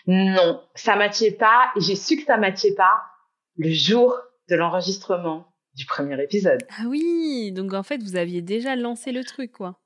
Non, 0.07 0.63
ça 0.77 0.95
matchait 0.95 1.33
pas. 1.33 1.73
Et 1.77 1.81
j'ai 1.81 1.97
su 1.97 2.17
que 2.17 2.25
ça 2.25 2.37
matchait 2.37 2.75
pas 2.75 3.03
le 3.57 3.71
jour 3.73 4.17
de 4.49 4.55
l'enregistrement 4.55 5.47
du 5.75 5.85
premier 5.87 6.23
épisode. 6.23 6.63
Ah 6.79 6.85
oui, 6.87 7.51
donc 7.53 7.73
en 7.75 7.83
fait, 7.83 8.01
vous 8.03 8.15
aviez 8.17 8.43
déjà 8.43 8.77
lancé 8.77 9.11
le 9.11 9.25
truc, 9.25 9.51
quoi. 9.53 9.79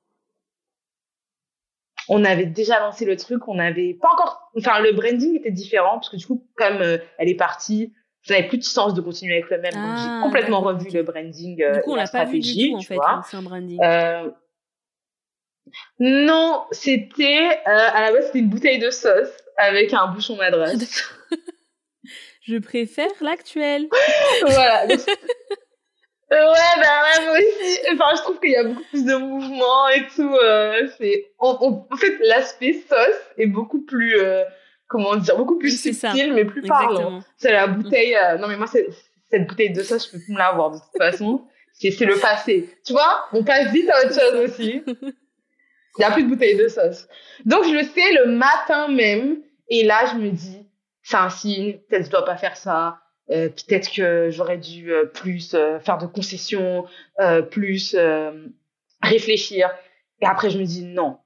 on 2.09 2.23
avait 2.23 2.45
déjà 2.45 2.79
lancé 2.79 3.05
le 3.05 3.17
truc, 3.17 3.47
on 3.47 3.55
n'avait 3.55 3.93
pas 3.93 4.09
encore, 4.13 4.51
enfin 4.57 4.79
le 4.79 4.93
branding 4.93 5.35
était 5.37 5.51
différent 5.51 5.95
parce 5.95 6.09
que 6.09 6.15
du 6.15 6.25
coup 6.25 6.47
comme 6.55 6.81
euh, 6.81 6.97
elle 7.17 7.27
est 7.29 7.35
partie, 7.35 7.93
ça 8.27 8.35
n'avait 8.35 8.47
plus 8.47 8.57
de 8.57 8.63
sens 8.63 8.93
de 8.93 9.01
continuer 9.01 9.35
avec 9.35 9.49
le 9.49 9.57
même, 9.59 9.73
donc 9.73 9.83
Ah, 9.83 9.97
j'ai 9.97 10.23
complètement 10.23 10.61
d'accord, 10.61 10.79
revu 10.79 10.89
le 10.91 11.03
branding, 11.03 11.61
euh, 11.61 11.73
Du 11.75 11.81
coup, 11.81 11.91
on 11.93 11.95
la 11.95 12.07
pas 12.07 12.25
vu 12.25 12.39
du 12.39 12.69
tout, 12.69 12.75
en 12.75 12.81
fait, 12.81 12.95
l'ancien 12.95 13.41
branding. 13.41 13.79
Euh, 13.81 14.29
non, 15.99 16.65
c'était 16.71 17.59
euh, 17.67 17.89
à 17.93 18.01
la 18.01 18.11
base 18.11 18.27
c'était 18.27 18.39
une 18.39 18.49
bouteille 18.49 18.79
de 18.79 18.89
sauce 18.89 19.31
avec 19.57 19.93
un 19.93 20.07
bouchon 20.07 20.35
m'adresse. 20.35 21.09
Je 22.41 22.57
préfère 22.57 23.09
l'actuel. 23.19 23.87
voilà. 24.41 24.85
Ouais, 24.87 24.97
bah 26.29 27.03
ouais, 27.03 27.25
moi 27.25 27.37
aussi. 27.37 27.79
Enfin, 27.93 28.15
je 28.15 28.21
trouve 28.21 28.39
qu'il 28.39 28.51
y 28.51 28.55
a 28.55 28.63
beaucoup 28.63 28.83
plus 28.89 29.05
de 29.05 29.15
mouvement 29.15 29.89
et 29.89 30.07
tout. 30.15 30.33
Euh, 30.35 30.87
c'est, 30.97 31.31
en 31.39 31.87
fait, 31.97 32.17
l'aspect 32.21 32.81
sauce 32.87 33.21
est 33.37 33.47
beaucoup 33.47 33.81
plus, 33.81 34.17
comment 34.87 35.15
dire, 35.15 35.37
beaucoup 35.37 35.57
plus 35.57 35.71
ça. 35.71 36.11
subtil, 36.11 36.33
mais 36.33 36.45
plus 36.45 36.61
parlant. 36.61 37.21
C'est 37.37 37.51
la 37.51 37.67
bouteille. 37.67 38.15
euh, 38.15 38.37
non, 38.37 38.47
mais 38.47 38.57
moi, 38.57 38.67
cette 38.67 39.47
bouteille 39.47 39.71
de 39.71 39.83
sauce, 39.83 40.07
je 40.07 40.11
peux 40.11 40.23
plus 40.23 40.33
me 40.33 40.37
l'avoir 40.37 40.71
de 40.71 40.77
toute 40.77 40.97
façon. 40.97 41.45
C'est, 41.73 42.05
le 42.05 42.19
passé. 42.19 42.75
Tu 42.83 42.93
vois, 42.93 43.27
on 43.33 43.43
passe 43.43 43.71
vite 43.71 43.87
à 43.91 43.99
autre 43.99 44.19
chose 44.19 44.49
aussi. 44.49 44.81
Il 45.97 46.01
y 46.01 46.03
a 46.03 46.11
plus 46.11 46.23
de 46.23 46.29
bouteille 46.29 46.57
de 46.57 46.67
sauce. 46.67 47.07
Donc, 47.45 47.65
je 47.65 47.71
le 47.71 47.83
sais 47.83 48.13
le 48.13 48.31
matin 48.31 48.87
même. 48.87 49.37
Et 49.69 49.83
là, 49.83 50.05
je 50.11 50.17
me 50.17 50.31
dis, 50.31 50.67
c'est 51.03 51.17
un 51.17 51.29
signe. 51.29 51.77
Peut-être 51.87 52.05
je 52.05 52.09
dois 52.09 52.25
pas 52.25 52.35
faire 52.35 52.57
ça. 52.57 52.99
Euh, 53.29 53.49
peut-être 53.49 53.91
que 53.93 54.29
j'aurais 54.31 54.57
dû 54.57 54.91
euh, 54.91 55.05
plus 55.05 55.53
euh, 55.53 55.79
faire 55.79 55.97
de 55.97 56.07
concessions, 56.07 56.85
plus 57.51 57.95
réfléchir. 59.03 59.69
Et 60.21 60.25
après, 60.25 60.49
je 60.49 60.57
me 60.57 60.63
dis, 60.63 60.83
non, 60.83 61.19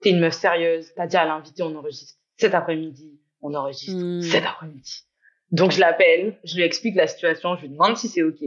t'es 0.00 0.10
une 0.10 0.20
meuf 0.20 0.34
sérieuse. 0.34 0.92
T'as 0.96 1.06
dit 1.06 1.16
à 1.16 1.24
l'invité, 1.24 1.62
on 1.62 1.76
enregistre 1.76 2.18
cet 2.36 2.54
après-midi. 2.54 3.20
On 3.42 3.54
enregistre 3.54 4.00
Hmm. 4.02 4.20
cet 4.22 4.44
après-midi. 4.44 5.04
Donc, 5.50 5.70
je 5.72 5.80
l'appelle, 5.80 6.38
je 6.44 6.56
lui 6.56 6.62
explique 6.62 6.96
la 6.96 7.06
situation, 7.06 7.56
je 7.56 7.62
lui 7.62 7.68
demande 7.70 7.96
si 7.96 8.08
c'est 8.08 8.22
OK. 8.22 8.42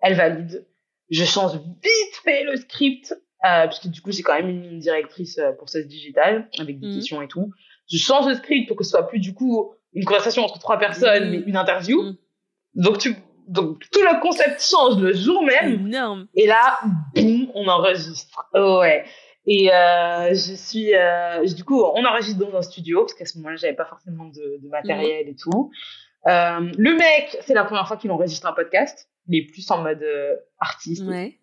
Elle 0.00 0.14
valide. 0.14 0.66
Je 1.10 1.24
change 1.24 1.52
vite 1.54 2.16
fait 2.24 2.44
le 2.44 2.56
script, 2.56 3.12
euh, 3.12 3.16
parce 3.64 3.80
que 3.80 3.88
du 3.88 4.00
coup, 4.00 4.12
j'ai 4.12 4.22
quand 4.22 4.34
même 4.34 4.48
une 4.48 4.78
directrice 4.78 5.38
euh, 5.38 5.52
pour 5.52 5.68
ce 5.68 5.78
digital, 5.78 6.48
avec 6.58 6.78
des 6.78 6.86
Mhm. 6.86 6.94
questions 6.96 7.22
et 7.22 7.28
tout. 7.28 7.50
Je 7.90 7.98
change 7.98 8.26
le 8.28 8.34
script 8.34 8.68
pour 8.68 8.76
que 8.76 8.84
ce 8.84 8.90
soit 8.90 9.06
plus, 9.08 9.18
du 9.18 9.34
coup, 9.34 9.74
une 9.94 10.04
conversation 10.04 10.44
entre 10.44 10.58
trois 10.58 10.78
personnes, 10.78 11.24
Mhm. 11.24 11.30
mais 11.30 11.38
une 11.46 11.56
interview. 11.56 12.02
Donc, 12.74 12.98
tu, 12.98 13.14
donc, 13.48 13.80
tout 13.90 14.00
le 14.00 14.20
concept 14.20 14.62
change 14.62 14.98
le 15.02 15.12
jour 15.12 15.42
même. 15.44 15.86
Énorme. 15.86 16.28
Et 16.34 16.46
là, 16.46 16.78
boum, 17.14 17.50
on 17.54 17.66
enregistre. 17.68 18.48
Ouais. 18.54 19.04
Et 19.46 19.72
euh, 19.72 20.30
je 20.30 20.54
suis, 20.54 20.94
euh, 20.94 21.44
du 21.44 21.64
coup, 21.64 21.82
on 21.82 22.04
enregistre 22.04 22.38
dans 22.38 22.56
un 22.56 22.62
studio 22.62 23.00
parce 23.00 23.14
qu'à 23.14 23.26
ce 23.26 23.38
moment-là, 23.38 23.56
j'avais 23.56 23.74
pas 23.74 23.84
forcément 23.84 24.26
de, 24.26 24.60
de 24.62 24.68
matériel 24.68 25.28
et 25.28 25.34
tout. 25.34 25.70
Euh, 26.28 26.70
le 26.78 26.96
mec, 26.96 27.36
c'est 27.40 27.54
la 27.54 27.64
première 27.64 27.88
fois 27.88 27.96
qu'il 27.96 28.10
enregistre 28.12 28.46
un 28.46 28.52
podcast. 28.52 29.08
Il 29.28 29.38
est 29.38 29.46
plus 29.46 29.68
en 29.70 29.82
mode 29.82 30.02
euh, 30.02 30.36
artiste. 30.60 31.04
Ouais. 31.04 31.38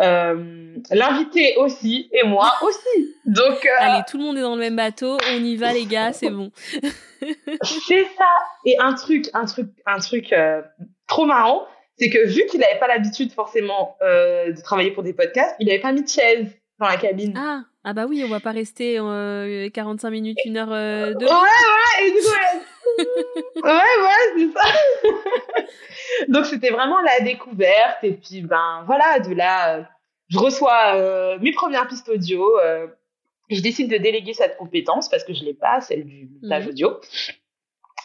Euh, 0.00 0.76
L'invité 0.90 1.56
aussi 1.56 2.08
et 2.12 2.26
moi 2.26 2.52
aussi. 2.62 3.14
Donc, 3.26 3.66
euh, 3.66 3.70
Allez, 3.78 4.02
tout 4.08 4.18
le 4.18 4.24
monde 4.24 4.38
est 4.38 4.42
dans 4.42 4.54
le 4.54 4.60
même 4.60 4.76
bateau. 4.76 5.18
On 5.32 5.44
y 5.44 5.56
va, 5.56 5.72
les 5.72 5.86
gars, 5.86 6.12
c'est 6.12 6.30
bon. 6.30 6.50
c'est 7.62 8.04
ça. 8.16 8.30
Et 8.64 8.76
un 8.78 8.94
truc, 8.94 9.28
un 9.34 9.44
truc, 9.44 9.68
un 9.86 9.98
truc 9.98 10.32
euh, 10.32 10.62
trop 11.08 11.24
marrant, 11.24 11.66
c'est 11.98 12.08
que 12.08 12.26
vu 12.26 12.46
qu'il 12.46 12.60
n'avait 12.60 12.78
pas 12.78 12.88
l'habitude 12.88 13.32
forcément 13.32 13.96
euh, 14.02 14.52
de 14.52 14.60
travailler 14.62 14.92
pour 14.92 15.02
des 15.02 15.12
podcasts, 15.12 15.54
il 15.58 15.66
n'avait 15.66 15.80
pas 15.80 15.92
mis 15.92 16.02
de 16.02 16.08
chaise 16.08 16.48
dans 16.82 16.88
la 16.88 16.96
cabine. 16.96 17.34
Ah, 17.36 17.62
ah 17.84 17.92
bah 17.92 18.06
oui, 18.08 18.22
on 18.24 18.28
va 18.28 18.40
pas 18.40 18.50
rester 18.52 18.96
euh, 18.98 19.68
45 19.70 20.10
minutes, 20.10 20.38
une 20.44 20.56
heure 20.56 20.72
euh, 20.72 21.14
de... 21.14 21.24
Ouais, 21.24 21.30
ouais, 21.32 22.06
et 22.06 22.10
du 22.10 22.18
coup, 22.18 23.62
ouais, 23.64 23.72
ouais, 23.72 24.32
c'est 24.36 24.52
ça. 24.52 25.64
Donc, 26.28 26.46
c'était 26.46 26.70
vraiment 26.70 27.00
la 27.00 27.20
découverte. 27.24 28.02
Et 28.02 28.12
puis, 28.12 28.42
ben, 28.42 28.82
voilà, 28.86 29.18
de 29.20 29.34
là, 29.34 29.78
euh, 29.78 29.82
je 30.28 30.38
reçois 30.38 30.94
euh, 30.96 31.38
mes 31.40 31.52
premières 31.52 31.86
pistes 31.88 32.08
audio. 32.08 32.58
euh, 32.60 32.86
je 33.50 33.60
décide 33.60 33.90
de 33.90 33.98
déléguer 33.98 34.32
cette 34.34 34.56
compétence 34.56 35.08
parce 35.08 35.24
que 35.24 35.34
je 35.34 35.44
l'ai 35.44 35.54
pas, 35.54 35.80
celle 35.80 36.04
du 36.04 36.28
montage 36.42 36.64
Mhm. 36.64 36.70
audio. 36.70 37.00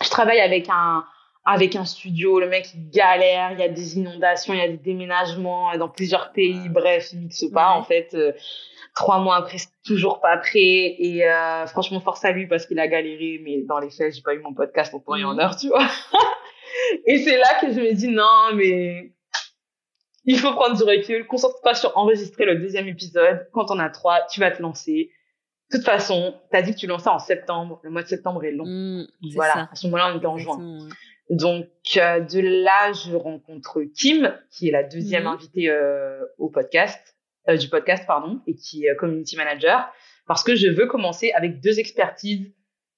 Je 0.03 0.09
travaille 0.09 0.39
avec 0.41 0.67
un, 0.69 1.05
avec 1.50 1.76
un 1.76 1.86
studio. 1.86 2.39
Le 2.39 2.48
mec, 2.50 2.68
il 2.76 2.89
galère. 2.91 3.54
Il 3.54 3.60
y 3.60 3.64
a 3.64 3.70
des 3.70 3.98
inondations, 3.98 4.54
il 4.54 4.60
y 4.60 4.64
a 4.64 4.68
des 4.68 4.78
déménagements 4.78 5.72
euh, 5.74 5.78
dans 5.78 5.89
plusieurs 5.89 6.32
pays. 6.34 6.70
Bref, 6.70 7.10
il 7.14 7.20
mixe 7.22 7.45
pas, 7.54 7.70
en 7.72 7.84
fait. 7.84 8.10
euh, 8.14 8.34
trois 8.95 9.20
mois 9.20 9.38
après, 9.38 9.58
c'est 9.60 9.70
toujours 9.86 10.20
pas 10.22 10.38
prêt. 10.38 10.95
Et 11.00 11.24
euh, 11.28 11.66
franchement, 11.68 12.00
force 12.02 12.24
à 12.26 12.32
lui 12.32 12.48
parce 12.48 12.66
qu'il 12.66 12.80
a 12.80 12.88
galéré. 12.88 13.39
Mais 13.43 13.62
dans 13.62 13.80
les 13.80 13.89
faits, 13.89 14.14
j'ai 14.14 14.22
pas 14.22 14.34
eu 14.36 14.39
mon 14.39 14.54
podcast 14.54 14.93
en 14.93 15.00
temps 15.00 15.16
et 15.16 15.24
en 15.24 15.34
Mhm. 15.34 15.39
heure, 15.39 15.56
tu 15.56 15.68
vois. 15.70 15.88
et 17.06 17.18
c'est 17.20 17.38
là 17.38 17.60
que 17.62 17.72
je 17.72 17.80
me 17.80 17.93
dis, 17.93 18.08
non, 18.10 18.54
mais 18.56 19.14
il 20.26 20.38
faut 20.38 20.52
prendre 20.54 20.76
du 20.76 20.84
recul. 20.84 21.26
Concentre-toi 21.28 21.74
sur 21.76 21.98
enregistrer 21.98 22.45
le 22.45 22.56
deuxième 22.58 22.88
épisode. 22.89 23.48
Quand 23.54 23.72
on 23.72 23.80
a 23.80 23.89
trois, 23.89 24.26
tu 24.30 24.39
vas 24.41 24.52
te 24.52 24.62
lancer. 24.62 25.12
De 25.72 25.78
toute 25.78 25.86
façon, 25.86 26.34
t'as 26.52 26.62
dit 26.62 26.74
que 26.74 26.80
tu 26.80 26.88
lançais 26.88 27.10
en 27.10 27.20
septembre. 27.20 27.80
Le 27.84 27.89
mois 27.89 28.02
de 28.04 28.08
septembre 28.08 28.43
est 28.45 28.52
long. 28.52 28.66
Mm, 28.66 29.08
voilà. 29.36 29.54
ça. 29.54 29.70
À 29.72 29.76
ce 29.76 29.86
moment-là, 29.88 30.12
on 30.14 30.18
était 30.18 30.26
en 30.26 30.38
juin. 30.38 30.58
Donc 31.30 31.67
euh, 31.97 32.19
de 32.21 32.39
là, 32.39 32.93
je 32.93 33.15
rencontre 33.15 33.82
Kim, 33.95 34.34
qui 34.51 34.69
est 34.69 34.71
la 34.71 34.84
deuxième 34.84 35.23
Mhm. 35.23 35.30
invitée 35.30 35.69
euh, 35.69 36.23
au 36.38 36.49
podcast, 36.49 37.17
euh, 37.49 37.57
du 37.57 37.67
podcast 37.69 38.05
pardon, 38.07 38.41
et 38.47 38.55
qui 38.55 38.86
est 38.86 38.91
euh, 38.91 38.95
community 38.95 39.36
manager, 39.36 39.91
parce 40.25 40.43
que 40.43 40.55
je 40.55 40.67
veux 40.67 40.88
commencer 40.88 41.32
avec 41.34 41.59
deux 41.61 41.80
expertises 41.80 42.51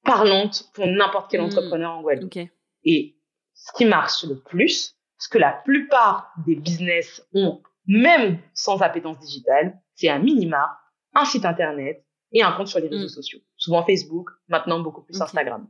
parlantes 0.04 0.66
pour 0.74 0.88
n'importe 0.88 1.32
quel 1.32 1.42
Mhm. 1.42 1.48
entrepreneur 1.48 1.92
en 1.92 2.02
Guadeloupe. 2.02 2.36
Ok. 2.36 2.48
Et 2.86 3.16
ce 3.54 3.72
qui 3.76 3.86
marche 3.86 4.24
le 4.24 4.40
plus, 4.40 4.96
ce 5.18 5.28
que 5.28 5.38
la 5.38 5.52
plupart 5.66 6.32
des 6.46 6.56
business 6.56 7.28
ont, 7.34 7.62
même 7.88 8.40
sans 8.54 8.82
appétence 8.82 9.20
digitale, 9.20 9.80
c'est 9.96 10.08
un 10.10 10.20
minima, 10.20 10.78
un 11.16 11.26
site 11.26 11.46
internet 11.46 12.06
et 12.32 12.44
un 12.44 12.52
compte 12.54 12.68
sur 12.68 12.80
les 12.80 12.88
réseaux 12.88 13.06
Mm. 13.06 13.10
sociaux. 13.10 13.40
Souvent 13.58 13.84
Facebook, 13.84 14.30
maintenant 14.48 14.80
beaucoup 14.80 15.02
plus. 15.04 15.20
Instagram. 15.20 15.68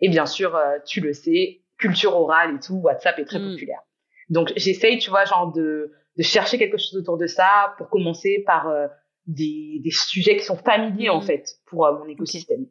Et 0.00 0.08
bien 0.10 0.26
sûr, 0.26 0.54
euh, 0.54 0.78
tu 0.86 1.00
le 1.00 1.12
sais, 1.14 1.61
culture 1.82 2.14
orale 2.16 2.50
et 2.56 2.60
tout, 2.60 2.76
WhatsApp 2.86 3.18
est 3.18 3.24
très 3.24 3.38
Mm. 3.40 3.50
populaire. 3.52 3.80
Donc 4.28 4.52
j'essaye, 4.56 4.98
tu 4.98 5.10
vois, 5.10 5.24
genre 5.24 5.52
de, 5.52 5.92
de 6.18 6.22
chercher 6.22 6.56
quelque 6.58 6.78
chose 6.78 6.96
autour 6.96 7.18
de 7.18 7.26
ça 7.26 7.74
pour 7.76 7.88
commencer 7.88 8.42
par 8.46 8.68
euh, 8.68 8.86
des, 9.26 9.80
des 9.84 9.90
sujets 9.90 10.36
qui 10.38 10.44
sont 10.44 10.56
familiers 10.56 11.10
en 11.10 11.20
Mm. 11.20 11.26
fait 11.30 11.44
pour 11.66 11.80
euh, 11.86 11.98
mon 11.98 12.06
écosystème. 12.14 12.64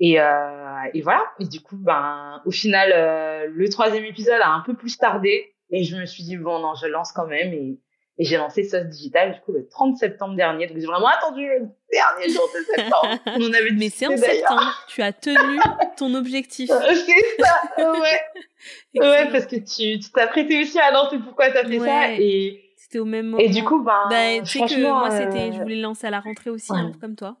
Et, 0.00 0.20
euh, 0.20 0.82
et 0.92 1.02
voilà. 1.02 1.24
Et 1.40 1.46
du 1.46 1.60
coup, 1.60 1.76
ben, 1.76 2.42
au 2.46 2.50
final, 2.50 2.88
le 3.48 3.68
troisième 3.68 4.04
épisode 4.04 4.40
a 4.42 4.50
un 4.50 4.60
peu 4.66 4.74
plus 4.74 4.96
tardé. 4.98 5.54
Et 5.70 5.84
je 5.84 5.96
me 5.96 6.04
suis 6.04 6.24
dit, 6.24 6.36
bon, 6.36 6.58
non, 6.60 6.74
je 6.74 6.86
lance 6.86 7.12
quand 7.12 7.26
même. 7.26 7.52
Et, 7.52 7.78
et 8.18 8.24
j'ai 8.24 8.36
lancé 8.36 8.62
Sauce 8.62 8.84
Digital, 8.86 9.32
du 9.34 9.40
coup, 9.40 9.52
le 9.52 9.66
30 9.66 9.96
septembre 9.96 10.36
dernier. 10.36 10.66
Donc, 10.68 10.78
j'ai 10.78 10.86
vraiment 10.86 11.08
attendu 11.08 11.46
le 11.46 11.66
dernier 11.92 12.32
jour 12.32 12.48
de 12.54 12.64
septembre. 12.76 13.18
On 13.26 13.42
en 13.48 13.52
avait 13.52 13.72
Mais 13.72 13.88
c'est 13.90 14.06
en 14.06 14.16
septembre. 14.16 14.84
Tu 14.88 15.02
as 15.02 15.12
tenu 15.12 15.58
ton 15.96 16.14
objectif. 16.14 16.70
C'est 16.88 17.42
ça, 17.42 17.90
ouais. 17.92 18.20
ouais, 19.00 19.30
parce 19.32 19.46
que 19.46 19.56
tu 19.56 19.98
t'as 20.12 20.28
prêté 20.28 20.62
aussi 20.62 20.78
à 20.78 20.90
lancer 20.92 21.18
pourquoi 21.18 21.50
t'as 21.50 21.64
fait 21.66 21.78
ça? 21.80 22.12
Et, 22.12 22.72
C'était 22.76 23.00
au 23.00 23.04
même 23.04 23.26
moment. 23.26 23.42
Et 23.42 23.48
du 23.48 23.64
coup, 23.64 23.82
ben, 23.82 24.06
bah, 24.08 24.40
tu 24.44 24.58
sais 24.58 24.74
que 24.74 24.80
moi, 24.80 25.10
c'était, 25.10 25.50
euh, 25.50 25.52
je 25.52 25.62
voulais 25.62 25.80
lancer 25.80 26.06
à 26.06 26.10
la 26.10 26.20
rentrée 26.20 26.50
aussi, 26.50 26.70
ouais. 26.72 26.78
hein, 26.78 26.92
comme 27.00 27.16
toi. 27.16 27.36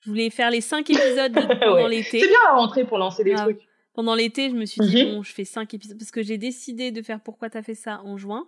Je 0.00 0.10
voulais 0.10 0.28
faire 0.30 0.50
les 0.50 0.60
cinq 0.60 0.90
épisodes 0.90 1.32
pendant 1.32 1.74
Ouais. 1.74 1.88
l'été. 1.88 2.20
c'est 2.20 2.28
bien 2.28 2.38
la 2.44 2.52
rentrée 2.52 2.84
pour 2.84 2.98
lancer 2.98 3.24
des 3.24 3.32
Grave. 3.32 3.44
trucs. 3.54 3.60
Pendant 3.94 4.14
l'été, 4.14 4.50
je 4.50 4.54
me 4.54 4.66
suis 4.66 4.80
dit, 4.82 5.04
Mhm. 5.06 5.14
bon, 5.14 5.22
je 5.22 5.32
fais 5.32 5.44
cinq 5.46 5.72
épisodes. 5.72 5.98
Parce 5.98 6.10
que 6.10 6.22
j'ai 6.22 6.36
décidé 6.36 6.90
de 6.92 7.00
faire 7.02 7.18
Pourquoi 7.24 7.48
t'as 7.48 7.62
fait 7.62 7.74
ça 7.74 8.02
en 8.04 8.18
juin. 8.18 8.46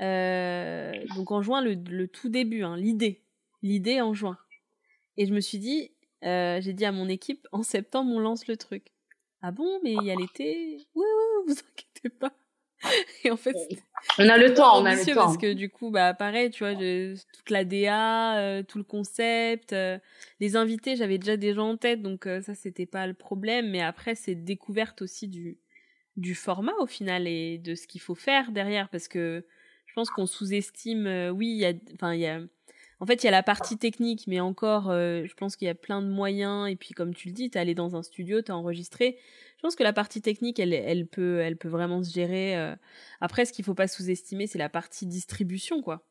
Euh, 0.00 0.92
donc 1.14 1.30
en 1.30 1.42
juin, 1.42 1.62
le, 1.62 1.74
le 1.74 2.08
tout 2.08 2.28
début, 2.28 2.62
hein, 2.62 2.76
l'idée. 2.76 3.22
L'idée 3.62 4.00
en 4.00 4.14
juin. 4.14 4.38
Et 5.16 5.26
je 5.26 5.32
me 5.32 5.40
suis 5.40 5.58
dit, 5.58 5.92
euh, 6.24 6.60
j'ai 6.60 6.72
dit 6.72 6.84
à 6.84 6.92
mon 6.92 7.08
équipe, 7.08 7.46
en 7.52 7.62
septembre, 7.62 8.12
on 8.12 8.18
lance 8.20 8.46
le 8.46 8.56
truc. 8.56 8.92
Ah 9.42 9.50
bon, 9.50 9.80
mais 9.82 9.92
il 9.96 10.02
y 10.04 10.10
a 10.10 10.16
l'été? 10.16 10.86
Oui, 10.94 11.04
oui, 11.04 11.44
vous 11.46 11.54
inquiétez 11.72 12.08
pas. 12.10 12.32
Et 13.24 13.30
en 13.30 13.36
fait, 13.36 13.56
On 14.18 14.28
a 14.28 14.36
le 14.38 14.54
temps, 14.54 14.80
on 14.80 14.84
a 14.84 14.94
le 14.94 15.04
temps. 15.04 15.14
parce 15.14 15.38
que 15.38 15.52
du 15.54 15.70
coup, 15.70 15.90
bah 15.90 16.14
pareil, 16.14 16.50
tu 16.50 16.60
vois, 16.62 16.74
je- 16.74 17.16
toute 17.32 17.50
la 17.50 17.64
DA, 17.64 18.38
euh, 18.38 18.62
tout 18.62 18.78
le 18.78 18.84
concept, 18.84 19.72
euh, 19.72 19.98
les 20.40 20.56
invités, 20.56 20.94
j'avais 20.96 21.18
déjà 21.18 21.36
des 21.36 21.54
gens 21.54 21.70
en 21.70 21.76
tête, 21.76 22.02
donc 22.02 22.26
euh, 22.26 22.42
ça 22.42 22.54
c'était 22.54 22.86
pas 22.86 23.06
le 23.06 23.14
problème. 23.14 23.70
Mais 23.70 23.80
après, 23.82 24.14
c'est 24.14 24.34
découverte 24.34 25.02
aussi 25.02 25.28
du 25.28 25.58
du 26.16 26.34
format 26.34 26.72
au 26.80 26.86
final 26.86 27.26
et 27.28 27.58
de 27.58 27.74
ce 27.74 27.86
qu'il 27.86 28.00
faut 28.00 28.14
faire 28.14 28.52
derrière, 28.52 28.88
parce 28.88 29.08
que 29.08 29.46
pense 29.96 30.10
qu'on 30.10 30.26
sous-estime. 30.26 31.06
euh, 31.06 31.30
oui, 31.30 31.48
il 31.48 31.56
y 31.56 31.64
a, 31.66 31.72
enfin 31.94 32.14
il 32.14 32.20
y 32.20 32.26
a. 32.26 32.40
En 33.00 33.04
fait, 33.04 33.22
il 33.22 33.26
y 33.26 33.28
a 33.28 33.32
la 33.32 33.42
partie 33.42 33.76
technique, 33.76 34.24
mais 34.26 34.40
encore, 34.40 34.88
euh, 34.90 35.24
je 35.26 35.34
pense 35.34 35.56
qu'il 35.56 35.66
y 35.66 35.70
a 35.70 35.74
plein 35.74 36.00
de 36.00 36.08
moyens. 36.08 36.70
Et 36.70 36.76
puis, 36.76 36.94
comme 36.94 37.14
tu 37.14 37.28
le 37.28 37.34
dis, 37.34 37.50
t'es 37.50 37.58
allé 37.58 37.74
dans 37.74 37.94
un 37.94 38.02
studio, 38.02 38.40
t'as 38.40 38.54
enregistré. 38.54 39.18
Je 39.58 39.62
pense 39.62 39.76
que 39.76 39.82
la 39.82 39.92
partie 39.92 40.22
technique, 40.22 40.58
elle, 40.58 40.72
elle 40.72 41.06
peut, 41.06 41.40
elle 41.40 41.58
peut 41.58 41.68
vraiment 41.68 42.02
se 42.02 42.10
gérer. 42.10 42.56
euh, 42.56 42.74
après, 43.20 43.44
ce 43.44 43.52
qu'il 43.52 43.66
faut 43.66 43.74
pas 43.74 43.86
sous-estimer, 43.88 44.46
c'est 44.46 44.58
la 44.58 44.70
partie 44.70 45.04
distribution, 45.04 45.82
quoi. 45.82 46.06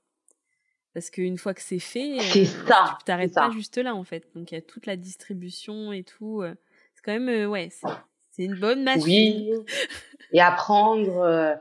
Parce 0.93 1.09
qu'une 1.09 1.39
fois 1.39 1.55
que 1.55 1.61
c'est 1.61 1.79
fait, 1.79 2.19
C'est 2.19 2.45
ça, 2.45 2.97
tu 2.99 3.05
t'arrêtes 3.05 3.33
pas 3.33 3.49
juste 3.49 3.77
là, 3.77 3.95
en 3.95 4.03
fait. 4.03 4.27
Donc, 4.35 4.51
il 4.51 4.55
y 4.55 4.57
a 4.57 4.61
toute 4.61 4.85
la 4.85 4.95
distribution 4.95 5.91
et 5.91 6.03
tout. 6.03 6.43
c'est 6.93 7.01
quand 7.03 7.19
même, 7.19 7.49
ouais, 7.49 7.69
c'est 8.29 8.43
une 8.43 8.59
bonne 8.59 8.83
machine. 8.83 9.03
Oui. 9.03 9.49
Et 10.33 10.39
apprendre 10.41 11.57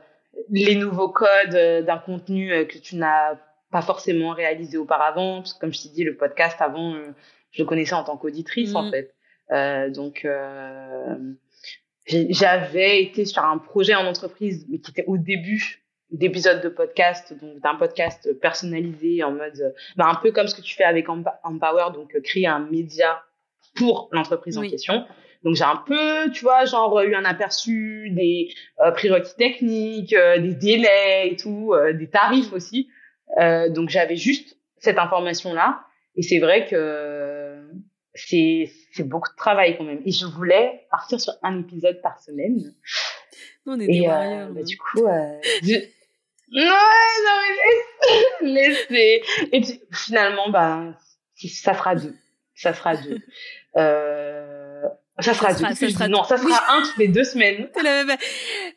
les 0.49 0.75
nouveaux 0.75 1.09
codes 1.09 1.55
euh, 1.55 1.81
d'un 1.81 1.97
contenu 1.97 2.51
euh, 2.51 2.65
que 2.65 2.77
tu 2.77 2.95
n'as 2.95 3.35
pas 3.71 3.81
forcément 3.81 4.31
réalisé 4.31 4.77
auparavant. 4.77 5.37
Parce 5.41 5.53
que 5.53 5.59
comme 5.59 5.73
je 5.73 5.83
t'ai 5.83 5.89
dit, 5.89 6.03
le 6.03 6.15
podcast 6.15 6.57
avant, 6.61 6.93
euh, 6.93 7.07
je 7.51 7.63
le 7.63 7.67
connaissais 7.67 7.93
en 7.93 8.03
tant 8.03 8.17
qu'auditrice 8.17 8.75
en 8.75 8.89
fait. 8.89 9.13
Euh, 9.51 9.89
donc 9.89 10.25
euh, 10.25 11.15
j'avais 12.07 13.01
été 13.01 13.25
sur 13.25 13.43
un 13.43 13.57
projet 13.57 13.95
en 13.95 14.05
entreprise, 14.05 14.65
mais 14.69 14.79
qui 14.79 14.91
était 14.91 15.05
au 15.07 15.17
début 15.17 15.81
d'épisodes 16.11 16.61
de 16.61 16.69
podcast, 16.69 17.33
donc 17.41 17.59
d'un 17.59 17.75
podcast 17.75 18.31
personnalisé 18.39 19.23
en 19.23 19.31
mode, 19.31 19.73
bah, 19.95 20.05
un 20.07 20.15
peu 20.15 20.31
comme 20.31 20.47
ce 20.47 20.55
que 20.55 20.61
tu 20.61 20.75
fais 20.75 20.83
avec 20.83 21.07
Empower, 21.09 21.93
donc 21.93 22.19
créer 22.23 22.47
un 22.47 22.59
média 22.59 23.23
pour 23.75 24.07
l'entreprise 24.11 24.57
Oui. 24.57 24.67
en 24.67 24.69
question. 24.69 25.05
Donc 25.45 25.55
j'ai 25.55 25.63
un 25.63 25.77
peu, 25.77 26.29
tu 26.33 26.43
vois, 26.43 26.65
genre 26.65 26.99
eu 27.01 27.15
un 27.15 27.23
aperçu 27.23 28.09
des 28.11 28.49
euh, 28.83 28.91
prérequis 28.91 29.35
techniques, 29.37 30.11
euh, 30.13 30.39
des 30.39 30.55
délais 30.55 31.29
et 31.29 31.35
tout, 31.37 31.71
euh, 31.73 31.93
des 31.93 32.09
tarifs 32.09 32.51
aussi. 32.51 32.89
Euh, 33.39 33.69
donc 33.69 33.89
j'avais 33.89 34.17
juste 34.17 34.57
cette 34.79 34.97
information-là. 34.97 35.81
Et 36.17 36.23
c'est 36.23 36.39
vrai 36.39 36.65
que 36.67 37.63
c'est 38.15 38.71
c'est 38.93 39.03
beaucoup 39.07 39.29
de 39.29 39.35
travail 39.37 39.77
quand 39.77 39.83
même. 39.83 40.01
Et 40.05 40.11
je 40.11 40.25
voulais 40.25 40.87
partir 40.89 41.19
sur 41.21 41.33
un 41.43 41.59
épisode 41.59 42.01
par 42.01 42.19
semaine. 42.21 42.73
Nous, 43.65 43.73
on 43.73 43.79
est 43.79 43.87
des 43.87 43.93
Et 43.93 44.07
euh, 44.07 44.11
warriors. 44.11 44.47
bah, 44.49 44.59
nous. 44.61 44.65
du 44.65 44.77
coup, 44.77 45.05
euh, 45.05 45.37
je... 45.63 45.73
non, 46.51 46.65
non 47.25 47.37
mais 48.41 48.51
laisse- 48.51 48.89
laissez. 48.89 49.21
Et 49.51 49.61
puis 49.61 49.79
finalement, 49.91 50.49
bah, 50.49 50.93
ça 51.35 51.73
fera 51.73 51.95
deux. 51.95 52.15
Ça 52.55 52.73
fera 52.73 52.95
deux. 52.95 53.19
Euh, 53.75 54.64
ça 55.19 55.33
sera 55.33 55.53
ça 55.53 55.73
sera 55.75 56.07
Non, 56.07 56.23
ça 56.23 56.37
sera 56.37 56.75
un 56.75 56.81
toutes 56.81 56.97
les 56.97 57.07
deux 57.07 57.23
semaines. 57.23 57.69
Là, 57.83 58.03
bah, 58.05 58.15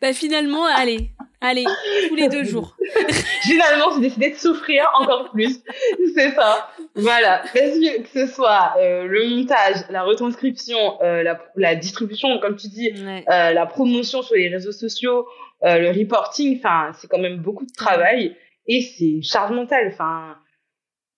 bah, 0.00 0.12
finalement, 0.12 0.64
allez, 0.64 1.10
allez, 1.40 1.64
tous 2.08 2.14
les 2.14 2.28
deux 2.28 2.44
jours. 2.44 2.76
Finalement, 3.42 3.86
j'ai 3.94 4.00
décidé 4.02 4.30
de 4.30 4.36
souffrir 4.36 4.84
encore 4.98 5.30
plus. 5.32 5.60
C'est 6.14 6.30
ça. 6.32 6.68
Voilà. 6.94 7.38
Parce 7.42 7.54
que, 7.54 8.02
que 8.02 8.08
ce 8.26 8.32
soit 8.32 8.74
euh, 8.78 9.04
le 9.04 9.28
montage, 9.28 9.76
la 9.90 10.02
retranscription, 10.02 11.00
euh, 11.02 11.22
la, 11.22 11.40
la 11.56 11.74
distribution, 11.74 12.38
comme 12.40 12.56
tu 12.56 12.68
dis, 12.68 12.92
Ouais. 13.04 13.24
euh, 13.30 13.52
la 13.52 13.66
promotion 13.66 14.22
sur 14.22 14.34
les 14.36 14.48
réseaux 14.48 14.72
sociaux, 14.72 15.26
euh, 15.64 15.78
le 15.78 15.90
reporting, 15.90 16.58
enfin, 16.58 16.92
c'est 17.00 17.08
quand 17.08 17.18
même 17.18 17.38
beaucoup 17.38 17.64
de 17.66 17.72
travail 17.76 18.36
et 18.66 18.80
c'est 18.82 19.04
une 19.06 19.22
charge 19.24 19.50
mentale. 19.52 19.88
Enfin, 19.92 20.36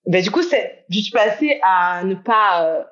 ben, 0.07 0.21
du 0.23 0.31
coup, 0.31 0.41
c'est, 0.41 0.83
je 0.89 0.99
suis 0.99 1.11
passée 1.11 1.59
à 1.63 2.03
ne 2.03 2.15
pas 2.15 2.63
euh, 2.65 2.83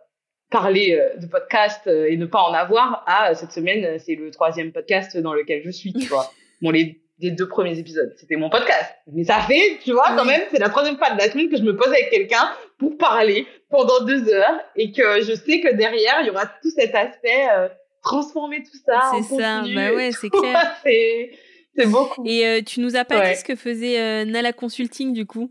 parler 0.50 0.98
euh, 1.00 1.18
de 1.20 1.26
podcast 1.28 1.82
euh, 1.88 2.08
et 2.10 2.18
ne 2.18 2.26
pas 2.26 2.42
en 2.42 2.54
avoir 2.54 3.04
à 3.08 3.32
euh, 3.32 3.34
cette 3.36 3.52
semaine, 3.52 4.00
c'est 4.00 4.16
le 4.16 4.32
troisième 4.32 4.72
podcast 4.72 5.16
dans 5.18 5.34
lequel 5.34 5.62
je 5.64 5.70
suis, 5.72 5.94
tu 5.94 6.08
vois. 6.08 6.32
Bon, 6.62 6.72
les, 6.72 7.00
les 7.20 7.32
deux 7.32 7.48
premiers 7.48 7.80
épisodes, 7.80 8.14
c'était 8.18 8.36
mon 8.36 8.50
podcast. 8.50 8.94
Mais 9.14 9.24
ça 9.24 9.40
fait, 9.40 9.78
tu 9.84 9.94
vois, 9.94 10.14
quand 10.18 10.26
même, 10.26 10.42
c'est 10.52 10.60
la 10.60 10.68
troisième 10.70 10.98
fois 10.98 11.10
de 11.12 11.18
la 11.18 11.30
semaine 11.32 11.50
que 11.50 11.56
je 11.58 11.64
me 11.64 11.74
pose 11.76 11.88
avec 11.88 12.10
quelqu'un 12.10 12.50
pour 12.78 12.98
parler 12.98 13.48
pendant 13.70 14.04
deux 14.04 14.28
heures 14.34 14.60
et 14.76 14.92
que 14.92 15.22
je 15.22 15.34
sais 15.36 15.62
que 15.62 15.74
derrière, 15.74 16.18
il 16.22 16.28
y 16.28 16.30
aura 16.30 16.46
tout 16.62 16.70
cet 16.76 16.94
aspect, 16.96 17.48
euh, 17.56 17.70
transformer 18.04 18.64
tout 18.64 18.78
ça 18.86 19.12
C'est 19.14 19.36
ça, 19.38 19.62
bah 19.74 19.94
ouais, 19.94 20.12
c'est 20.12 20.30
clair. 20.30 20.76
c'est, 20.84 21.32
c'est 21.78 21.86
beaucoup. 21.88 22.26
Et 22.26 22.46
euh, 22.46 22.62
tu 22.62 22.82
nous 22.82 22.96
as 22.98 23.06
pas 23.06 23.20
Ouais. 23.20 23.34
dit 23.34 23.40
ce 23.40 23.46
que 23.46 23.56
faisait 23.56 24.00
euh, 24.02 24.26
Nala 24.26 24.52
Consulting 24.52 25.14
du 25.14 25.26
coup? 25.26 25.50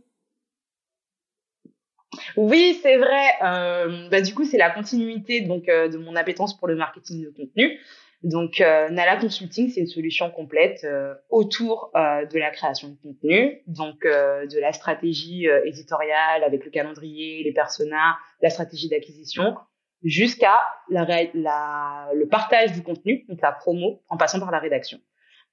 Oui, 2.36 2.78
c'est 2.82 2.96
vrai. 2.96 3.26
Euh, 3.42 4.08
bah, 4.10 4.20
du 4.20 4.34
coup, 4.34 4.44
c'est 4.44 4.58
la 4.58 4.70
continuité 4.70 5.40
donc 5.40 5.68
euh, 5.68 5.88
de 5.88 5.98
mon 5.98 6.16
appétence 6.16 6.56
pour 6.56 6.68
le 6.68 6.76
marketing 6.76 7.24
de 7.24 7.30
contenu. 7.30 7.78
Donc, 8.24 8.60
euh, 8.60 8.88
Nala 8.88 9.16
Consulting, 9.16 9.70
c'est 9.70 9.80
une 9.80 9.86
solution 9.86 10.30
complète 10.30 10.84
autour 11.30 11.92
de 11.94 12.38
la 12.38 12.50
création 12.50 12.88
de 12.88 12.96
contenu, 13.00 13.62
donc 13.68 14.02
de 14.02 14.58
la 14.58 14.72
stratégie 14.72 15.46
éditoriale 15.64 16.42
avec 16.42 16.64
le 16.64 16.70
calendrier, 16.72 17.44
les 17.44 17.52
personas, 17.52 18.16
la 18.42 18.50
stratégie 18.50 18.88
d'acquisition, 18.88 19.54
jusqu'à 20.02 20.58
le 20.90 22.24
partage 22.24 22.72
du 22.72 22.82
contenu, 22.82 23.24
donc 23.28 23.40
la 23.40 23.52
promo, 23.52 24.02
en 24.08 24.16
passant 24.16 24.40
par 24.40 24.50
la 24.50 24.58
rédaction. 24.58 24.98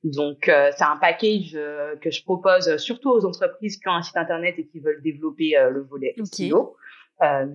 Donc, 0.05 0.49
euh, 0.49 0.71
c'est 0.77 0.83
un 0.83 0.97
package 0.97 1.53
euh, 1.55 1.95
que 1.95 2.11
je 2.11 2.23
propose 2.23 2.77
surtout 2.77 3.09
aux 3.09 3.25
entreprises 3.25 3.77
qui 3.77 3.87
ont 3.87 3.93
un 3.93 4.03
site 4.03 4.17
internet 4.17 4.53
et 4.59 4.67
qui 4.67 4.79
veulent 4.79 5.01
développer 5.01 5.57
euh, 5.57 5.71
le 5.71 5.81
volet 5.81 6.13
Ok. 6.19 6.27
SEO. 6.27 6.77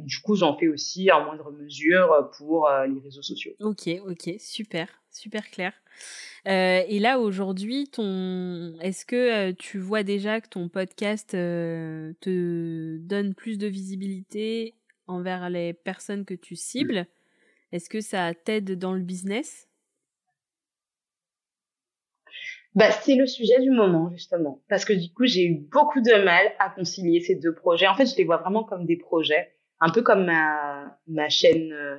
Du 0.04 0.18
coup, 0.18 0.34
j'en 0.34 0.58
fais 0.58 0.66
aussi 0.66 1.12
en 1.12 1.24
moindre 1.24 1.52
mesure 1.52 2.30
pour 2.38 2.68
les 2.88 2.98
réseaux 3.00 3.20
sociaux. 3.20 3.52
Ok, 3.60 3.90
ok, 4.08 4.36
super, 4.38 4.88
super 5.10 5.50
clair. 5.50 5.74
Et 6.46 6.98
là 6.98 7.20
aujourd'hui, 7.20 7.86
ton, 7.86 8.74
est-ce 8.80 9.04
que 9.04 9.50
tu 9.50 9.78
vois 9.78 10.02
déjà 10.02 10.40
que 10.40 10.48
ton 10.48 10.70
podcast 10.70 11.32
te 11.32 12.96
donne 13.00 13.34
plus 13.34 13.58
de 13.58 13.66
visibilité 13.66 14.76
envers 15.06 15.50
les 15.50 15.74
personnes 15.74 16.24
que 16.24 16.32
tu 16.32 16.56
cibles? 16.56 17.06
Est-ce 17.70 17.90
que 17.90 18.00
ça 18.00 18.32
t'aide 18.32 18.78
dans 18.78 18.94
le 18.94 19.02
business? 19.02 19.69
Bah, 22.74 22.90
c'est 22.90 23.16
le 23.16 23.26
sujet 23.26 23.60
du 23.60 23.70
moment, 23.70 24.10
justement. 24.12 24.62
Parce 24.68 24.84
que 24.84 24.92
du 24.92 25.12
coup, 25.12 25.26
j'ai 25.26 25.44
eu 25.44 25.54
beaucoup 25.54 26.00
de 26.00 26.24
mal 26.24 26.52
à 26.58 26.70
concilier 26.70 27.20
ces 27.20 27.34
deux 27.34 27.54
projets. 27.54 27.88
En 27.88 27.94
fait, 27.94 28.06
je 28.06 28.16
les 28.16 28.24
vois 28.24 28.36
vraiment 28.36 28.64
comme 28.64 28.86
des 28.86 28.96
projets. 28.96 29.52
Un 29.80 29.90
peu 29.90 30.02
comme 30.02 30.24
ma, 30.26 30.96
ma 31.08 31.28
chaîne 31.28 31.72
euh, 31.72 31.96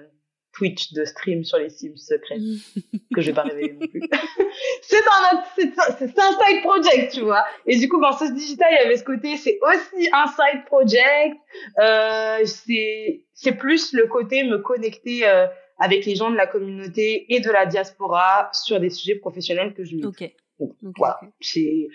Twitch 0.54 0.94
de 0.94 1.06
stream 1.06 1.44
sur 1.44 1.58
les 1.58 1.70
Sims 1.70 1.98
secrets, 1.98 2.38
que 3.16 3.22
je 3.22 3.28
vais 3.28 3.34
pas 3.34 3.44
révéler 3.44 3.74
non 3.74 3.88
plus. 3.88 4.02
c'est 4.82 4.98
un 4.98 5.44
c'est 5.56 5.80
un, 5.80 5.96
c'est 5.98 6.20
un 6.20 6.32
side 6.32 6.62
project, 6.62 7.14
tu 7.14 7.22
vois. 7.22 7.44
Et 7.66 7.78
du 7.78 7.88
coup, 7.88 8.00
dans 8.00 8.12
Sauce 8.12 8.34
Digital, 8.34 8.68
il 8.72 8.84
y 8.84 8.86
avait 8.86 8.98
ce 8.98 9.04
côté, 9.04 9.38
c'est 9.38 9.60
aussi 9.62 10.10
un 10.14 10.28
side 10.28 10.66
project. 10.66 11.38
Euh, 11.80 12.40
c'est, 12.46 13.26
c'est 13.34 13.54
plus 13.54 13.94
le 13.94 14.08
côté 14.08 14.44
me 14.44 14.60
connecter 14.60 15.28
euh, 15.28 15.48
avec 15.80 16.06
les 16.06 16.16
gens 16.16 16.30
de 16.30 16.36
la 16.36 16.48
communauté 16.48 17.34
et 17.34 17.40
de 17.40 17.50
la 17.50 17.66
diaspora 17.66 18.50
sur 18.54 18.80
des 18.80 18.90
sujets 18.90 19.16
professionnels 19.16 19.74
que 19.74 19.84
je 19.84 19.96
maîtrise. 19.96 20.12
Ok. 20.22 20.36
Donc, 20.62 20.76
Ok, 20.84 20.94
voilà, 20.98 21.20
ok. 21.24 21.30
c'est 21.42 21.88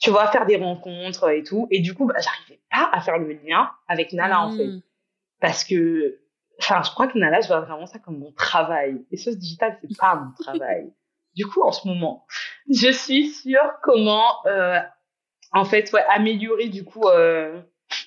tu 0.00 0.10
vois 0.10 0.28
faire 0.28 0.46
des 0.46 0.56
rencontres 0.56 1.28
et 1.30 1.42
tout. 1.42 1.66
Et 1.70 1.80
du 1.80 1.94
coup 1.94 2.06
bah, 2.06 2.14
j'arrivais 2.18 2.60
pas 2.70 2.88
à 2.92 3.00
faire 3.00 3.18
le 3.18 3.32
lien 3.32 3.70
avec 3.88 4.12
Nala 4.12 4.42
en 4.42 4.56
fait. 4.56 4.66
Mm. 4.66 4.82
parce 5.40 5.64
que 5.64 6.18
enfin 6.60 6.82
je 6.84 6.90
crois 6.90 7.06
que 7.08 7.18
Nala 7.18 7.40
je 7.40 7.48
vois 7.48 7.60
vraiment 7.60 7.86
ça 7.86 7.98
comme 7.98 8.18
mon 8.18 8.32
travail. 8.32 9.04
Et 9.10 9.16
ce 9.16 9.30
digital 9.30 9.76
c'est 9.80 9.96
pas 9.98 10.14
mon 10.16 10.32
travail. 10.42 10.92
Du 11.34 11.46
coup 11.46 11.62
en 11.62 11.72
ce 11.72 11.86
moment 11.86 12.26
je 12.70 12.90
suis 12.90 13.28
sur 13.28 13.60
comment 13.82 14.44
euh, 14.46 14.78
en 15.52 15.64
fait 15.64 15.92
ouais, 15.92 16.04
améliorer 16.08 16.68
du 16.68 16.84
coup 16.84 17.06
euh, 17.08 17.60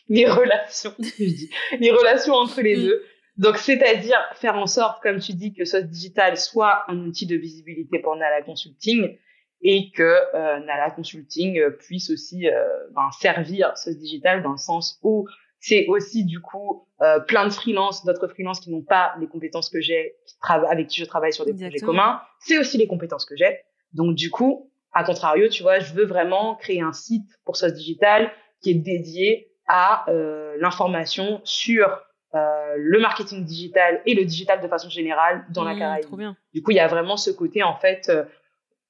les 0.10 0.28
relations 0.30 0.94
je 1.00 1.24
dis, 1.26 1.50
les 1.80 1.92
relations 1.92 2.34
entre 2.36 2.62
les 2.62 2.78
Mm. 2.78 2.84
deux. 2.84 3.04
Donc 3.38 3.58
c'est-à-dire 3.58 4.20
faire 4.36 4.56
en 4.56 4.68
sorte 4.68 5.02
comme 5.02 5.20
tu 5.20 5.34
dis 5.34 5.54
que 5.54 5.66
ce 5.66 5.78
digital 5.78 6.38
soit 6.38 6.84
un 6.90 6.98
outil 7.00 7.26
de 7.26 7.36
visibilité 7.36 8.00
pour 8.00 8.16
Nala 8.16 8.42
Consulting 8.44 9.18
et 9.62 9.92
que 9.92 10.04
euh, 10.04 10.60
Nala 10.60 10.92
Consulting 10.92 11.60
euh, 11.60 11.70
puisse 11.72 12.10
aussi 12.10 12.48
euh, 12.48 12.66
ben, 12.96 13.10
servir 13.20 13.78
ce 13.78 13.90
digital 13.90 14.42
dans 14.44 14.52
le 14.52 14.58
sens 14.58 15.00
où 15.04 15.28
c'est 15.60 15.86
aussi 15.88 16.26
du 16.26 16.42
coup 16.42 16.88
euh, 17.02 17.20
plein 17.20 17.46
de 17.46 17.54
freelances, 17.54 18.04
d'autres 18.04 18.28
freelances 18.28 18.60
qui 18.60 18.72
n'ont 18.72 18.82
pas 18.82 19.14
les 19.20 19.28
compétences 19.28 19.70
que 19.70 19.80
j'ai, 19.80 20.16
avec 20.42 20.88
qui 20.88 21.00
je 21.00 21.06
travaille 21.06 21.34
sur 21.34 21.46
des 21.46 21.54
projets 21.54 21.80
communs. 21.80 22.22
C'est 22.40 22.58
aussi 22.58 22.78
les 22.78 22.88
compétences 22.88 23.26
que 23.26 23.36
j'ai. 23.36 23.60
Donc 23.94 24.16
du 24.16 24.32
coup, 24.32 24.72
à 24.94 25.04
contrario, 25.04 25.48
tu 25.48 25.62
vois, 25.62 25.80
je 25.80 25.94
veux 25.94 26.06
vraiment 26.06 26.56
créer 26.56 26.82
un 26.82 26.94
site 26.94 27.30
pour 27.46 27.56
ce 27.56 27.68
digital 27.68 28.32
qui 28.62 28.72
est 28.72 28.76
dédié 28.76 29.52
à 29.68 30.10
euh, 30.10 30.56
l'information 30.60 31.42
sur 31.44 32.02
euh, 32.34 32.76
le 32.78 33.00
marketing 33.00 33.46
digital 33.46 34.02
et 34.06 34.16
le 34.16 34.26
digital 34.26 34.62
de 34.62 34.68
façon 34.68 34.90
générale 34.90 35.46
dans 35.50 35.64
la 35.64 35.76
mmh, 35.76 35.80
Caraïbe. 35.80 36.36
Du 36.54 36.64
coup, 36.64 36.72
il 36.72 36.78
y 36.78 36.80
a 36.80 36.88
vraiment 36.88 37.18
ce 37.18 37.30
côté 37.30 37.62
en 37.62 37.76
fait 37.76 38.10
euh, 38.10 38.24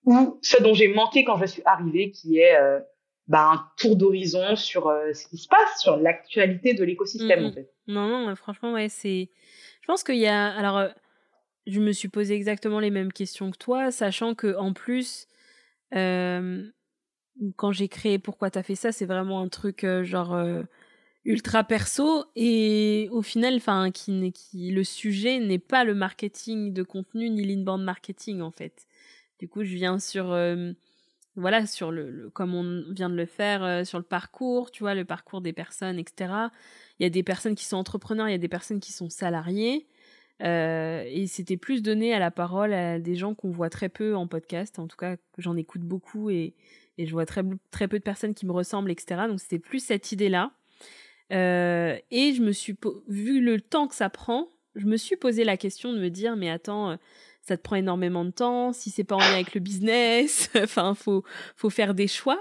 où 0.06 0.40
ce 0.42 0.62
dont 0.62 0.74
j'ai 0.74 0.88
manqué 0.88 1.24
quand 1.24 1.38
je 1.38 1.46
suis 1.46 1.62
arrivée, 1.66 2.12
qui 2.12 2.40
est 2.40 2.56
euh, 2.56 2.80
bah, 3.28 3.52
un 3.54 3.66
tour 3.78 3.96
d'horizon 3.96 4.56
sur 4.56 4.88
euh, 4.88 5.14
ce 5.14 5.28
qui 5.28 5.38
se 5.38 5.48
passe, 5.48 5.80
sur 5.80 5.98
l'actualité 5.98 6.74
de 6.74 6.84
l'écosystème 6.84 7.44
mmh, 7.44 7.46
en 7.46 7.52
fait. 7.54 7.70
Non, 7.88 8.08
non, 8.08 8.36
franchement, 8.36 8.74
ouais, 8.74 8.90
c'est. 8.90 9.30
Je 9.82 9.88
pense 9.88 10.04
qu'il 10.04 10.18
y 10.18 10.28
a. 10.28 10.48
Alors, 10.48 10.90
je 11.68 11.80
me 11.80 11.92
suis 11.92 12.10
posé 12.10 12.34
exactement 12.36 12.80
les 12.80 12.92
mêmes 12.92 13.14
questions 13.14 13.52
que 13.52 13.58
toi, 13.58 13.92
sachant 13.92 14.36
que 14.36 14.56
en 14.58 14.74
plus, 14.74 15.28
quand 15.92 17.72
j'ai 17.72 17.88
créé 17.88 18.20
Pourquoi 18.20 18.50
t'as 18.50 18.64
fait 18.64 18.76
ça, 18.76 18.92
c'est 18.92 19.06
vraiment 19.06 19.42
un 19.42 19.50
truc 19.50 19.86
genre 20.04 20.36
ultra 21.26 21.64
perso 21.64 22.26
et 22.36 23.08
au 23.12 23.22
final 23.22 23.56
enfin 23.56 23.92
qui, 23.92 24.32
qui 24.32 24.72
le 24.72 24.84
sujet 24.84 25.40
n'est 25.40 25.60
pas 25.60 25.84
le 25.84 25.94
marketing 25.94 26.74
de 26.74 26.84
contenu 26.84 27.30
ni 27.30 27.44
l'inbound 27.44 27.84
marketing 27.84 28.42
en 28.42 28.52
fait 28.52 28.88
du 29.42 29.50
coup 29.50 29.64
je 29.64 29.74
viens 29.74 29.98
sur 29.98 30.32
euh, 30.32 30.72
voilà 31.36 31.66
sur 31.66 31.92
le, 31.92 32.30
comme 32.32 32.54
on 32.54 32.84
vient 32.94 33.10
de 33.10 33.16
le 33.16 33.26
faire 33.26 33.64
euh, 33.64 33.84
sur 33.84 33.98
le 33.98 34.04
parcours 34.04 34.70
tu 34.70 34.84
vois 34.84 34.94
le 34.94 35.04
parcours 35.04 35.42
des 35.42 35.52
personnes 35.52 35.98
etc 35.98 36.32
il 37.00 37.04
y 37.04 37.06
a 37.08 37.10
des 37.10 37.24
personnes 37.24 37.56
qui 37.56 37.66
sont 37.66 37.78
entrepreneurs 37.78 38.30
il 38.30 38.34
y 38.34 38.36
a 38.36 38.38
des 38.38 38.48
personnes 38.48 38.80
qui 38.80 38.94
sont 38.94 39.10
salariés 39.10 39.88
euh, 40.44 41.04
et 41.08 41.26
c'était 41.26 41.58
plus 41.58 41.82
donné 41.82 42.14
à 42.14 42.20
la 42.20 42.30
parole 42.30 42.72
à 42.72 43.00
des 43.00 43.16
gens 43.16 43.34
qu'on 43.34 43.52
voit 43.52 43.70
très 43.70 43.90
peu 43.90 44.16
en 44.16 44.26
podcast. 44.26 44.80
En 44.80 44.88
tout 44.88 44.98
cas 44.98 45.16
j'en 45.40 45.58
écoute 45.58 45.82
beaucoup 45.82 46.30
et, 46.30 46.54
et 47.00 47.08
je 47.08 47.12
vois 47.12 47.26
très, 47.26 47.44
très 47.72 47.88
peu 47.88 47.98
de 47.98 48.04
personnes 48.04 48.36
qui 48.36 48.46
me 48.46 48.52
ressemblent 48.52 48.92
etc 48.92 49.24
donc 49.28 49.40
c'était 49.40 49.60
plus 49.60 49.84
cette 49.84 50.12
idée 50.12 50.30
là 50.30 50.52
euh, 51.32 51.98
et 52.12 52.34
je 52.34 52.44
me 52.44 52.52
suis, 52.52 52.76
vu 53.08 53.42
le 53.42 53.60
temps 53.60 53.88
que 53.88 53.96
ça 53.96 54.10
prend, 54.10 54.50
je 54.76 54.86
me 54.86 54.98
suis 54.98 55.16
posé 55.16 55.44
la 55.44 55.58
question 55.58 55.94
de 55.94 56.00
me 56.00 56.10
dire, 56.10 56.36
mais 56.36 56.50
attends, 56.50 56.98
ça 57.42 57.58
te 57.58 57.62
prend 57.62 57.76
énormément 57.76 58.24
de 58.24 58.32
temps, 58.32 58.72
si 58.74 58.90
c'est 58.90 59.04
pas 59.04 59.16
en 59.16 59.20
lien 59.20 59.34
avec 59.34 59.54
le 59.54 59.60
business, 59.60 60.50
enfin, 60.62 60.94
faut, 60.94 61.24
faut 61.56 61.70
faire 61.70 61.94
des 61.94 62.08
choix. 62.08 62.40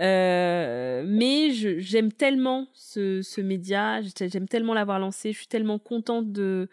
Euh, 0.00 1.04
mais 1.06 1.50
j'aime 1.52 2.12
tellement 2.12 2.66
ce, 2.74 3.22
ce 3.22 3.40
média, 3.40 4.00
j'aime 4.02 4.48
tellement 4.48 4.74
l'avoir 4.74 4.98
lancé, 4.98 5.32
je 5.32 5.38
suis 5.38 5.46
tellement 5.46 5.78
contente 5.78 6.32
de, 6.32 6.68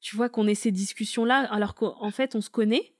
tu 0.00 0.14
vois, 0.14 0.28
qu'on 0.28 0.46
ait 0.46 0.54
ces 0.54 0.70
discussions-là, 0.70 1.48
alors 1.50 1.74
qu'en 1.74 2.10
fait, 2.10 2.34
on 2.34 2.42
se 2.42 2.50
connaît. 2.50 2.92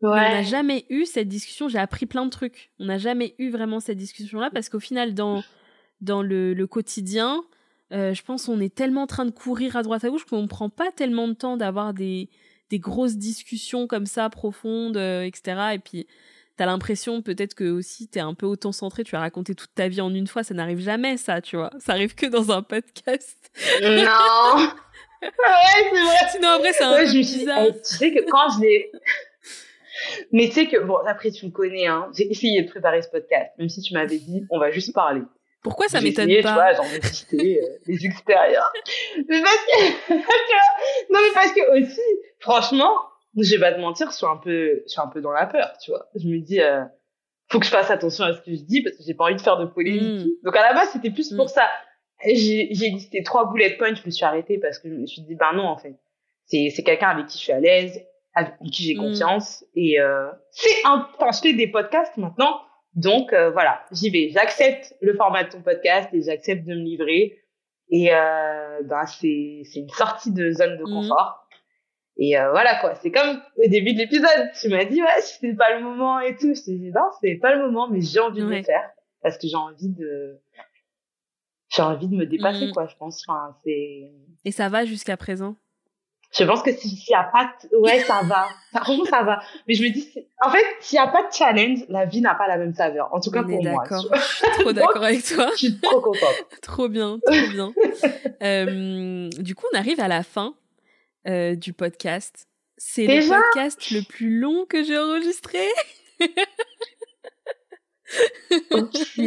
Ouais. 0.00 0.10
On 0.10 0.14
n'a 0.14 0.42
jamais 0.42 0.86
eu 0.90 1.06
cette 1.06 1.28
discussion, 1.28 1.68
j'ai 1.68 1.78
appris 1.78 2.06
plein 2.06 2.24
de 2.24 2.30
trucs. 2.30 2.70
On 2.78 2.84
n'a 2.84 2.98
jamais 2.98 3.34
eu 3.38 3.50
vraiment 3.50 3.80
cette 3.80 3.96
discussion-là 3.96 4.50
parce 4.52 4.68
qu'au 4.68 4.80
final, 4.80 5.14
dans 5.14 5.42
dans 6.00 6.22
le, 6.22 6.52
le 6.52 6.66
quotidien, 6.66 7.42
euh, 7.92 8.12
je 8.14 8.22
pense 8.22 8.46
qu'on 8.46 8.60
est 8.60 8.74
tellement 8.74 9.02
en 9.02 9.06
train 9.06 9.24
de 9.24 9.30
courir 9.30 9.76
à 9.76 9.82
droite 9.82 10.04
à 10.04 10.10
gauche 10.10 10.24
qu'on 10.24 10.42
ne 10.42 10.46
prend 10.46 10.68
pas 10.68 10.90
tellement 10.92 11.28
de 11.28 11.34
temps 11.34 11.56
d'avoir 11.56 11.94
des, 11.94 12.28
des 12.70 12.78
grosses 12.78 13.16
discussions 13.16 13.86
comme 13.86 14.06
ça, 14.06 14.30
profondes, 14.30 14.96
euh, 14.96 15.22
etc. 15.22 15.74
Et 15.74 15.78
puis, 15.78 16.06
tu 16.56 16.62
as 16.62 16.66
l'impression 16.66 17.22
peut-être 17.22 17.54
que 17.54 17.70
aussi 17.70 18.08
es 18.14 18.20
un 18.20 18.34
peu 18.34 18.46
auto-centré, 18.46 19.04
tu 19.04 19.16
as 19.16 19.20
raconté 19.20 19.54
toute 19.54 19.74
ta 19.74 19.88
vie 19.88 20.00
en 20.00 20.14
une 20.14 20.26
fois, 20.26 20.42
ça 20.44 20.54
n'arrive 20.54 20.80
jamais 20.80 21.16
ça, 21.16 21.40
tu 21.40 21.56
vois. 21.56 21.70
Ça 21.78 21.92
arrive 21.92 22.14
que 22.14 22.26
dans 22.26 22.50
un 22.52 22.62
podcast. 22.62 23.50
Non 23.82 24.68
Ouais, 25.22 25.30
c'est 25.90 26.02
vrai 26.02 26.30
Sinon, 26.32 26.48
après, 26.48 26.72
c'est 26.74 26.84
un 26.84 26.92
ouais, 26.92 27.04
peu 27.04 27.10
je 27.12 27.18
me 27.18 27.22
suis 27.22 27.38
bizarre. 27.40 27.62
dit, 27.62 27.68
eh, 27.76 27.82
tu 27.82 27.96
sais 27.96 28.12
que 28.12 28.30
quand 28.30 28.50
je 28.56 28.60
l'ai... 28.60 28.92
Mais 30.32 30.48
tu 30.48 30.52
sais 30.52 30.66
que, 30.66 30.78
bon, 30.78 30.96
après, 31.06 31.30
tu 31.30 31.46
me 31.46 31.50
connais, 31.50 31.86
hein. 31.86 32.10
J'ai 32.16 32.30
essayé 32.30 32.62
de 32.62 32.68
préparer 32.68 33.00
ce 33.00 33.08
podcast, 33.08 33.52
même 33.58 33.68
si 33.70 33.80
tu 33.80 33.94
m'avais 33.94 34.18
dit, 34.18 34.44
on 34.50 34.58
va 34.58 34.70
juste 34.70 34.92
parler. 34.92 35.22
Pourquoi 35.64 35.88
ça 35.88 35.98
J'ai 35.98 36.08
m'étonne 36.10 36.28
essayé, 36.30 36.42
pas 36.42 36.74
Tu 36.74 36.76
vois, 36.76 36.86
j'en 36.86 36.94
ai 36.94 37.02
cité 37.02 37.60
euh, 37.60 37.66
les 37.86 38.06
extérieurs. 38.06 38.70
Mais 39.28 39.40
parce 39.42 39.56
que, 39.66 40.12
non, 41.12 41.18
mais 41.20 41.32
parce 41.34 41.52
que 41.52 41.80
aussi, 41.82 42.00
franchement, 42.38 42.92
je 43.36 43.54
vais 43.54 43.60
pas 43.60 43.72
te 43.72 43.80
mentir, 43.80 44.10
je 44.10 44.16
suis 44.16 44.26
un 44.26 44.36
peu, 44.36 44.82
je 44.86 44.88
suis 44.92 45.00
un 45.00 45.08
peu 45.08 45.20
dans 45.20 45.32
la 45.32 45.46
peur, 45.46 45.72
tu 45.82 45.90
vois. 45.90 46.06
Je 46.14 46.28
me 46.28 46.38
dis, 46.38 46.60
euh, 46.60 46.84
faut 47.50 47.58
que 47.58 47.66
je 47.66 47.70
fasse 47.70 47.90
attention 47.90 48.24
à 48.24 48.34
ce 48.34 48.40
que 48.42 48.52
je 48.54 48.62
dis 48.62 48.82
parce 48.82 48.96
que 48.96 49.02
j'ai 49.04 49.14
pas 49.14 49.24
envie 49.24 49.34
de 49.36 49.40
faire 49.40 49.56
de 49.56 49.64
polémique. 49.66 50.26
Mm. 50.26 50.30
Donc 50.44 50.54
à 50.56 50.62
la 50.62 50.74
base, 50.74 50.90
c'était 50.92 51.10
plus 51.10 51.32
Mm. 51.32 51.36
pour 51.36 51.48
ça. 51.50 51.68
J'ai 52.24 52.68
j'ai 52.70 52.90
listé 52.90 53.22
trois 53.22 53.50
bullet 53.50 53.76
points, 53.76 53.94
je 53.94 54.02
me 54.06 54.10
suis 54.10 54.24
arrêtée 54.24 54.58
parce 54.58 54.78
que 54.78 54.88
je 54.88 54.94
me 54.94 55.06
suis 55.06 55.22
dit, 55.22 55.34
ben 55.34 55.52
non, 55.54 55.64
en 55.64 55.76
fait. 55.78 55.94
C'est, 56.46 56.68
c'est 56.76 56.82
quelqu'un 56.82 57.08
avec 57.08 57.26
qui 57.26 57.38
je 57.38 57.42
suis 57.42 57.52
à 57.52 57.58
l'aise, 57.60 58.00
avec 58.34 58.52
qui 58.70 58.82
j'ai 58.84 58.94
Mm. 58.94 58.98
confiance. 58.98 59.64
Et 59.74 59.98
euh, 60.00 60.28
c'est 60.50 60.84
un, 60.84 61.08
enfin, 61.18 61.30
je 61.32 61.40
fais 61.48 61.54
des 61.54 61.66
podcasts 61.68 62.16
maintenant. 62.18 62.60
Donc 62.94 63.32
euh, 63.32 63.50
voilà, 63.50 63.84
j'y 63.92 64.10
vais. 64.10 64.30
J'accepte 64.32 64.94
le 65.00 65.14
format 65.14 65.44
de 65.44 65.50
ton 65.50 65.62
podcast 65.62 66.08
et 66.12 66.22
j'accepte 66.22 66.64
de 66.66 66.74
me 66.74 66.80
livrer. 66.82 67.40
Et 67.90 68.14
euh, 68.14 68.82
ben, 68.84 69.04
c'est, 69.06 69.62
c'est 69.64 69.80
une 69.80 69.88
sortie 69.90 70.32
de 70.32 70.50
zone 70.52 70.78
de 70.78 70.84
Mhm. 70.84 70.94
confort. 70.94 71.40
Et 72.16 72.38
euh, 72.38 72.50
voilà 72.52 72.76
quoi, 72.80 72.94
c'est 72.94 73.10
comme 73.10 73.42
au 73.56 73.68
début 73.68 73.92
de 73.92 73.98
l'épisode. 73.98 74.50
Tu 74.60 74.68
m'as 74.68 74.84
dit 74.84 75.02
ouais, 75.02 75.20
c'est 75.20 75.54
pas 75.54 75.76
le 75.76 75.82
moment 75.82 76.20
et 76.20 76.36
tout. 76.36 76.54
Je 76.54 76.62
t'ai 76.64 76.76
dit 76.78 76.90
non, 76.92 77.10
c'est 77.20 77.34
pas 77.36 77.54
le 77.54 77.62
moment, 77.66 77.88
mais 77.88 78.00
j'ai 78.00 78.20
envie 78.20 78.40
de 78.40 78.46
le 78.46 78.62
faire 78.62 78.88
parce 79.20 79.36
que 79.38 79.48
j'ai 79.48 79.56
envie 79.56 79.88
de, 79.88 80.40
j'ai 81.74 81.82
envie 81.82 82.06
de 82.08 82.14
me 82.14 82.24
dépasser 82.26 82.66
Mhm. 82.66 82.72
quoi. 82.72 82.86
Je 82.86 82.96
pense. 82.96 83.24
Enfin, 83.28 83.56
c'est, 83.64 84.12
Et 84.44 84.52
ça 84.52 84.68
va 84.68 84.84
jusqu'à 84.84 85.16
présent? 85.16 85.56
Je 86.36 86.44
pense 86.44 86.62
que 86.62 86.72
si- 86.74 86.88
s'il 86.96 87.12
y 87.12 87.14
a 87.14 87.24
pas, 87.24 87.52
de... 87.70 87.76
ouais, 87.76 88.00
ça 88.00 88.22
va. 88.24 88.48
Franchement, 88.82 89.04
ça 89.04 89.22
va. 89.22 89.40
Mais 89.68 89.74
je 89.74 89.82
me 89.84 89.90
dis, 89.90 90.08
en 90.44 90.50
fait, 90.50 90.64
s'il 90.80 90.96
y 90.96 90.98
a 90.98 91.06
pas 91.06 91.22
de 91.22 91.32
challenge, 91.32 91.80
la 91.88 92.06
vie 92.06 92.20
n'a 92.20 92.34
pas 92.34 92.48
la 92.48 92.56
même 92.56 92.74
saveur. 92.74 93.08
En 93.14 93.20
tout 93.20 93.30
cas 93.30 93.42
On 93.44 93.48
est 93.48 93.54
pour 93.54 93.62
moi. 93.64 93.82
d'accord. 93.84 94.04
Je 94.14 94.20
suis 94.20 94.50
trop 94.62 94.72
d'accord 94.72 95.04
avec 95.04 95.24
toi. 95.24 95.48
Je 95.52 95.56
suis 95.58 95.80
trop 95.80 96.00
contente. 96.00 96.44
Trop 96.62 96.88
bien, 96.88 97.18
trop 97.24 97.50
bien. 97.52 97.72
Euh, 98.42 99.30
du 99.38 99.54
coup, 99.54 99.64
on 99.72 99.78
arrive 99.78 100.00
à 100.00 100.08
la 100.08 100.22
fin 100.22 100.54
euh, 101.28 101.54
du 101.54 101.72
podcast. 101.72 102.46
C'est 102.76 103.06
le 103.06 103.26
podcast 103.26 103.90
le 103.90 104.02
plus 104.02 104.38
long 104.38 104.66
que 104.66 104.82
j'ai 104.82 104.98
enregistré. 104.98 105.60
Ok. 108.70 108.90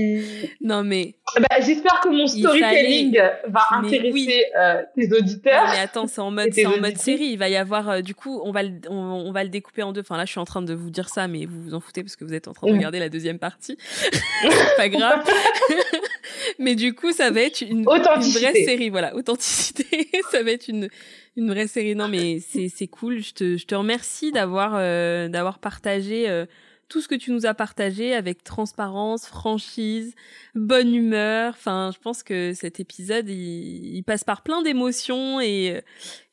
Non 0.61 0.83
mais, 0.83 1.15
Bah, 1.39 1.57
j'espère 1.61 1.99
que 2.01 2.09
mon 2.09 2.27
storytelling 2.27 3.19
va 3.47 3.61
intéresser 3.71 4.11
oui. 4.11 4.43
euh, 4.57 4.81
tes 4.95 5.07
non, 5.07 5.17
auditeurs. 5.17 5.67
mais 5.71 5.79
attends, 5.79 6.07
c'est 6.07 6.21
en 6.21 6.31
mode, 6.31 6.49
c'est 6.53 6.65
en 6.65 6.73
série. 6.95 7.25
Il 7.25 7.37
va 7.37 7.49
y 7.49 7.55
avoir, 7.55 7.89
euh, 7.89 8.01
du 8.01 8.15
coup, 8.15 8.41
on 8.43 8.51
va, 8.51 8.63
le, 8.63 8.71
on, 8.89 8.95
on 8.95 9.31
va 9.31 9.43
le 9.43 9.49
découper 9.49 9.83
en 9.83 9.93
deux. 9.93 10.01
Enfin 10.01 10.17
là, 10.17 10.25
je 10.25 10.31
suis 10.31 10.39
en 10.39 10.45
train 10.45 10.61
de 10.61 10.73
vous 10.73 10.89
dire 10.89 11.09
ça, 11.09 11.27
mais 11.27 11.45
vous 11.45 11.61
vous 11.61 11.73
en 11.73 11.79
foutez 11.79 12.03
parce 12.03 12.15
que 12.15 12.25
vous 12.25 12.33
êtes 12.33 12.47
en 12.47 12.53
train 12.53 12.67
de 12.67 12.73
Mm. 12.73 12.77
regarder 12.77 12.99
la 12.99 13.09
deuxième 13.09 13.39
partie. 13.39 13.77
c'est 13.81 14.11
pas 14.77 14.89
grave. 14.89 15.23
mais 16.59 16.75
du 16.75 16.93
coup, 16.93 17.11
ça 17.11 17.29
va 17.31 17.41
être 17.41 17.61
une, 17.61 17.83
vraie 17.85 18.53
série, 18.65 18.89
voilà, 18.89 19.15
authenticité. 19.15 20.09
ça 20.31 20.43
va 20.43 20.51
être 20.51 20.67
une, 20.67 20.89
une 21.35 21.49
vraie 21.49 21.67
série. 21.67 21.95
Non, 21.95 22.07
mais 22.07 22.39
c'est, 22.39 22.69
c'est 22.69 22.87
cool. 22.87 23.19
Je 23.21 23.33
te, 23.33 23.57
je 23.57 23.65
te 23.65 23.75
remercie 23.75 24.31
d'avoir, 24.31 24.73
euh, 24.75 25.27
d'avoir 25.29 25.59
partagé 25.59 26.29
euh, 26.29 26.45
tout 26.89 27.01
ce 27.01 27.07
que 27.07 27.15
tu 27.15 27.31
nous 27.31 27.45
as 27.45 27.53
partagé 27.53 28.13
avec 28.13 28.43
transparence, 28.43 29.25
franchise, 29.27 30.15
bonne 30.55 30.93
humeur. 30.95 31.53
Enfin, 31.57 31.91
je 31.93 31.99
pense 31.99 32.23
que 32.23 32.53
cet 32.53 32.79
épisode, 32.79 33.27
il, 33.29 33.95
il 33.97 34.03
passe 34.03 34.23
par 34.23 34.41
plein 34.43 34.61
d'émotions 34.61 35.41
et, 35.41 35.81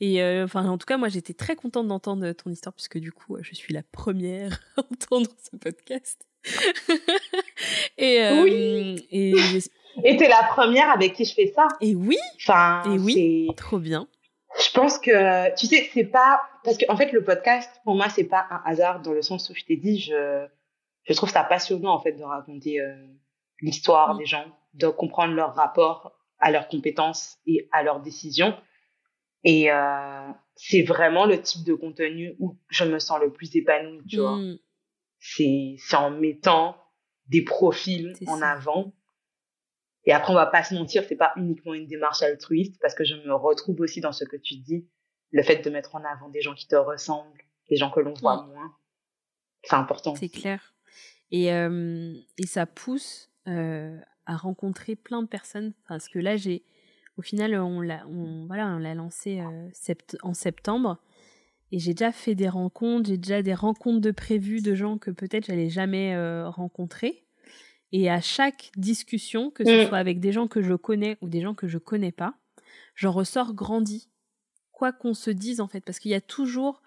et 0.01 0.23
euh, 0.23 0.45
enfin, 0.45 0.69
en 0.69 0.79
tout 0.79 0.87
cas, 0.87 0.97
moi, 0.97 1.09
j'étais 1.09 1.35
très 1.35 1.57
contente 1.57 1.89
d'entendre 1.89 2.31
ton 2.33 2.51
histoire 2.51 2.73
puisque 2.75 2.99
du 2.99 3.11
coup, 3.13 3.37
je 3.43 3.55
suis 3.55 3.75
la 3.75 3.83
première 3.83 4.61
à 4.77 4.81
entendre 4.81 5.31
ce 5.51 5.57
podcast. 5.57 6.27
et, 7.99 8.23
euh, 8.23 8.43
Oui. 8.43 9.07
et 9.11 9.35
Et 10.05 10.17
t'es 10.17 10.29
la 10.29 10.43
première 10.51 10.91
avec 10.91 11.15
qui 11.15 11.25
je 11.25 11.35
fais 11.35 11.53
ça. 11.55 11.69
et 11.81 11.95
oui, 11.95 12.17
Enfin, 12.37 12.83
Et 12.87 12.99
oui. 12.99 13.47
trop 13.57 13.79
bien. 13.79 14.07
Je 14.59 14.71
pense 14.73 14.99
que, 14.99 15.55
tu 15.57 15.67
sais, 15.67 15.91
c'est 15.93 16.05
pas, 16.05 16.41
parce 16.63 16.77
que, 16.79 16.85
en 16.89 16.97
fait, 16.97 17.13
le 17.13 17.25
podcast, 17.25 17.71
pour 17.85 17.95
moi, 17.97 18.09
c'est 18.09 18.25
pas 18.25 18.47
un 18.51 18.63
hasard 18.65 19.01
dans 19.03 19.13
le 19.13 19.23
sens 19.23 19.51
où 19.51 19.55
je 19.55 19.65
t'ai 19.65 19.77
dit, 19.77 19.99
je, 19.99 20.47
je 21.05 21.13
trouve 21.15 21.31
ça 21.31 21.43
passionnant, 21.45 21.93
en 21.93 22.01
fait, 22.01 22.13
de 22.13 22.23
raconter 22.23 22.81
euh, 22.81 22.95
l'histoire 23.61 24.15
Mm. 24.15 24.19
des 24.19 24.27
gens, 24.27 24.45
de 24.75 24.89
comprendre 24.89 25.35
leur 25.35 25.55
rapport 25.55 26.13
à 26.39 26.51
leurs 26.51 26.69
compétences 26.69 27.39
et 27.47 27.69
à 27.73 27.83
leurs 27.83 28.01
décisions. 28.01 28.55
Et 29.45 29.71
euh, 29.71 30.29
c'est 30.57 30.83
vraiment 30.83 31.27
le 31.27 31.41
type 31.41 31.65
de 31.65 31.75
contenu 31.75 32.35
où 32.39 32.57
je 32.69 32.85
me 32.85 32.99
sens 32.99 33.21
le 33.21 33.33
plus 33.33 33.55
épanouie, 33.57 34.03
tu 34.09 34.19
vois. 34.19 34.37
Mm. 34.37 34.59
C'est, 35.19 35.77
c'est 35.79 35.97
en 35.97 36.11
mettant 36.11 36.77
des 37.29 37.43
profils 37.43 38.13
en 38.27 38.39
ça. 38.39 38.51
avant. 38.53 38.93
Et 40.07 40.13
après, 40.13 40.33
on 40.33 40.37
va 40.37 40.47
pas 40.47 40.63
se 40.63 40.75
mentir, 40.75 41.03
c'est 41.09 41.17
pas 41.17 41.33
uniquement 41.37 41.75
une 41.75 41.87
démarche 41.87 42.23
altruiste 42.23 42.77
parce 42.81 42.95
que 42.95 43.05
je 43.05 43.15
me 43.15 43.35
retrouve 43.35 43.81
aussi 43.81 44.01
dans 44.01 44.13
ce 44.13 44.25
que 44.25 44.37
tu 44.37 44.57
dis, 44.57 44.87
le 45.31 45.43
fait 45.43 45.65
de 45.65 45.71
mettre 45.71 45.95
en 45.95 46.05
avant 46.05 46.29
des 46.29 46.43
gens 46.43 46.55
qui 46.55 46.69
te 46.69 46.77
ressemblent, 46.77 47.43
des 47.71 47.77
gens 47.77 47.91
que 47.91 48.01
l'on 48.01 48.13
voit 48.15 48.45
moins. 48.45 48.77
C'est 49.63 49.77
important. 49.77 50.15
C'est 50.15 50.29
clair. 50.29 50.75
Et, 51.31 51.47
et 51.47 52.47
ça 52.47 52.67
pousse 52.67 53.31
à 53.47 54.37
rencontrer 54.37 54.95
plein 54.95 55.23
de 55.23 55.27
personnes. 55.27 55.73
Parce 55.89 56.09
que 56.09 56.19
là, 56.19 56.37
j'ai, 56.37 56.63
au 57.17 57.23
final, 57.23 57.55
on 57.57 57.81
l'a, 57.81 58.07
on, 58.07 58.47
voilà, 58.47 58.69
on 58.69 58.79
l'a 58.79 58.95
lancé 58.95 59.43
en 60.23 60.35
septembre. 60.35 60.99
Et 61.73 61.79
j'ai 61.79 61.95
déjà 61.95 62.13
fait 62.13 62.35
des 62.35 62.51
rencontres, 62.51 63.09
j'ai 63.09 63.17
déjà 63.17 63.43
des 63.43 63.55
rencontres 63.55 64.03
de 64.03 64.11
prévues 64.11 64.61
de 64.61 64.75
gens 64.75 64.99
que 64.99 65.11
peut-être 65.11 65.47
j'allais 65.47 65.71
jamais 65.71 66.15
rencontrer. 66.45 67.24
Et 67.93 68.11
à 68.11 68.21
chaque 68.21 68.71
discussion, 68.77 69.51
que 69.51 69.65
ce 69.65 69.85
mm. 69.85 69.89
soit 69.89 69.99
avec 69.99 70.21
des 70.21 70.33
gens 70.33 70.49
que 70.49 70.63
je 70.63 70.75
connais 70.75 71.17
ou 71.21 71.29
des 71.29 71.41
gens 71.41 71.55
que 71.55 71.69
je 71.69 71.79
connais 71.79 72.13
pas, 72.13 72.35
j'en 72.95 73.13
ressors 73.13 73.55
grandi. 73.55 74.09
Quoi 74.73 74.93
qu'on 74.93 75.15
se 75.15 75.31
dise 75.31 75.61
en 75.61 75.69
fait, 75.69 75.81
parce 75.81 76.01
qu'il 76.01 76.11
y 76.11 76.15
a 76.15 76.21
toujours 76.21 76.83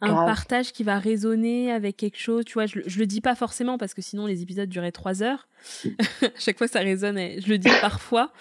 un 0.00 0.14
partage 0.26 0.72
qui 0.72 0.84
va 0.84 0.98
résonner 0.98 1.72
avec 1.72 1.96
quelque 1.96 2.18
chose. 2.18 2.44
Tu 2.44 2.54
vois, 2.54 2.66
je, 2.66 2.80
je, 2.86 2.98
le 2.98 3.06
dis 3.06 3.20
pas 3.20 3.34
forcément 3.34 3.78
parce 3.78 3.94
que 3.94 4.02
sinon 4.02 4.26
les 4.26 4.42
épisodes 4.42 4.68
duraient 4.68 4.92
trois 4.92 5.22
heures. 5.22 5.48
chaque 6.38 6.58
fois 6.58 6.68
ça 6.68 6.80
résonne, 6.80 7.18
je 7.40 7.48
le 7.48 7.58
dis 7.58 7.70
parfois, 7.80 8.32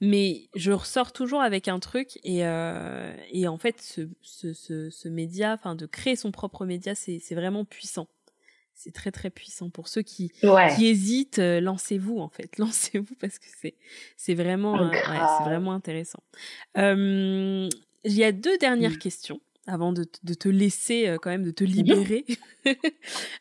mais 0.00 0.48
je 0.54 0.72
ressors 0.72 1.12
toujours 1.12 1.42
avec 1.42 1.68
un 1.68 1.78
truc 1.80 2.18
et, 2.24 2.46
euh, 2.46 3.14
et 3.30 3.46
en 3.46 3.58
fait 3.58 3.80
ce, 3.80 4.08
ce, 4.22 4.52
ce, 4.52 4.90
ce 4.90 5.08
média, 5.08 5.52
enfin 5.52 5.74
de 5.74 5.86
créer 5.86 6.16
son 6.16 6.32
propre 6.32 6.64
média, 6.64 6.94
c'est 6.94 7.34
vraiment 7.34 7.64
puissant. 7.64 8.08
C'est 8.74 8.92
très 8.92 9.12
très 9.12 9.30
puissant 9.30 9.70
pour 9.70 9.88
ceux 9.88 10.02
qui, 10.02 10.32
qui 10.76 10.86
hésitent. 10.86 11.38
Euh, 11.38 11.60
lancez-vous 11.60 12.18
en 12.18 12.28
fait, 12.28 12.50
lancez-vous 12.58 13.14
parce 13.20 13.38
que 13.38 13.46
c'est 13.60 13.74
c'est 14.16 14.34
vraiment 14.34 14.80
euh, 14.80 14.90
c'est 14.92 15.44
vraiment 15.44 15.72
intéressant. 15.72 16.22
Euh, 16.78 17.68
il 18.04 18.12
y 18.14 18.24
a 18.24 18.32
deux 18.32 18.58
dernières 18.58 18.92
mmh. 18.92 18.98
questions 18.98 19.40
avant 19.66 19.92
de, 19.92 20.04
te 20.04 20.48
laisser 20.48 21.08
euh, 21.08 21.18
quand 21.20 21.30
même, 21.30 21.44
de 21.44 21.50
te 21.50 21.64
libérer. 21.64 22.24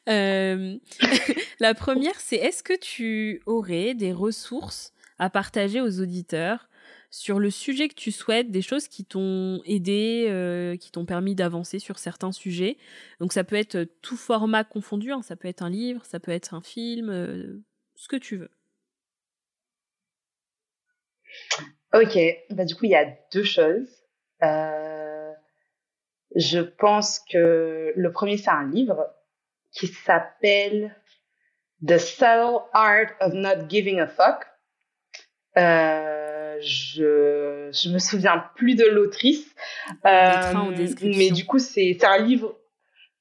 Euh, 0.10 0.80
la 1.60 1.76
première, 1.76 2.20
c'est 2.20 2.38
est-ce 2.38 2.64
que 2.64 2.78
tu 2.78 3.44
aurais 3.46 3.94
des 3.94 4.14
ressources 4.14 4.94
à 5.20 5.30
partager 5.30 5.80
aux 5.80 6.02
auditeurs 6.02 6.68
sur 7.12 7.39
le 7.39 7.51
sujet 7.51 7.88
que 7.88 7.93
tu 7.93 8.12
souhaites, 8.12 8.49
des 8.49 8.62
choses 8.62 8.88
qui 8.88 9.05
t'ont 9.05 9.62
aidé, 9.66 10.28
euh, 10.30 10.78
qui 10.78 10.91
t'ont 10.91 11.05
permis 11.05 11.36
d'avancer 11.36 11.78
sur 11.78 11.99
certains 11.99 12.32
sujets. 12.32 12.78
Donc 13.20 13.34
ça 13.34 13.43
peut 13.43 13.57
être 13.57 13.84
tout 14.01 14.18
format 14.18 14.64
confondu, 14.64 15.12
hein. 15.12 15.22
ça 15.22 15.36
peut 15.36 15.47
être 15.47 15.62
un 15.62 15.70
livre, 15.70 16.03
ça 16.05 16.20
peut 16.20 16.32
être 16.32 16.53
un 16.53 16.62
film, 16.62 17.64
ce 17.95 18.07
que 18.07 18.16
tu 18.16 18.38
veux. 18.38 18.51
Ok, 21.93 22.18
bah 22.49 22.66
du 22.66 22.76
coup 22.76 22.86
il 22.86 22.91
y 22.91 22.95
a 22.95 23.05
deux 23.34 23.43
choses. 23.43 23.89
Je 26.36 26.59
pense 26.59 27.20
que 27.20 27.93
le 27.95 28.12
premier, 28.12 28.38
c'est 28.38 28.49
un 28.49 28.70
livre 28.70 29.14
qui 29.72 29.88
s'appelle 29.88 30.95
The 31.86 31.97
Subtle 31.97 32.59
Art 32.74 33.12
of 33.20 33.34
Not 33.34 33.68
Giving 33.68 33.99
a 33.99 34.07
Fuck. 34.07 34.45
Euh, 35.57 36.31
je 36.62 37.70
je 37.72 37.89
me 37.89 37.99
souviens 37.99 38.43
plus 38.55 38.76
de 38.76 38.86
l'autrice, 38.86 39.53
euh, 40.05 40.53
mais 41.01 41.32
du 41.32 41.45
coup 41.45 41.59
c'est 41.59 42.03
un 42.03 42.18
livre. 42.18 42.57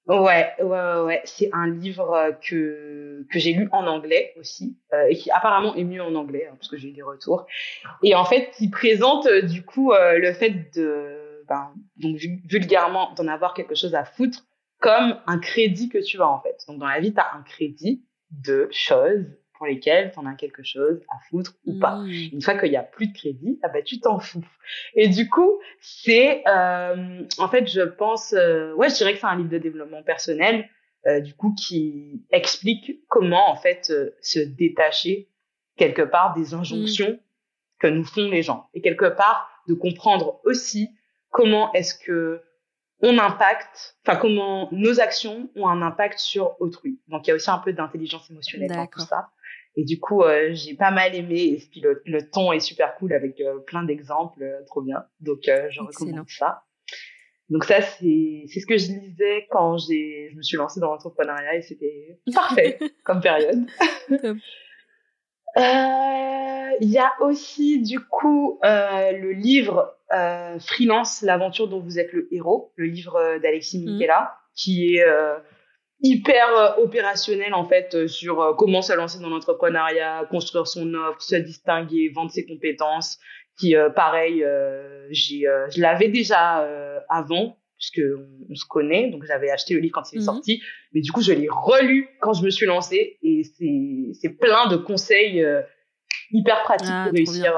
Ouais, 0.07 0.51
ouais, 0.59 1.01
ouais, 1.05 1.23
c'est 1.25 1.51
un 1.53 1.69
livre 1.69 2.37
que 2.43 2.91
que 3.31 3.39
j'ai 3.39 3.53
lu 3.53 3.69
en 3.73 3.87
anglais 3.87 4.35
aussi 4.39 4.77
euh, 4.93 5.07
et 5.09 5.17
qui 5.17 5.31
apparemment 5.31 5.75
est 5.75 5.85
mieux 5.85 6.03
en 6.03 6.15
anglais 6.15 6.49
hein, 6.51 6.55
parce 6.57 6.69
que 6.69 6.77
j'ai 6.77 6.89
eu 6.89 6.93
des 6.93 7.03
retours. 7.03 7.47
Et 8.03 8.15
en 8.15 8.25
fait, 8.25 8.53
il 8.61 8.71
présente 8.71 9.27
euh, 9.27 9.43
du 9.43 9.65
coup 9.65 9.93
euh, 9.93 10.19
le 10.19 10.33
fait 10.33 10.75
de 10.75 11.45
ben, 11.49 11.73
donc 11.97 12.17
vulgairement, 12.17 13.13
d'en 13.15 13.29
avoir 13.29 13.55
quelque 13.55 13.75
chose 13.75 13.95
à 13.95 14.05
foutre 14.05 14.45
comme 14.81 15.21
un 15.27 15.39
crédit 15.39 15.89
que 15.89 15.99
tu 15.99 16.21
as 16.21 16.29
en 16.29 16.41
fait. 16.41 16.57
Donc 16.69 16.79
dans 16.79 16.89
la 16.89 17.01
vie, 17.01 17.13
tu 17.13 17.21
as 17.21 17.35
un 17.35 17.43
crédit 17.43 18.05
de 18.31 18.69
choses 18.73 19.27
pour 19.61 19.67
lesquelles 19.67 20.11
tu 20.11 20.19
en 20.19 20.25
as 20.25 20.37
quelque 20.37 20.63
chose 20.63 21.03
à 21.11 21.19
foutre 21.29 21.53
ou 21.67 21.79
pas. 21.79 21.97
Mmh. 21.97 22.31
Une 22.33 22.41
fois 22.41 22.55
qu'il 22.55 22.73
y 22.73 22.79
a 22.79 22.83
plus 22.83 23.09
de 23.09 23.13
crédit, 23.13 23.59
ah 23.63 23.69
ben, 23.69 23.85
tu 23.85 24.01
t'en 24.01 24.19
fous. 24.19 24.43
Et 24.95 25.07
du 25.07 25.29
coup, 25.29 25.61
c'est 25.83 26.43
euh, 26.49 27.23
en 27.37 27.49
fait, 27.51 27.71
je 27.71 27.83
pense, 27.83 28.33
euh, 28.33 28.73
ouais, 28.73 28.89
je 28.89 28.95
dirais 28.95 29.13
que 29.13 29.21
c'est 29.21 29.27
un 29.27 29.37
livre 29.37 29.51
de 29.51 29.59
développement 29.59 30.03
personnel, 30.03 30.67
euh, 31.07 31.21
du 31.21 31.35
coup, 31.35 31.55
qui 31.55 32.23
explique 32.31 33.07
comment 33.09 33.51
en 33.51 33.57
fait 33.57 33.93
se 34.23 34.39
détacher 34.39 35.29
quelque 35.77 36.03
part 36.03 36.33
des 36.33 36.55
injonctions 36.55 37.11
mmh. 37.11 37.81
que 37.81 37.87
nous 37.87 38.05
font 38.05 38.31
les 38.31 38.43
gens 38.43 38.71
et 38.73 38.81
quelque 38.81 39.11
part 39.11 39.47
de 39.69 39.75
comprendre 39.75 40.41
aussi 40.45 40.89
comment 41.29 41.71
est-ce 41.75 41.95
que 41.95 42.41
on 43.03 43.19
impacte, 43.19 43.97
enfin 44.07 44.19
comment 44.19 44.69
nos 44.73 45.01
actions 45.01 45.51
ont 45.57 45.69
un 45.69 45.83
impact 45.83 46.19
sur 46.19 46.61
autrui. 46.61 46.99
Donc 47.09 47.27
il 47.27 47.31
y 47.31 47.33
a 47.33 47.35
aussi 47.35 47.51
un 47.51 47.59
peu 47.59 47.73
d'intelligence 47.73 48.31
émotionnelle 48.31 48.71
dans 48.71 48.87
tout 48.87 49.01
ça. 49.01 49.31
Et 49.77 49.85
du 49.85 50.01
coup, 50.01 50.23
euh, 50.23 50.51
j'ai 50.53 50.75
pas 50.75 50.91
mal 50.91 51.15
aimé. 51.15 51.43
Et 51.43 51.63
puis 51.71 51.81
le, 51.81 52.03
le 52.05 52.29
ton 52.29 52.53
est 52.53 52.61
super 52.61 52.95
cool 52.97 53.13
avec 53.13 53.41
euh, 53.41 53.59
plein 53.59 53.85
d'exemples, 53.85 54.43
euh, 54.43 54.65
trop 54.67 54.83
bien. 54.83 55.05
Donc 55.21 55.43
je 55.45 55.81
recommande 55.81 56.29
ça. 56.29 56.65
Donc 57.49 57.65
ça 57.65 57.81
c'est 57.81 58.45
c'est 58.47 58.61
ce 58.61 58.67
que 58.67 58.79
je 58.79 58.93
lisais 58.93 59.47
quand 59.51 59.77
j'ai 59.79 60.29
je 60.31 60.37
me 60.37 60.43
suis 60.43 60.57
lancée 60.57 60.79
dans 60.79 60.93
l'entrepreneuriat 60.93 61.57
et 61.57 61.63
c'était 61.63 62.21
parfait 62.35 62.79
comme 63.05 63.21
période. 63.21 63.67
Il 66.83 66.89
y 66.89 66.99
a 66.99 67.13
aussi 67.21 67.83
du 67.83 67.99
coup 68.01 68.61
le 68.63 69.33
livre 69.33 69.97
Freelance, 70.61 71.23
l'aventure 71.23 71.69
dont 71.69 71.81
vous 71.81 71.99
êtes 71.99 72.13
le 72.13 72.33
héros, 72.33 72.73
le 72.77 72.87
livre 72.87 73.39
d'Alexis 73.43 73.81
mmh. 73.81 73.85
Michela, 73.85 74.39
qui 74.55 74.95
est 74.95 75.05
hyper 76.03 76.77
opérationnel 76.79 77.55
en 77.55 77.67
fait 77.69 78.07
sur 78.07 78.55
comment 78.59 78.83
se 78.83 78.93
lancer 78.93 79.21
dans 79.21 79.29
l'entrepreneuriat, 79.29 80.27
construire 80.31 80.67
son 80.67 80.95
offre, 80.95 81.21
se 81.21 81.37
distinguer, 81.37 82.11
vendre 82.15 82.31
ses 82.31 82.47
compétences. 82.47 83.19
Qui 83.59 83.75
pareil, 83.95 84.43
j'ai, 85.11 85.45
je 85.71 85.81
l'avais 85.81 86.09
déjà 86.09 86.67
avant 87.11 87.59
puisque 87.77 88.01
on, 88.49 88.55
se 88.55 88.65
connaît, 88.67 89.11
donc 89.11 89.25
j'avais 89.27 89.51
acheté 89.51 89.75
le 89.75 89.81
livre 89.81 89.93
quand 89.95 90.13
il 90.13 90.17
est 90.17 90.21
mmh. 90.21 90.25
sorti, 90.25 90.63
mais 90.93 91.01
du 91.03 91.13
coup 91.13 91.21
je 91.21 91.33
l'ai 91.33 91.49
relu 91.51 92.09
quand 92.21 92.33
je 92.33 92.45
me 92.45 92.51
suis 92.51 92.67
lancée 92.67 93.19
et 93.23 93.43
c'est 93.45 94.13
c'est 94.21 94.39
plein 94.39 94.69
de 94.69 94.77
conseils 94.77 95.45
hyper 96.31 96.63
pratiques 96.63 96.89
ah, 96.91 97.05
pour 97.05 97.17
réussir 97.17 97.53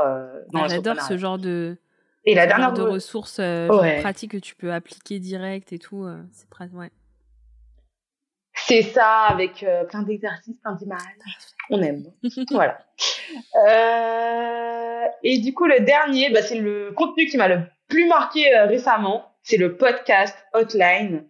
dans 0.52 0.62
ah, 0.64 0.68
J'adore 0.68 1.00
ce 1.00 1.16
genre 1.16 1.38
de 1.38 1.76
et 2.24 2.34
la 2.34 2.46
dernière 2.46 2.72
de 2.72 2.82
ressources 2.82 3.38
euh, 3.40 3.66
pratiques 4.00 4.32
que 4.32 4.36
tu 4.36 4.54
peux 4.54 4.72
appliquer 4.72 5.18
direct 5.18 5.72
et 5.72 5.78
tout, 5.78 6.04
euh, 6.04 6.16
c'est 6.30 6.48
pratique. 6.48 6.76
Ouais. 6.76 6.90
C'est 8.66 8.82
ça, 8.82 9.22
avec 9.28 9.62
euh, 9.62 9.84
plein 9.84 10.02
d'exercices, 10.02 10.56
plein 10.62 10.74
d'images. 10.74 11.00
On 11.70 11.82
aime. 11.82 12.04
voilà. 12.50 12.78
et 15.22 15.38
du 15.38 15.52
coup, 15.54 15.66
le 15.66 15.80
dernier, 15.80 16.30
bah, 16.30 16.42
c'est 16.42 16.58
le 16.58 16.92
contenu 16.92 17.26
qui 17.26 17.36
m'a 17.36 17.48
le 17.48 17.60
plus 17.88 18.06
marqué 18.06 18.56
récemment. 18.60 19.32
C'est 19.42 19.56
le 19.56 19.76
podcast 19.76 20.36
Hotline. 20.54 21.24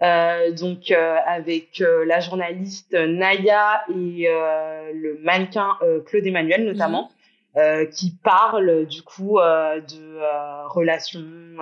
donc 0.00 0.90
avec 0.90 1.82
la 2.06 2.20
journaliste 2.20 2.92
Naya 2.92 3.84
et 3.88 4.28
le 4.28 5.18
mannequin 5.22 5.76
Claude 6.06 6.26
Emmanuel 6.26 6.64
notamment. 6.64 7.10
Euh, 7.56 7.86
qui 7.86 8.14
parle 8.22 8.84
du 8.84 9.00
coup 9.00 9.38
euh, 9.38 9.80
de 9.80 10.18
euh, 10.18 10.68
relations 10.68 11.56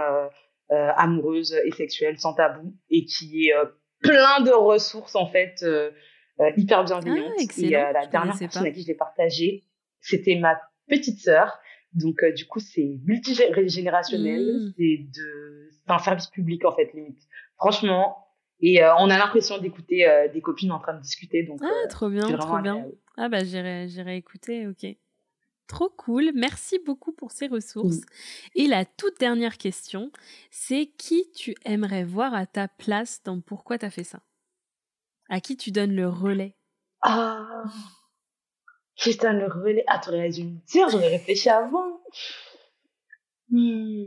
amoureuses 0.69 1.55
et 1.65 1.71
sexuelles 1.71 2.19
sans 2.19 2.35
tabou 2.35 2.75
et 2.91 3.05
qui 3.05 3.49
est 3.49 3.55
plein 4.01 4.41
de 4.41 4.51
ressources 4.51 5.17
en 5.17 5.27
fait 5.27 5.65
hyper 6.57 6.85
bienveillantes. 6.85 7.33
Ah, 7.39 7.43
et 7.59 7.71
la 7.71 8.07
dernière 8.07 8.39
personne 8.39 8.67
à 8.67 8.71
qui 8.71 8.83
je 8.83 8.89
l'ai 8.89 8.95
partagé, 8.95 9.65
c'était 10.01 10.37
ma 10.37 10.61
petite 10.89 11.21
sœur. 11.21 11.59
Donc 11.93 12.25
du 12.35 12.47
coup 12.47 12.61
c'est 12.61 12.99
multigénérationnel, 13.05 14.43
mmh. 14.43 14.73
c'est 14.77 14.99
de 15.15 15.71
c'est 15.71 15.93
un 15.93 15.99
service 15.99 16.27
public 16.29 16.65
en 16.65 16.75
fait 16.75 16.93
limite. 16.93 17.23
Franchement, 17.57 18.19
et 18.61 18.83
on 18.83 19.11
a 19.11 19.19
l'impression 19.19 19.59
d'écouter 19.59 20.07
des 20.33 20.41
copines 20.41 20.73
en 20.73 20.79
train 20.79 20.95
de 20.95 21.01
discuter. 21.01 21.43
Donc, 21.45 21.61
ah, 21.63 21.89
trop 21.89 22.09
bien, 22.09 22.23
trop 22.37 22.59
bien. 22.59 22.87
Ah 23.17 23.29
bah 23.29 23.45
j'irai, 23.45 23.87
j'irai 23.89 24.17
écouter, 24.17 24.67
ok. 24.67 24.97
Trop 25.67 25.89
cool, 25.89 26.31
merci 26.35 26.79
beaucoup 26.85 27.13
pour 27.13 27.33
ces 27.33 27.47
ressources. 27.47 28.01
Et 28.55 28.67
la 28.67 28.85
toute 28.85 29.19
dernière 29.19 29.57
question, 29.57 30.11
c'est 30.51 30.87
qui 30.99 31.31
tu 31.35 31.55
aimerais 31.65 32.05
voir 32.05 32.35
à 32.35 32.45
ta 32.47 32.69
place 32.69 33.23
dans 33.25 33.41
pourquoi 33.41 33.79
tu 33.79 33.87
as 33.87 33.91
fait 33.91 34.05
ça? 34.05 34.21
À 35.31 35.41
qui 35.41 35.57
tu 35.57 35.71
donnes 35.71 35.97
le 35.97 36.07
relais? 36.07 36.55
Ah, 37.01 37.65
qui 38.97 39.13
je 39.13 39.19
donne 39.19 39.39
le 39.39 39.47
relais. 39.47 39.85
Ah, 39.87 39.99
t'aurais 39.99 40.29
dû 40.29 40.45
me 40.45 40.59
dire, 40.67 40.89
j'aurais 40.91 41.09
réfléchi 41.09 41.49
avant. 41.49 42.01
Hmm, 43.51 44.05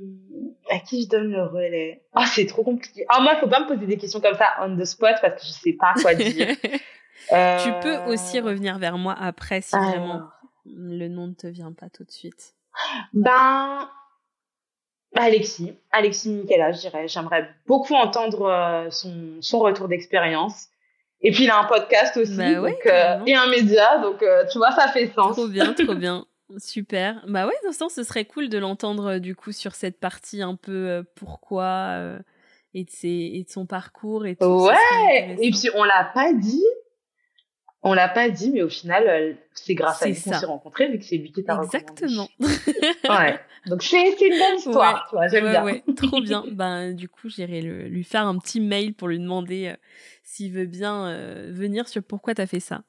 à 0.70 0.80
qui 0.80 1.04
je 1.04 1.10
donne 1.10 1.32
le 1.32 1.44
relais? 1.44 2.04
Ah, 2.14 2.26
c'est 2.28 2.46
trop 2.46 2.64
compliqué. 2.64 3.06
Ah, 3.10 3.20
moi, 3.22 3.34
il 3.36 3.40
faut 3.40 3.48
pas 3.48 3.62
me 3.62 3.68
poser 3.68 3.86
des 3.86 3.98
questions 3.98 4.22
comme 4.22 4.36
ça 4.36 4.54
on 4.62 4.78
the 4.78 4.86
spot 4.86 5.16
parce 5.22 5.42
que 5.42 5.48
je 5.48 5.52
sais 5.52 5.74
pas 5.74 5.94
quoi 6.02 6.14
dire. 6.14 6.56
Tu 7.30 7.74
peux 7.82 8.10
aussi 8.10 8.40
revenir 8.40 8.78
vers 8.78 8.98
moi 8.98 9.14
après 9.20 9.60
si 9.60 9.76
vraiment 9.76 10.30
le 10.76 11.08
nom 11.08 11.28
ne 11.28 11.34
te 11.34 11.48
vient 11.48 11.72
pas 11.74 11.90
tout 11.90 12.04
de 12.04 12.12
suite 12.12 12.56
Ben, 13.14 13.90
Alexis, 15.16 15.74
Alexis 15.92 16.30
Michela, 16.30 16.72
je 16.72 16.82
dirais. 16.82 17.08
J'aimerais 17.08 17.50
beaucoup 17.66 17.96
entendre 17.96 18.44
euh, 18.44 18.90
son, 18.92 19.38
son 19.42 19.60
retour 19.60 19.88
d'expérience 19.88 20.68
Et 21.22 21.32
puis 21.32 21.46
il 21.46 21.50
a 21.50 21.60
un 21.60 21.66
podcast 21.66 22.18
aussi, 22.18 22.36
Bah 22.36 22.62
ouais, 22.62 22.78
euh, 22.86 23.20
et 23.26 23.36
un 23.36 23.50
média, 23.50 23.98
donc 24.00 24.22
euh, 24.22 24.44
tu 24.52 24.58
vois, 24.58 24.72
ça 24.72 24.88
fait 24.90 25.12
sens. 25.16 25.36
Trop 25.36 25.48
bien, 25.48 25.74
trop 25.74 25.96
bien. 25.96 26.26
Super. 26.58 27.24
Bah 27.28 27.46
ouais, 27.46 27.56
dans 27.64 27.72
ce 27.72 27.78
sens, 27.78 27.94
ce 27.94 28.04
serait 28.04 28.26
cool 28.26 28.48
de 28.50 28.58
l'entendre 28.58 29.14
euh, 29.14 29.20
du 29.20 29.36
coup 29.36 29.52
sur 29.52 29.76
cette 29.76 30.00
partie 30.00 30.42
un 30.42 30.56
peu 30.56 31.04
pourquoi 31.16 31.98
et, 32.74 32.84
de 32.84 32.90
ses, 32.90 33.32
et 33.34 33.44
de 33.44 33.50
son 33.50 33.66
parcours 33.66 34.26
et 34.26 34.36
tout. 34.36 34.46
Ouais, 34.46 35.38
et 35.42 35.50
puis 35.50 35.70
on 35.74 35.84
l'a 35.84 36.12
pas 36.14 36.32
dit, 36.34 36.64
on 37.84 37.94
l'a 37.94 38.10
pas 38.10 38.30
dit, 38.30 38.52
mais 38.52 38.62
au 38.64 38.70
final, 38.70 39.08
euh, 39.08 39.34
c'est 39.54 39.76
grâce 39.76 40.02
à 40.04 40.08
lui 40.08 40.20
qu'on 40.22 40.34
s'est 40.34 40.46
rencontrés, 40.46 40.90
vu 40.90 41.00
que 41.00 41.06
c'est 41.06 41.18
lui 41.18 41.32
qui 41.32 41.44
t'a. 41.44 41.60
Exactement. 41.64 42.28
Ouais. 43.10 43.40
Donc 43.68 43.84
c'est 43.84 44.10
une 44.22 44.38
belle 44.38 44.56
histoire, 44.58 45.08
tu 45.10 45.16
vois, 45.16 45.28
j'aime 45.28 45.44
Ouais, 45.46 45.52
bien. 45.52 45.64
ouais, 45.64 45.84
trop 45.96 46.22
bien. 46.22 46.44
Ben, 46.52 46.94
du 46.94 47.08
coup, 47.10 47.30
j'irai 47.30 47.62
lui 47.62 48.04
faire 48.04 48.26
un 48.26 48.38
petit 48.38 48.60
mail 48.62 48.94
pour 48.94 49.08
lui 49.10 49.20
demander 49.20 49.68
euh, 49.68 49.76
s'il 50.24 50.52
veut 50.54 50.66
bien 50.66 51.08
euh, 51.08 51.52
venir 51.54 51.88
sur 51.88 52.02
pourquoi 52.04 52.34
t'as 52.34 52.48
fait 52.48 52.60
ça. 52.62 52.84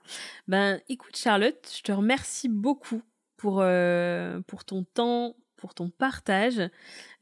Ben, 0.47 0.80
écoute, 0.89 1.16
Charlotte, 1.16 1.68
je 1.76 1.82
te 1.82 1.93
remercie 1.93 2.49
beaucoup 2.49 3.03
pour, 3.36 3.61
euh, 3.61 4.41
pour 4.47 4.64
ton 4.64 4.84
temps, 4.84 5.34
pour 5.59 5.75
ton 5.75 5.91
partage. 5.91 6.63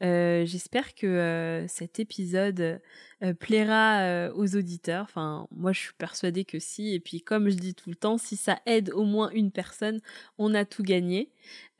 Euh, 0.01 0.45
J'espère 0.45 0.95
que 0.95 1.05
euh, 1.07 1.67
cet 1.67 1.99
épisode 1.99 2.79
euh, 3.23 3.33
plaira 3.33 4.29
aux 4.33 4.55
auditeurs. 4.55 5.03
Enfin, 5.03 5.47
moi, 5.51 5.73
je 5.73 5.79
suis 5.79 5.93
persuadée 5.97 6.45
que 6.45 6.59
si. 6.59 6.93
Et 6.93 6.99
puis, 7.01 7.21
comme 7.21 7.49
je 7.49 7.55
dis 7.55 7.73
tout 7.75 7.89
le 7.89 7.95
temps, 7.95 8.17
si 8.17 8.37
ça 8.37 8.59
aide 8.65 8.91
au 8.91 9.03
moins 9.03 9.29
une 9.31 9.51
personne, 9.51 9.99
on 10.37 10.53
a 10.53 10.63
tout 10.63 10.83
gagné. 10.83 11.31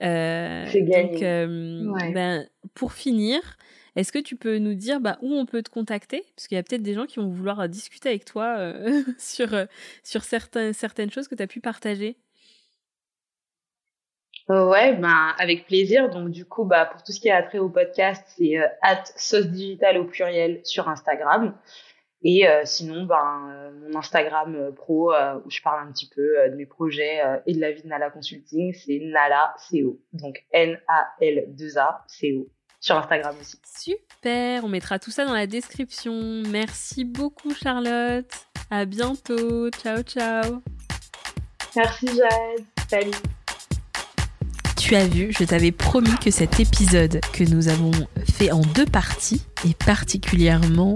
C'est 0.02 0.84
gagné. 0.84 1.46
Donc, 1.78 1.96
Ouais. 1.96 2.12
ben, 2.12 2.48
pour 2.74 2.94
finir, 2.94 3.40
est-ce 3.96 4.12
que 4.12 4.20
tu 4.20 4.36
peux 4.36 4.58
nous 4.58 4.74
dire 4.76 5.00
bah, 5.00 5.18
où 5.22 5.34
on 5.34 5.46
peut 5.46 5.64
te 5.64 5.70
contacter? 5.70 6.24
Parce 6.36 6.48
qu'il 6.48 6.56
y 6.56 6.60
a 6.60 6.64
peut-être 6.64 6.84
des 6.84 6.94
gens 6.94 7.06
qui 7.06 7.20
vont 7.20 7.30
vouloir 7.30 7.68
discuter 7.70 8.10
avec 8.10 8.26
toi 8.26 8.74
sur, 9.20 9.50
sur 10.04 10.24
certains, 10.24 10.74
certaines 10.74 11.12
choses 11.12 11.28
que 11.28 11.36
tu 11.36 11.44
as 11.44 11.48
pu 11.48 11.62
partager. 11.62 12.18
Euh, 14.50 14.66
Ouais, 14.70 14.94
ben 14.94 15.34
avec 15.38 15.66
plaisir. 15.66 16.10
Donc 16.10 16.30
du 16.30 16.46
coup, 16.46 16.64
bah 16.64 16.86
pour 16.86 17.04
tout 17.04 17.12
ce 17.12 17.20
qui 17.20 17.30
a 17.30 17.44
trait 17.44 17.60
au 17.60 17.70
podcast, 17.70 18.24
c'est 18.38 18.58
euh, 18.58 18.68
at 18.82 19.04
sauce 19.16 19.48
digitale 19.48 19.98
au 19.98 20.06
pluriel 20.06 20.62
sur 20.64 20.88
Instagram. 20.88 21.56
Et 22.24 22.48
euh, 22.48 22.62
sinon, 22.64 23.06
ben 23.06 23.50
euh, 23.52 23.72
mon 23.90 24.00
Instagram 24.00 24.56
euh, 24.56 24.72
pro 24.72 25.14
euh, 25.14 25.36
où 25.46 25.52
je 25.52 25.62
parle 25.62 25.88
un 25.88 25.92
petit 25.92 26.10
peu 26.10 26.40
euh, 26.40 26.50
de 26.50 26.56
mes 26.56 26.66
projets 26.66 27.22
euh, 27.24 27.38
et 27.46 27.54
de 27.54 27.60
la 27.60 27.72
vie 27.72 27.84
de 27.84 27.88
Nala 27.88 28.10
Consulting, 28.10 28.74
c'est 28.74 29.00
Nala 29.04 29.54
CO. 29.70 30.00
Donc 30.14 30.44
N 30.52 30.80
A 30.88 31.08
L 31.22 31.46
2 31.50 31.78
A 31.78 32.04
C 32.08 32.38
O 32.38 32.48
sur 32.80 32.96
Instagram 32.96 33.36
aussi. 33.40 33.58
Super, 33.66 34.64
on 34.64 34.70
mettra 34.70 34.98
tout 34.98 35.12
ça 35.12 35.26
dans 35.26 35.34
la 35.34 35.46
description. 35.48 36.14
Merci 36.50 37.06
beaucoup 37.06 37.54
Charlotte. 37.54 38.32
À 38.72 38.86
bientôt. 38.86 39.70
Ciao 39.72 40.02
ciao. 40.02 40.62
Merci 41.76 42.08
Jade. 42.08 42.66
Salut. 42.90 43.37
Tu 44.88 44.96
as 44.96 45.06
vu, 45.06 45.34
je 45.38 45.44
t'avais 45.44 45.74
promis 45.74 46.16
que 46.24 46.32
cet 46.32 46.62
épisode 46.62 47.20
que 47.34 47.44
nous 47.44 47.68
avons 47.68 47.92
fait 48.24 48.54
en 48.54 48.62
deux 48.62 48.86
parties 48.86 49.42
est 49.66 49.78
particulièrement 49.84 50.96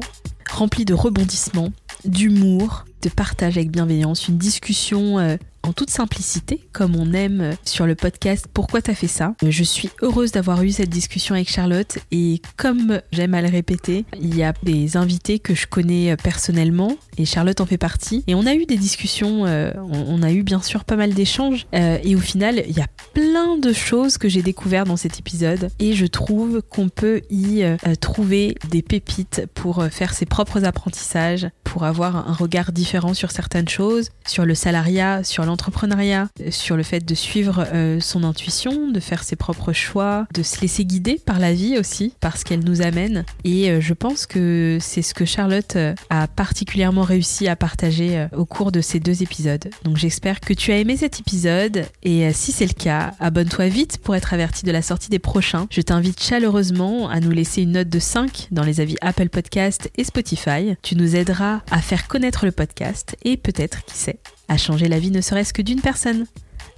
rempli 0.50 0.86
de 0.86 0.94
rebondissements, 0.94 1.74
d'humour, 2.06 2.86
de 3.02 3.10
partage 3.10 3.58
avec 3.58 3.70
bienveillance, 3.70 4.30
une 4.30 4.38
discussion 4.38 5.20
euh, 5.20 5.36
en 5.64 5.74
toute 5.74 5.90
simplicité, 5.90 6.64
comme 6.72 6.96
on 6.96 7.14
aime 7.14 7.42
euh, 7.42 7.54
sur 7.66 7.86
le 7.86 7.96
podcast 7.96 8.48
Pourquoi 8.52 8.82
t'as 8.82 8.94
fait 8.94 9.08
ça 9.08 9.36
Euh, 9.44 9.52
Je 9.52 9.64
suis 9.64 9.90
heureuse 10.02 10.32
d'avoir 10.32 10.64
eu 10.64 10.72
cette 10.72 10.90
discussion 10.90 11.36
avec 11.36 11.50
Charlotte 11.50 12.00
et 12.12 12.42
comme 12.58 13.02
j'aime 13.12 13.34
à 13.34 13.42
le 13.42 13.50
répéter, 13.50 14.06
il 14.20 14.36
y 14.36 14.44
a 14.44 14.54
des 14.64 14.98
invités 14.98 15.40
que 15.40 15.54
je 15.54 15.68
connais 15.68 16.12
euh, 16.12 16.16
personnellement 16.16 16.98
et 17.18 17.26
Charlotte 17.26 17.62
en 17.62 17.66
fait 17.66 17.78
partie. 17.78 18.24
Et 18.28 18.36
on 18.36 18.46
a 18.46 18.56
eu 18.56 18.66
des 18.66 18.78
discussions, 18.78 19.42
on, 19.42 20.24
a 20.24 20.32
eu 20.32 20.44
bien 20.44 20.62
sûr 20.62 20.84
pas 20.86 20.96
mal 20.96 21.14
d'échanges 21.14 21.68
et 21.74 22.16
au 22.16 22.20
final, 22.20 22.64
il 22.68 22.76
y 22.76 22.82
a 22.82 22.88
plein 23.14 23.58
de 23.58 23.74
choses 23.74 24.18
que 24.18 24.30
j'ai 24.30 24.42
découvertes 24.42 24.88
dans 24.88 24.98
cet 24.98 25.20
épisode 25.20 25.70
et 25.80 25.94
je 25.94 26.06
trouve 26.06 26.62
qu'on 26.62 26.90
peut 26.90 27.22
y 27.30 27.64
trouver 28.00 28.56
des 28.70 28.82
pépites 28.82 29.44
pour 29.54 29.84
faire 29.92 30.14
ses 30.14 30.26
propres 30.26 30.64
apprentissages, 30.64 31.50
pour 31.64 31.84
avoir 31.84 32.30
un 32.30 32.34
regard 32.34 32.72
différent 32.72 33.14
sur 33.14 33.32
certaines 33.32 33.70
choses, 33.70 34.10
sur 34.26 34.46
le 34.46 34.56
salariat, 34.56 35.24
sur 35.24 35.44
l'entrepreneuriat, 35.52 36.30
euh, 36.40 36.50
sur 36.50 36.78
le 36.78 36.84
fait 36.84 37.06
de 37.06 37.14
suivre 37.14 37.66
euh, 37.74 38.00
son 38.00 38.24
intuition, 38.24 38.90
de 38.90 39.00
faire 39.00 39.24
ses 39.24 39.36
propres 39.36 39.74
choix, 39.74 40.26
de 40.34 40.44
se 40.44 40.62
laisser 40.62 40.86
guider 40.86 41.20
par 41.24 41.40
la 41.40 41.54
vie 41.54 41.78
aussi, 41.78 42.14
parce 42.22 42.44
qu'elle 42.44 42.64
nous 42.64 42.82
amène. 42.82 43.26
Et 43.44 43.70
euh, 43.70 43.82
je 43.82 43.94
pense 43.94 44.26
que 44.26 44.78
c'est 44.80 45.02
ce 45.02 45.14
que 45.14 45.26
Charlotte 45.26 45.78
a 46.10 46.28
particulièrement 46.28 47.04
réussi 47.04 47.48
à 47.48 47.56
partager 47.56 48.28
au 48.36 48.46
cours 48.46 48.72
de 48.72 48.82
ces 48.82 49.00
deux 49.00 49.24
épisodes. 49.24 49.70
Donc 49.84 49.98
j'espère 49.98 50.40
que 50.40 50.54
tu 50.54 50.72
as 50.72 50.78
aimé 50.78 50.98
cet 50.98 51.20
épisode 51.20 51.86
et 52.04 52.32
si 52.34 52.52
c'est 52.52 52.66
le 52.66 52.74
cas, 52.74 53.12
abonne-toi 53.20 53.68
vite 53.68 53.98
pour 53.98 54.16
être 54.16 54.34
averti 54.34 54.66
de 54.66 54.72
la 54.72 54.82
sortie 54.82 55.10
des 55.10 55.20
prochains. 55.20 55.68
Je 55.70 55.82
t'invite 55.82 56.22
chaleureusement 56.22 57.10
à 57.10 57.20
nous 57.20 57.32
laisser 57.32 57.64
une 57.64 57.74
note 57.74 57.90
de 57.90 58.00
5 58.00 58.48
dans 58.52 58.64
les 58.64 58.80
avis 58.80 58.96
Apple 59.02 59.30
Podcast 59.30 59.90
et 59.98 60.04
Spotify. 60.04 60.76
Tu 60.82 60.96
nous 60.96 61.16
aideras 61.16 61.62
à 61.72 61.82
faire 61.82 62.08
connaître 62.08 62.46
le 62.46 62.52
podcast 62.52 63.16
et 63.24 63.38
peut-être, 63.38 63.84
qui 63.86 63.98
sait, 63.98 64.20
à 64.52 64.58
changer 64.58 64.90
la 64.90 65.00
vie 65.00 65.12
ne 65.12 65.22
serait-ce 65.22 65.54
que 65.54 65.62
d'une 65.62 65.80
personne. 65.80 66.26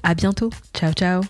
À 0.03 0.13
bientôt. 0.13 0.51
Ciao 0.75 0.93
ciao. 0.93 1.23